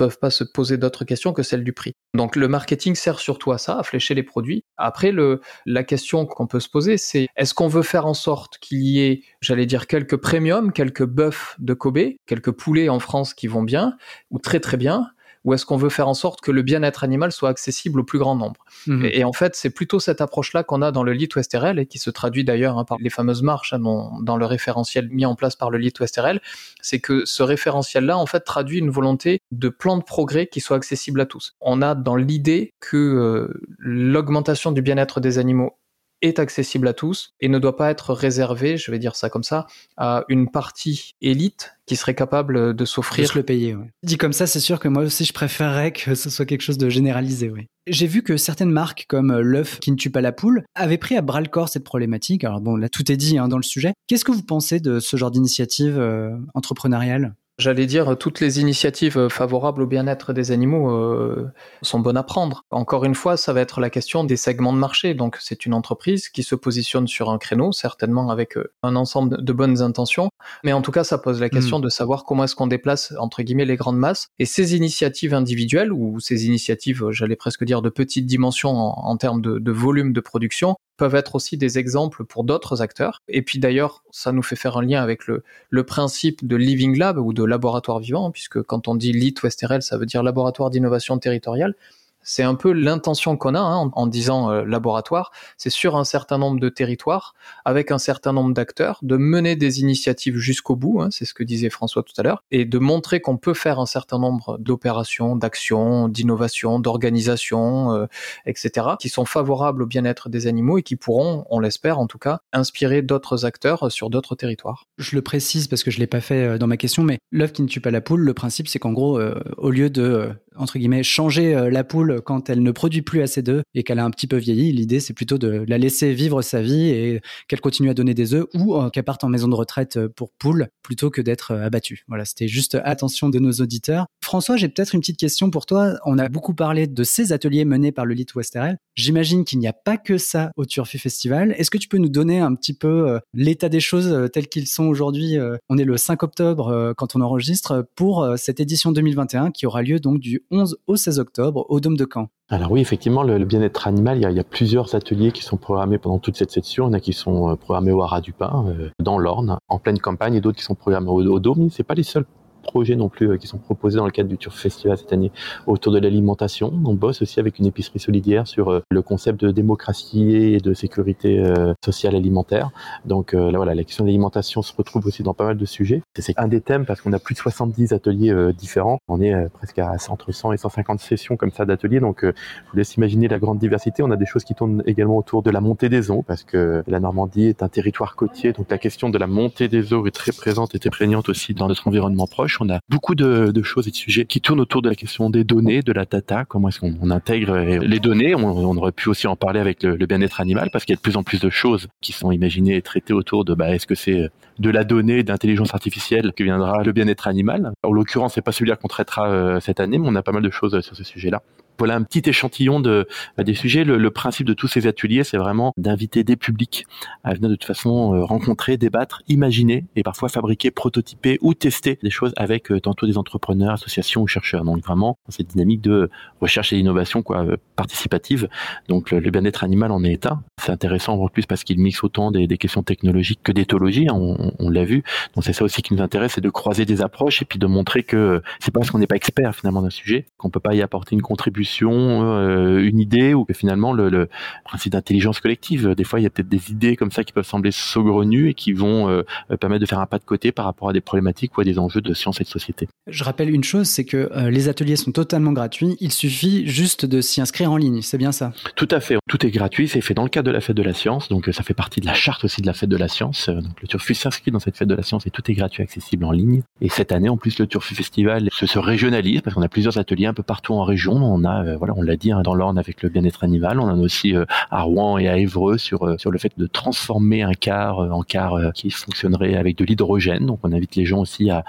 peuvent 0.00 0.18
pas 0.18 0.30
se 0.30 0.44
poser 0.44 0.78
d'autres 0.78 1.04
questions 1.04 1.34
que 1.34 1.42
celle 1.42 1.62
du 1.62 1.74
prix. 1.74 1.92
Donc 2.14 2.34
le 2.34 2.48
marketing 2.48 2.94
sert 2.94 3.18
surtout 3.18 3.52
à 3.52 3.58
ça, 3.58 3.78
à 3.78 3.82
flécher 3.82 4.14
les 4.14 4.22
produits. 4.22 4.64
Après, 4.78 5.12
le, 5.12 5.42
la 5.66 5.84
question 5.84 6.24
qu'on 6.24 6.46
peut 6.46 6.58
se 6.58 6.70
poser, 6.70 6.96
c'est 6.96 7.28
est-ce 7.36 7.52
qu'on 7.52 7.68
veut 7.68 7.82
faire 7.82 8.06
en 8.06 8.14
sorte 8.14 8.56
qu'il 8.56 8.78
y 8.78 9.00
ait, 9.00 9.22
j'allais 9.42 9.66
dire, 9.66 9.86
quelques 9.86 10.16
premiums, 10.16 10.72
quelques 10.72 11.04
bœufs 11.04 11.54
de 11.58 11.74
Kobe, 11.74 11.98
quelques 12.24 12.50
poulets 12.50 12.88
en 12.88 12.98
France 12.98 13.34
qui 13.34 13.46
vont 13.46 13.62
bien, 13.62 13.98
ou 14.30 14.38
très 14.38 14.58
très 14.58 14.78
bien, 14.78 15.10
ou 15.44 15.54
est-ce 15.54 15.64
qu'on 15.64 15.76
veut 15.76 15.88
faire 15.88 16.08
en 16.08 16.14
sorte 16.14 16.40
que 16.40 16.50
le 16.50 16.62
bien-être 16.62 17.04
animal 17.04 17.32
soit 17.32 17.48
accessible 17.48 18.00
au 18.00 18.04
plus 18.04 18.18
grand 18.18 18.36
nombre 18.36 18.64
mmh. 18.86 19.04
et, 19.06 19.24
en 19.24 19.32
fait, 19.32 19.56
c'est 19.56 19.70
plutôt 19.70 20.00
cette 20.00 20.20
approche-là 20.20 20.64
qu'on 20.64 20.82
a 20.82 20.92
dans 20.92 21.02
le 21.02 21.12
lit 21.12 21.28
Westerel 21.34 21.78
et 21.78 21.86
qui 21.86 21.98
se 21.98 22.10
traduit 22.10 22.44
d'ailleurs 22.44 22.78
hein, 22.78 22.84
par 22.84 22.98
les 23.00 23.10
fameuses 23.10 23.42
marches 23.42 23.72
hein, 23.72 23.78
dans, 23.78 24.20
dans, 24.20 24.36
le 24.36 24.46
référentiel 24.46 25.08
mis 25.10 25.26
en 25.26 25.34
place 25.34 25.56
par 25.56 25.70
le 25.70 25.78
lit 25.78 25.92
Westerel, 25.98 26.40
c'est 26.82 27.00
que 27.00 27.24
ce 27.24 27.42
référentiel-là, 27.42 28.18
en 28.18 28.26
fait, 28.26 28.40
traduit 28.40 28.78
une 28.78 28.90
volonté 28.90 29.40
de 29.50 29.68
plan 29.68 29.96
de 29.96 30.02
progrès 30.02 30.46
qui 30.46 30.60
soit 30.60 30.76
accessible 30.76 31.20
à 31.20 31.26
tous. 31.26 31.54
On 31.60 31.82
a 31.82 31.94
dans 31.94 32.16
l'idée 32.16 32.74
que 32.80 32.96
euh, 32.96 33.62
l'augmentation 33.78 34.72
du 34.72 34.82
bien-être 34.82 35.20
des 35.20 35.38
animaux 35.38 35.76
est 36.22 36.38
accessible 36.38 36.88
à 36.88 36.92
tous 36.92 37.34
et 37.40 37.48
ne 37.48 37.58
doit 37.58 37.76
pas 37.76 37.90
être 37.90 38.12
réservé, 38.14 38.76
je 38.76 38.90
vais 38.90 38.98
dire 38.98 39.16
ça 39.16 39.30
comme 39.30 39.42
ça, 39.42 39.66
à 39.96 40.24
une 40.28 40.50
partie 40.50 41.14
élite 41.20 41.72
qui 41.86 41.96
serait 41.96 42.14
capable 42.14 42.74
de 42.74 42.84
s'offrir. 42.84 43.24
De 43.24 43.30
se 43.30 43.38
le 43.38 43.42
payer, 43.42 43.74
oui. 43.74 43.86
Dit 44.02 44.16
comme 44.16 44.32
ça, 44.32 44.46
c'est 44.46 44.60
sûr 44.60 44.78
que 44.78 44.88
moi 44.88 45.02
aussi 45.02 45.24
je 45.24 45.32
préférerais 45.32 45.92
que 45.92 46.14
ce 46.14 46.30
soit 46.30 46.46
quelque 46.46 46.62
chose 46.62 46.78
de 46.78 46.88
généralisé, 46.88 47.50
oui. 47.50 47.66
J'ai 47.86 48.06
vu 48.06 48.22
que 48.22 48.36
certaines 48.36 48.70
marques 48.70 49.06
comme 49.08 49.30
euh, 49.32 49.40
l'œuf 49.40 49.80
qui 49.80 49.90
ne 49.90 49.96
tue 49.96 50.10
pas 50.10 50.20
la 50.20 50.32
poule 50.32 50.64
avaient 50.74 50.98
pris 50.98 51.16
à 51.16 51.22
bras 51.22 51.40
le 51.40 51.48
corps 51.48 51.68
cette 51.68 51.84
problématique. 51.84 52.44
Alors 52.44 52.60
bon, 52.60 52.76
là 52.76 52.88
tout 52.88 53.10
est 53.10 53.16
dit 53.16 53.38
hein, 53.38 53.48
dans 53.48 53.56
le 53.56 53.62
sujet. 53.62 53.94
Qu'est-ce 54.06 54.24
que 54.24 54.32
vous 54.32 54.42
pensez 54.42 54.80
de 54.80 55.00
ce 55.00 55.16
genre 55.16 55.30
d'initiative 55.30 55.98
euh, 55.98 56.36
entrepreneuriale? 56.54 57.34
J'allais 57.60 57.84
dire, 57.84 58.16
toutes 58.16 58.40
les 58.40 58.58
initiatives 58.58 59.18
euh, 59.18 59.28
favorables 59.28 59.82
au 59.82 59.86
bien-être 59.86 60.32
des 60.32 60.50
animaux 60.50 60.90
euh, 60.90 61.46
sont 61.82 62.00
bonnes 62.00 62.16
à 62.16 62.22
prendre. 62.22 62.64
Encore 62.70 63.04
une 63.04 63.14
fois, 63.14 63.36
ça 63.36 63.52
va 63.52 63.60
être 63.60 63.82
la 63.82 63.90
question 63.90 64.24
des 64.24 64.38
segments 64.38 64.72
de 64.72 64.78
marché. 64.78 65.12
Donc, 65.12 65.36
c'est 65.40 65.66
une 65.66 65.74
entreprise 65.74 66.30
qui 66.30 66.42
se 66.42 66.54
positionne 66.54 67.06
sur 67.06 67.28
un 67.28 67.36
créneau, 67.36 67.70
certainement 67.72 68.30
avec 68.30 68.56
euh, 68.56 68.72
un 68.82 68.96
ensemble 68.96 69.44
de 69.44 69.52
bonnes 69.52 69.82
intentions. 69.82 70.30
Mais 70.64 70.72
en 70.72 70.80
tout 70.80 70.90
cas, 70.90 71.04
ça 71.04 71.18
pose 71.18 71.38
la 71.38 71.50
question 71.50 71.80
hmm. 71.80 71.82
de 71.82 71.88
savoir 71.90 72.24
comment 72.24 72.44
est-ce 72.44 72.56
qu'on 72.56 72.66
déplace, 72.66 73.12
entre 73.18 73.42
guillemets, 73.42 73.66
les 73.66 73.76
grandes 73.76 73.98
masses. 73.98 74.28
Et 74.38 74.46
ces 74.46 74.74
initiatives 74.74 75.34
individuelles, 75.34 75.92
ou 75.92 76.18
ces 76.18 76.46
initiatives, 76.46 77.10
j'allais 77.10 77.36
presque 77.36 77.64
dire, 77.64 77.82
de 77.82 77.90
petite 77.90 78.24
dimension 78.24 78.70
en, 78.70 79.16
termes 79.18 79.42
de, 79.42 79.58
de 79.58 79.70
volume 79.70 80.14
de 80.14 80.20
production, 80.20 80.76
peuvent 81.00 81.14
être 81.14 81.34
aussi 81.34 81.56
des 81.56 81.78
exemples 81.78 82.26
pour 82.26 82.44
d'autres 82.44 82.82
acteurs. 82.82 83.22
Et 83.26 83.40
puis 83.40 83.58
d'ailleurs, 83.58 84.04
ça 84.10 84.32
nous 84.32 84.42
fait 84.42 84.54
faire 84.54 84.76
un 84.76 84.82
lien 84.82 85.02
avec 85.02 85.22
le, 85.26 85.42
principe 85.82 86.46
de 86.46 86.56
Living 86.56 86.98
Lab 86.98 87.16
ou 87.16 87.32
de 87.32 87.42
laboratoire 87.42 88.00
vivant, 88.00 88.30
puisque 88.30 88.60
quand 88.60 88.86
on 88.86 88.94
dit 88.94 89.10
LIT 89.12 89.36
ou 89.42 89.48
ça 89.48 89.96
veut 89.96 90.04
dire 90.04 90.22
laboratoire 90.22 90.68
d'innovation 90.68 91.18
territoriale. 91.18 91.74
C'est 92.22 92.42
un 92.42 92.54
peu 92.54 92.72
l'intention 92.72 93.36
qu'on 93.36 93.54
a 93.54 93.60
hein, 93.60 93.90
en, 93.94 94.06
disant 94.06 94.50
euh, 94.50 94.64
laboratoire, 94.64 95.32
c'est 95.56 95.70
sur 95.70 95.96
un 95.96 96.04
certain 96.04 96.38
nombre 96.38 96.60
de 96.60 96.68
territoires, 96.68 97.34
avec 97.64 97.90
un 97.90 97.98
certain 97.98 98.32
nombre 98.32 98.52
d'acteurs, 98.52 98.98
de 99.02 99.16
mener 99.16 99.56
des 99.56 99.80
initiatives 99.80 100.36
jusqu'au 100.36 100.76
bout, 100.76 101.00
hein, 101.00 101.08
c'est 101.10 101.24
ce 101.24 101.34
que 101.34 101.42
disait 101.42 101.70
François 101.70 102.02
tout 102.02 102.12
à 102.18 102.22
l'heure, 102.22 102.42
et 102.50 102.64
de 102.64 102.78
montrer 102.78 103.20
qu'on 103.20 103.36
peut 103.36 103.54
faire 103.54 103.78
un 103.78 103.86
certain 103.86 104.18
nombre 104.18 104.58
d'opérations, 104.58 105.34
d'actions, 105.34 106.08
d'innovations, 106.08 106.78
d'organisations, 106.78 107.94
euh, 107.94 108.06
etc., 108.46 108.88
qui 108.98 109.08
sont 109.08 109.24
favorables 109.24 109.82
au 109.82 109.86
bien-être 109.86 110.28
des 110.28 110.46
animaux 110.46 110.78
et 110.78 110.82
qui 110.82 110.96
pourront, 110.96 111.46
on 111.50 111.58
l'espère 111.58 111.98
en 111.98 112.06
tout 112.06 112.18
cas, 112.18 112.40
inspirer 112.52 113.02
d'autres 113.02 113.44
acteurs 113.46 113.90
sur 113.90 114.10
d'autres 114.10 114.34
territoires. 114.34 114.84
Je 114.98 115.16
le 115.16 115.22
précise 115.22 115.68
parce 115.68 115.82
que 115.82 115.90
je 115.90 115.98
l'ai 115.98 116.06
pas 116.06 116.20
fait 116.20 116.44
euh, 116.44 116.58
dans 116.58 116.66
ma 116.66 116.76
question, 116.76 117.02
mais 117.02 117.18
l'œuf 117.30 117.52
qui 117.52 117.62
ne 117.62 117.68
tue 117.68 117.80
pas 117.80 117.90
la 117.90 118.00
poule, 118.00 118.20
le 118.20 118.34
principe 118.34 118.68
c'est 118.68 118.78
qu'en 118.78 118.92
gros, 118.92 119.20
au 119.56 119.70
lieu 119.70 119.90
de 119.90 120.32
entre 120.60 120.78
guillemets 120.78 121.02
changer 121.02 121.68
la 121.70 121.84
poule 121.84 122.20
quand 122.24 122.50
elle 122.50 122.62
ne 122.62 122.70
produit 122.70 123.02
plus 123.02 123.22
assez 123.22 123.42
d'œufs 123.42 123.62
et 123.74 123.82
qu'elle 123.82 123.98
a 123.98 124.04
un 124.04 124.10
petit 124.10 124.26
peu 124.26 124.36
vieilli. 124.36 124.72
L'idée, 124.72 125.00
c'est 125.00 125.14
plutôt 125.14 125.38
de 125.38 125.64
la 125.66 125.78
laisser 125.78 126.12
vivre 126.12 126.42
sa 126.42 126.62
vie 126.62 126.88
et 126.88 127.20
qu'elle 127.48 127.60
continue 127.60 127.90
à 127.90 127.94
donner 127.94 128.14
des 128.14 128.34
œufs 128.34 128.46
ou 128.54 128.76
euh, 128.76 128.90
qu'elle 128.90 129.04
parte 129.04 129.24
en 129.24 129.28
maison 129.28 129.48
de 129.48 129.54
retraite 129.54 129.96
euh, 129.96 130.08
pour 130.08 130.30
poules 130.32 130.68
plutôt 130.82 131.10
que 131.10 131.20
d'être 131.20 131.52
euh, 131.52 131.66
abattue. 131.66 132.04
Voilà, 132.08 132.24
c'était 132.24 132.48
juste 132.48 132.78
attention 132.84 133.28
de 133.28 133.38
nos 133.38 133.52
auditeurs. 133.52 134.06
François, 134.30 134.56
j'ai 134.56 134.68
peut-être 134.68 134.94
une 134.94 135.00
petite 135.00 135.16
question 135.16 135.50
pour 135.50 135.66
toi. 135.66 135.94
On 136.06 136.16
a 136.16 136.28
beaucoup 136.28 136.54
parlé 136.54 136.86
de 136.86 137.02
ces 137.02 137.32
ateliers 137.32 137.64
menés 137.64 137.90
par 137.90 138.06
le 138.06 138.14
Lit 138.14 138.28
Westerel. 138.36 138.78
J'imagine 138.94 139.44
qu'il 139.44 139.58
n'y 139.58 139.66
a 139.66 139.72
pas 139.72 139.96
que 139.96 140.18
ça 140.18 140.52
au 140.56 140.66
Turfu 140.66 140.98
Festival. 140.98 141.52
Est-ce 141.58 141.68
que 141.68 141.78
tu 141.78 141.88
peux 141.88 141.98
nous 141.98 142.08
donner 142.08 142.38
un 142.38 142.54
petit 142.54 142.72
peu 142.72 143.18
l'état 143.34 143.68
des 143.68 143.80
choses 143.80 144.30
tels 144.32 144.46
qu'ils 144.46 144.68
sont 144.68 144.84
aujourd'hui 144.84 145.36
On 145.68 145.78
est 145.78 145.84
le 145.84 145.96
5 145.96 146.22
octobre 146.22 146.94
quand 146.96 147.16
on 147.16 147.22
enregistre 147.22 147.84
pour 147.96 148.24
cette 148.36 148.60
édition 148.60 148.92
2021 148.92 149.50
qui 149.50 149.66
aura 149.66 149.82
lieu 149.82 149.98
donc 149.98 150.20
du 150.20 150.44
11 150.52 150.78
au 150.86 150.94
16 150.94 151.18
octobre 151.18 151.66
au 151.68 151.80
Dôme 151.80 151.96
de 151.96 152.06
Caen? 152.08 152.28
Alors 152.50 152.70
oui, 152.70 152.80
effectivement, 152.80 153.24
le, 153.24 153.44
bien-être 153.44 153.88
animal, 153.88 154.18
il 154.18 154.32
y, 154.32 154.38
a, 154.38 154.44
plusieurs 154.44 154.94
ateliers 154.94 155.32
qui 155.32 155.42
sont 155.42 155.56
programmés 155.56 155.98
pendant 155.98 156.20
toute 156.20 156.36
cette 156.36 156.52
session. 156.52 156.86
Il 156.86 156.90
y 156.90 156.90
en 156.90 156.94
a 156.94 157.00
qui 157.00 157.12
sont 157.12 157.50
euh, 157.50 157.56
programmés 157.56 157.92
au 157.92 158.02
Haras 158.02 158.20
du 158.20 158.32
Pin, 158.32 158.66
euh, 158.66 158.90
dans 159.00 159.18
l'Orne, 159.18 159.58
en 159.68 159.78
pleine 159.78 160.00
campagne, 160.00 160.34
et 160.34 160.40
d'autres 160.40 160.58
qui 160.58 160.64
sont 160.64 160.74
programmés 160.74 161.08
au, 161.08 161.20
au 161.20 161.38
Dôme. 161.38 161.70
C'est 161.70 161.84
pas 161.84 161.94
les 161.94 162.02
seuls 162.02 162.26
projets 162.60 162.96
non 162.96 163.08
plus 163.08 163.30
euh, 163.30 163.36
qui 163.36 163.46
sont 163.46 163.58
proposés 163.58 163.96
dans 163.96 164.04
le 164.04 164.10
cadre 164.10 164.28
du 164.28 164.38
Turf 164.38 164.56
Festival 164.56 164.96
cette 164.98 165.12
année 165.12 165.32
autour 165.66 165.92
de 165.92 165.98
l'alimentation. 165.98 166.72
On 166.84 166.94
bosse 166.94 167.22
aussi 167.22 167.40
avec 167.40 167.58
une 167.58 167.66
épicerie 167.66 167.98
solidaire 167.98 168.46
sur 168.46 168.70
euh, 168.70 168.80
le 168.90 169.02
concept 169.02 169.44
de 169.44 169.50
démocratie 169.50 170.34
et 170.34 170.58
de 170.58 170.74
sécurité 170.74 171.40
euh, 171.40 171.74
sociale 171.84 172.14
alimentaire. 172.14 172.70
Donc 173.04 173.32
là 173.32 173.56
voilà, 173.56 173.74
la 173.74 173.84
question 173.84 174.04
de 174.04 174.08
l'alimentation 174.08 174.62
se 174.62 174.72
retrouve 174.76 175.06
aussi 175.06 175.22
dans 175.22 175.34
pas 175.34 175.44
mal 175.44 175.56
de 175.56 175.64
sujets. 175.64 176.02
C'est 176.18 176.38
un 176.38 176.48
des 176.48 176.60
thèmes 176.60 176.84
parce 176.84 177.00
qu'on 177.00 177.12
a 177.12 177.18
plus 177.18 177.34
de 177.34 177.40
70 177.40 177.92
ateliers 177.92 178.52
différents. 178.56 178.98
On 179.08 179.20
est 179.20 179.48
presque 179.54 179.78
à 179.78 179.96
entre 180.08 180.32
100 180.32 180.52
et 180.52 180.56
150 180.56 181.00
sessions 181.00 181.36
comme 181.36 181.50
ça 181.50 181.64
d'ateliers. 181.64 182.00
Donc 182.00 182.20
je 182.22 182.28
vous 182.28 182.76
laisse 182.76 182.94
imaginer 182.96 183.28
la 183.28 183.38
grande 183.38 183.58
diversité. 183.58 184.02
On 184.02 184.10
a 184.10 184.16
des 184.16 184.26
choses 184.26 184.44
qui 184.44 184.54
tournent 184.54 184.82
également 184.86 185.16
autour 185.16 185.42
de 185.42 185.50
la 185.50 185.60
montée 185.60 185.88
des 185.88 186.10
eaux 186.10 186.22
parce 186.26 186.44
que 186.44 186.82
la 186.86 187.00
Normandie 187.00 187.46
est 187.46 187.62
un 187.62 187.68
territoire 187.68 188.16
côtier. 188.16 188.52
Donc 188.52 188.70
la 188.70 188.78
question 188.78 189.10
de 189.10 189.18
la 189.18 189.26
montée 189.26 189.68
des 189.68 189.92
eaux 189.92 190.06
est 190.06 190.10
très 190.10 190.32
présente 190.32 190.74
et 190.74 190.78
très 190.78 190.90
prégnante 190.90 191.28
aussi 191.28 191.54
dans 191.54 191.68
notre 191.68 191.88
environnement 191.88 192.26
proche 192.26 192.49
on 192.60 192.68
a 192.70 192.80
beaucoup 192.88 193.14
de, 193.14 193.62
choses 193.62 193.88
et 193.88 193.90
de 193.90 193.96
sujets 193.96 194.24
qui 194.24 194.40
tournent 194.40 194.60
autour 194.60 194.82
de 194.82 194.88
la 194.88 194.94
question 194.94 195.30
des 195.30 195.44
données, 195.44 195.82
de 195.82 195.92
la 195.92 196.04
data, 196.04 196.44
comment 196.44 196.68
est-ce 196.68 196.80
qu'on 196.80 197.10
intègre 197.10 197.56
les 197.58 198.00
données. 198.00 198.34
On, 198.34 198.76
aurait 198.76 198.92
pu 198.92 199.08
aussi 199.08 199.26
en 199.26 199.36
parler 199.36 199.60
avec 199.60 199.82
le, 199.82 200.06
bien-être 200.06 200.40
animal 200.40 200.70
parce 200.72 200.84
qu'il 200.84 200.94
y 200.94 200.96
a 200.96 200.96
de 200.96 201.02
plus 201.02 201.16
en 201.16 201.22
plus 201.22 201.40
de 201.40 201.50
choses 201.50 201.88
qui 202.00 202.12
sont 202.12 202.32
imaginées 202.32 202.76
et 202.76 202.82
traitées 202.82 203.12
autour 203.12 203.44
de 203.44 203.54
bah, 203.54 203.74
est-ce 203.74 203.86
que 203.86 203.94
c'est 203.94 204.30
de 204.58 204.70
la 204.70 204.84
donnée 204.84 205.22
d'intelligence 205.22 205.74
artificielle 205.74 206.32
que 206.36 206.44
viendra 206.44 206.82
le 206.82 206.92
bien-être 206.92 207.28
animal? 207.28 207.72
En 207.82 207.92
l'occurrence, 207.92 208.34
c'est 208.34 208.42
pas 208.42 208.52
celui-là 208.52 208.76
qu'on 208.76 208.88
traitera 208.88 209.28
euh, 209.28 209.60
cette 209.60 209.80
année, 209.80 209.98
mais 209.98 210.08
on 210.08 210.14
a 210.14 210.22
pas 210.22 210.32
mal 210.32 210.42
de 210.42 210.50
choses 210.50 210.80
sur 210.80 210.96
ce 210.96 211.04
sujet-là 211.04 211.42
voilà 211.80 211.96
un 211.96 212.02
petit 212.02 212.28
échantillon 212.28 212.80
bah, 212.80 213.42
des 213.42 213.54
sujets. 213.54 213.84
Le, 213.84 214.10
principe 214.10 214.46
de 214.46 214.52
tous 214.52 214.68
ces 214.68 214.86
ateliers, 214.86 215.24
c'est 215.24 215.38
vraiment 215.38 215.72
d'inviter 215.78 216.24
des 216.24 216.36
publics 216.36 216.84
à 217.24 217.32
venir 217.32 217.48
de 217.48 217.54
toute 217.54 217.64
façon 217.64 218.14
euh, 218.14 218.22
rencontrer, 218.22 218.76
débattre, 218.76 219.22
imaginer 219.28 219.86
et 219.96 220.02
parfois 220.02 220.28
fabriquer, 220.28 220.70
prototyper 220.70 221.38
ou 221.40 221.54
tester 221.54 221.98
des 222.02 222.10
choses 222.10 222.34
avec 222.36 222.70
euh, 222.70 222.80
tantôt 222.80 223.06
des 223.06 223.16
entrepreneurs, 223.16 223.72
associations 223.72 224.20
ou 224.20 224.26
chercheurs. 224.26 224.62
Donc 224.64 224.84
vraiment 224.84 225.16
cette 225.30 225.46
dynamique 225.46 225.80
de 225.80 226.10
recherche 226.42 226.74
et 226.74 226.76
d'innovation 226.76 227.24
euh, 227.30 227.56
participative. 227.76 228.48
Donc 228.88 229.10
le, 229.10 229.30
bien-être 229.30 229.64
animal 229.64 229.90
en 229.90 230.04
est 230.04 230.12
état. 230.12 230.38
C'est 230.60 230.72
intéressant 230.72 231.14
en 231.14 231.28
plus 231.28 231.46
parce 231.46 231.64
qu'il 231.64 231.78
mixe 231.80 232.04
autant 232.04 232.30
des, 232.30 232.46
questions 232.58 232.82
technologiques 232.82 233.40
que 233.42 233.52
d'éthologie. 233.52 234.08
Hein, 234.10 234.16
on, 234.16 234.52
on 234.58 234.68
l'a 234.68 234.84
vu. 234.84 235.02
Donc 235.34 235.44
c'est 235.44 235.54
ça 235.54 235.64
aussi 235.64 235.80
qui 235.80 235.94
nous 235.94 236.02
intéresse, 236.02 236.32
c'est 236.34 236.42
de 236.42 236.50
croiser 236.50 236.84
des 236.84 237.00
approches 237.00 237.40
et 237.40 237.46
puis 237.46 237.58
de 237.58 237.66
montrer 237.66 238.02
que 238.02 238.42
c'est 238.58 238.70
pas 238.70 238.80
parce 238.80 238.90
qu'on 238.90 238.98
n'est 238.98 239.06
pas 239.06 239.16
expert 239.16 239.54
finalement 239.54 239.80
d'un 239.80 239.88
sujet 239.88 240.26
qu'on 240.36 240.50
peut 240.50 240.60
pas 240.60 240.74
y 240.74 240.82
apporter 240.82 241.14
une 241.14 241.22
contribution 241.22 241.69
euh, 241.80 242.78
une 242.82 242.98
idée 242.98 243.34
ou 243.34 243.44
que 243.44 243.54
finalement 243.54 243.92
le, 243.92 244.28
principe 244.64 244.92
d'intelligence 244.92 245.40
collective. 245.40 245.94
Des 245.94 246.04
fois, 246.04 246.20
il 246.20 246.22
y 246.22 246.26
a 246.26 246.30
peut-être 246.30 246.48
des 246.48 246.70
idées 246.70 246.96
comme 246.96 247.10
ça 247.10 247.24
qui 247.24 247.32
peuvent 247.32 247.46
sembler 247.46 247.70
saugrenues 247.70 248.50
et 248.50 248.54
qui 248.54 248.72
vont 248.72 249.08
euh, 249.08 249.22
permettre 249.60 249.80
de 249.80 249.86
faire 249.86 250.00
un 250.00 250.06
pas 250.06 250.18
de 250.18 250.24
côté 250.24 250.52
par 250.52 250.64
rapport 250.64 250.88
à 250.88 250.92
des 250.92 251.00
problématiques 251.00 251.56
ou 251.56 251.60
à 251.60 251.64
des 251.64 251.78
enjeux 251.78 252.00
de 252.00 252.14
science 252.14 252.40
et 252.40 252.44
de 252.44 252.48
société. 252.48 252.88
Je 253.06 253.24
rappelle 253.24 253.50
une 253.50 253.64
chose, 253.64 253.88
c'est 253.88 254.04
que 254.04 254.30
euh, 254.36 254.50
les 254.50 254.68
ateliers 254.68 254.96
sont 254.96 255.12
totalement 255.12 255.52
gratuits. 255.52 255.96
Il 256.00 256.12
suffit 256.12 256.66
juste 256.66 257.06
de 257.06 257.20
s'y 257.20 257.40
inscrire 257.40 257.72
en 257.72 257.76
ligne. 257.76 258.02
C'est 258.02 258.18
bien 258.18 258.32
ça 258.32 258.52
Tout 258.76 258.88
à 258.90 259.00
fait. 259.00 259.16
Tout 259.28 259.44
est 259.46 259.50
gratuit. 259.50 259.88
C'est 259.88 260.00
fait 260.00 260.14
dans 260.14 260.22
le 260.22 260.28
cadre 260.28 260.46
de 260.46 260.52
la 260.52 260.60
fête 260.60 260.76
de 260.76 260.82
la 260.82 260.94
science. 260.94 261.28
Donc 261.28 261.48
ça 261.52 261.62
fait 261.62 261.74
partie 261.74 262.00
de 262.00 262.06
la 262.06 262.14
charte 262.14 262.44
aussi 262.44 262.60
de 262.60 262.66
la 262.66 262.74
fête 262.74 262.90
de 262.90 262.96
la 262.96 263.08
science. 263.08 263.48
Donc 263.48 263.80
le 263.82 263.88
Turfu 263.88 264.14
s'inscrit 264.14 264.50
dans 264.50 264.60
cette 264.60 264.76
fête 264.76 264.88
de 264.88 264.94
la 264.94 265.02
science 265.02 265.26
et 265.26 265.30
tout 265.30 265.48
est 265.50 265.54
gratuit, 265.54 265.82
accessible 265.82 266.24
en 266.24 266.32
ligne. 266.32 266.62
Et 266.80 266.88
cette 266.88 267.12
année, 267.12 267.28
en 267.28 267.36
plus, 267.36 267.58
le 267.58 267.66
Turfu 267.66 267.94
Festival 267.94 268.48
se, 268.52 268.66
se 268.66 268.78
régionalise 268.78 269.40
parce 269.42 269.54
qu'on 269.54 269.62
a 269.62 269.68
plusieurs 269.68 269.98
ateliers 269.98 270.26
un 270.26 270.34
peu 270.34 270.42
partout 270.42 270.74
en 270.74 270.84
région. 270.84 271.12
On 271.12 271.44
a 271.44 271.49
euh, 271.58 271.76
voilà, 271.76 271.94
on 271.96 272.02
l'a 272.02 272.16
dit, 272.16 272.32
hein, 272.32 272.42
dans 272.42 272.54
l'Orne 272.54 272.78
avec 272.78 273.02
le 273.02 273.08
bien-être 273.08 273.44
animal. 273.44 273.80
On 273.80 273.84
en 273.84 273.98
a 273.98 274.02
aussi 274.02 274.34
euh, 274.34 274.44
à 274.70 274.82
Rouen 274.82 275.18
et 275.18 275.28
à 275.28 275.36
Évreux 275.36 275.78
sur 275.78 276.04
euh, 276.04 276.16
le 276.30 276.38
fait 276.38 276.52
de 276.56 276.66
transformer 276.66 277.42
un 277.42 277.54
car 277.54 277.98
en 277.98 278.22
car 278.22 278.72
qui 278.72 278.90
fonctionnerait 278.90 279.56
avec 279.56 279.76
de 279.76 279.84
l'hydrogène. 279.84 280.46
Donc 280.46 280.60
on 280.62 280.72
invite 280.72 280.96
les 280.96 281.04
gens 281.04 281.18
aussi 281.18 281.50
à, 281.50 281.64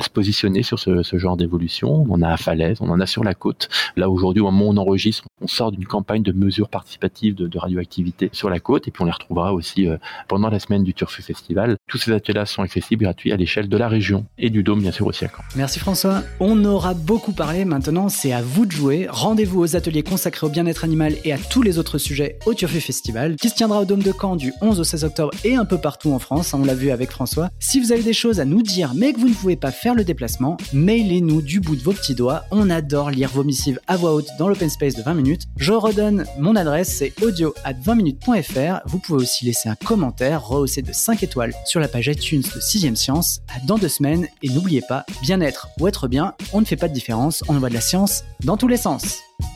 se 0.00 0.08
positionner 0.08 0.62
sur 0.62 0.78
ce, 0.78 1.02
genre 1.18 1.36
d'évolution. 1.36 2.06
On 2.08 2.14
en 2.14 2.22
a 2.22 2.28
à 2.28 2.36
Falaise, 2.36 2.78
on 2.80 2.88
en 2.90 3.00
a 3.00 3.06
sur 3.06 3.24
la 3.24 3.34
côte. 3.34 3.68
Là 3.96 4.08
aujourd'hui, 4.08 4.40
au 4.40 4.50
moment 4.50 4.66
où 4.66 4.72
on 4.72 4.76
enregistre, 4.76 5.24
On 5.42 5.46
sort 5.46 5.70
d'une 5.72 5.84
campagne 5.84 6.22
de 6.22 6.32
mesures 6.32 6.68
participatives 6.68 7.34
de, 7.34 7.58
radioactivité 7.58 8.30
sur 8.32 8.50
la 8.50 8.60
côte 8.60 8.88
et 8.88 8.90
puis 8.90 9.02
on 9.02 9.06
les 9.06 9.12
retrouvera 9.12 9.52
aussi 9.52 9.88
pendant 10.28 10.48
la 10.48 10.58
semaine 10.58 10.84
du 10.84 10.94
Turfu 10.94 11.22
Festival. 11.22 11.76
Tous 11.88 11.98
ces 11.98 12.12
ateliers 12.12 12.46
sont 12.46 12.62
accessibles 12.62 13.04
gratuits 13.04 13.32
à 13.32 13.36
l'échelle 13.36 13.68
de 13.68 13.76
la 13.76 13.88
région 13.88 14.24
et 14.38 14.50
du 14.50 14.62
Dôme 14.62 14.80
bien 14.80 14.92
sûr 14.92 15.06
aussi 15.06 15.24
à 15.24 15.28
Caen. 15.28 15.42
Merci 15.56 15.78
François. 15.78 16.22
On 16.40 16.64
aura 16.64 16.94
beaucoup 16.94 17.32
parlé, 17.32 17.64
maintenant 17.64 18.08
c'est 18.08 18.32
à 18.32 18.42
vous 18.42 18.66
de 18.66 18.72
jouer. 18.72 19.08
Rendez-vous 19.26 19.60
aux 19.60 19.74
ateliers 19.74 20.04
consacrés 20.04 20.46
au 20.46 20.50
bien-être 20.50 20.84
animal 20.84 21.16
et 21.24 21.32
à 21.32 21.38
tous 21.38 21.60
les 21.60 21.78
autres 21.78 21.98
sujets 21.98 22.38
au 22.46 22.54
Turfu 22.54 22.80
Festival 22.80 23.34
qui 23.34 23.48
se 23.48 23.56
tiendra 23.56 23.80
au 23.80 23.84
Dôme 23.84 24.04
de 24.04 24.12
Caen 24.12 24.36
du 24.36 24.52
11 24.60 24.78
au 24.78 24.84
16 24.84 25.02
octobre 25.02 25.32
et 25.42 25.56
un 25.56 25.64
peu 25.64 25.78
partout 25.78 26.12
en 26.12 26.20
France, 26.20 26.54
hein, 26.54 26.60
on 26.62 26.64
l'a 26.64 26.76
vu 26.76 26.92
avec 26.92 27.10
François. 27.10 27.50
Si 27.58 27.80
vous 27.80 27.90
avez 27.90 28.04
des 28.04 28.12
choses 28.12 28.38
à 28.38 28.44
nous 28.44 28.62
dire 28.62 28.92
mais 28.94 29.12
que 29.12 29.18
vous 29.18 29.28
ne 29.28 29.34
pouvez 29.34 29.56
pas 29.56 29.72
faire 29.72 29.96
le 29.96 30.04
déplacement, 30.04 30.56
mailez-nous 30.72 31.42
du 31.42 31.58
bout 31.58 31.74
de 31.74 31.82
vos 31.82 31.92
petits 31.92 32.14
doigts. 32.14 32.44
On 32.52 32.70
adore 32.70 33.10
lire 33.10 33.28
vos 33.30 33.42
missives 33.42 33.80
à 33.88 33.96
voix 33.96 34.14
haute 34.14 34.28
dans 34.38 34.46
l'open 34.46 34.70
space 34.70 34.94
de 34.94 35.02
20 35.02 35.14
minutes. 35.14 35.42
Je 35.56 35.72
redonne 35.72 36.24
mon 36.38 36.54
adresse, 36.54 36.94
c'est 36.94 37.12
audio 37.20 37.52
at 37.64 37.72
20minutes.fr. 37.72 38.86
Vous 38.86 39.00
pouvez 39.00 39.24
aussi 39.24 39.44
laisser 39.44 39.68
un 39.68 39.74
commentaire 39.74 40.46
rehaussé 40.46 40.82
de 40.82 40.92
5 40.92 41.24
étoiles 41.24 41.52
sur 41.64 41.80
la 41.80 41.88
page 41.88 42.06
iTunes 42.06 42.42
de 42.42 42.60
6ème 42.60 42.94
Science. 42.94 43.40
À 43.48 43.58
dans 43.66 43.76
deux 43.76 43.88
semaines 43.88 44.28
et 44.44 44.50
n'oubliez 44.50 44.82
pas, 44.88 45.04
bien-être 45.22 45.66
ou 45.80 45.88
être 45.88 46.06
bien, 46.06 46.34
on 46.52 46.60
ne 46.60 46.64
fait 46.64 46.76
pas 46.76 46.86
de 46.86 46.94
différence, 46.94 47.42
on 47.48 47.56
envoie 47.56 47.70
de 47.70 47.74
la 47.74 47.80
science 47.80 48.22
dans 48.44 48.56
tous 48.56 48.68
les 48.68 48.76
sens. 48.76 49.15
Thanks. 49.16 49.55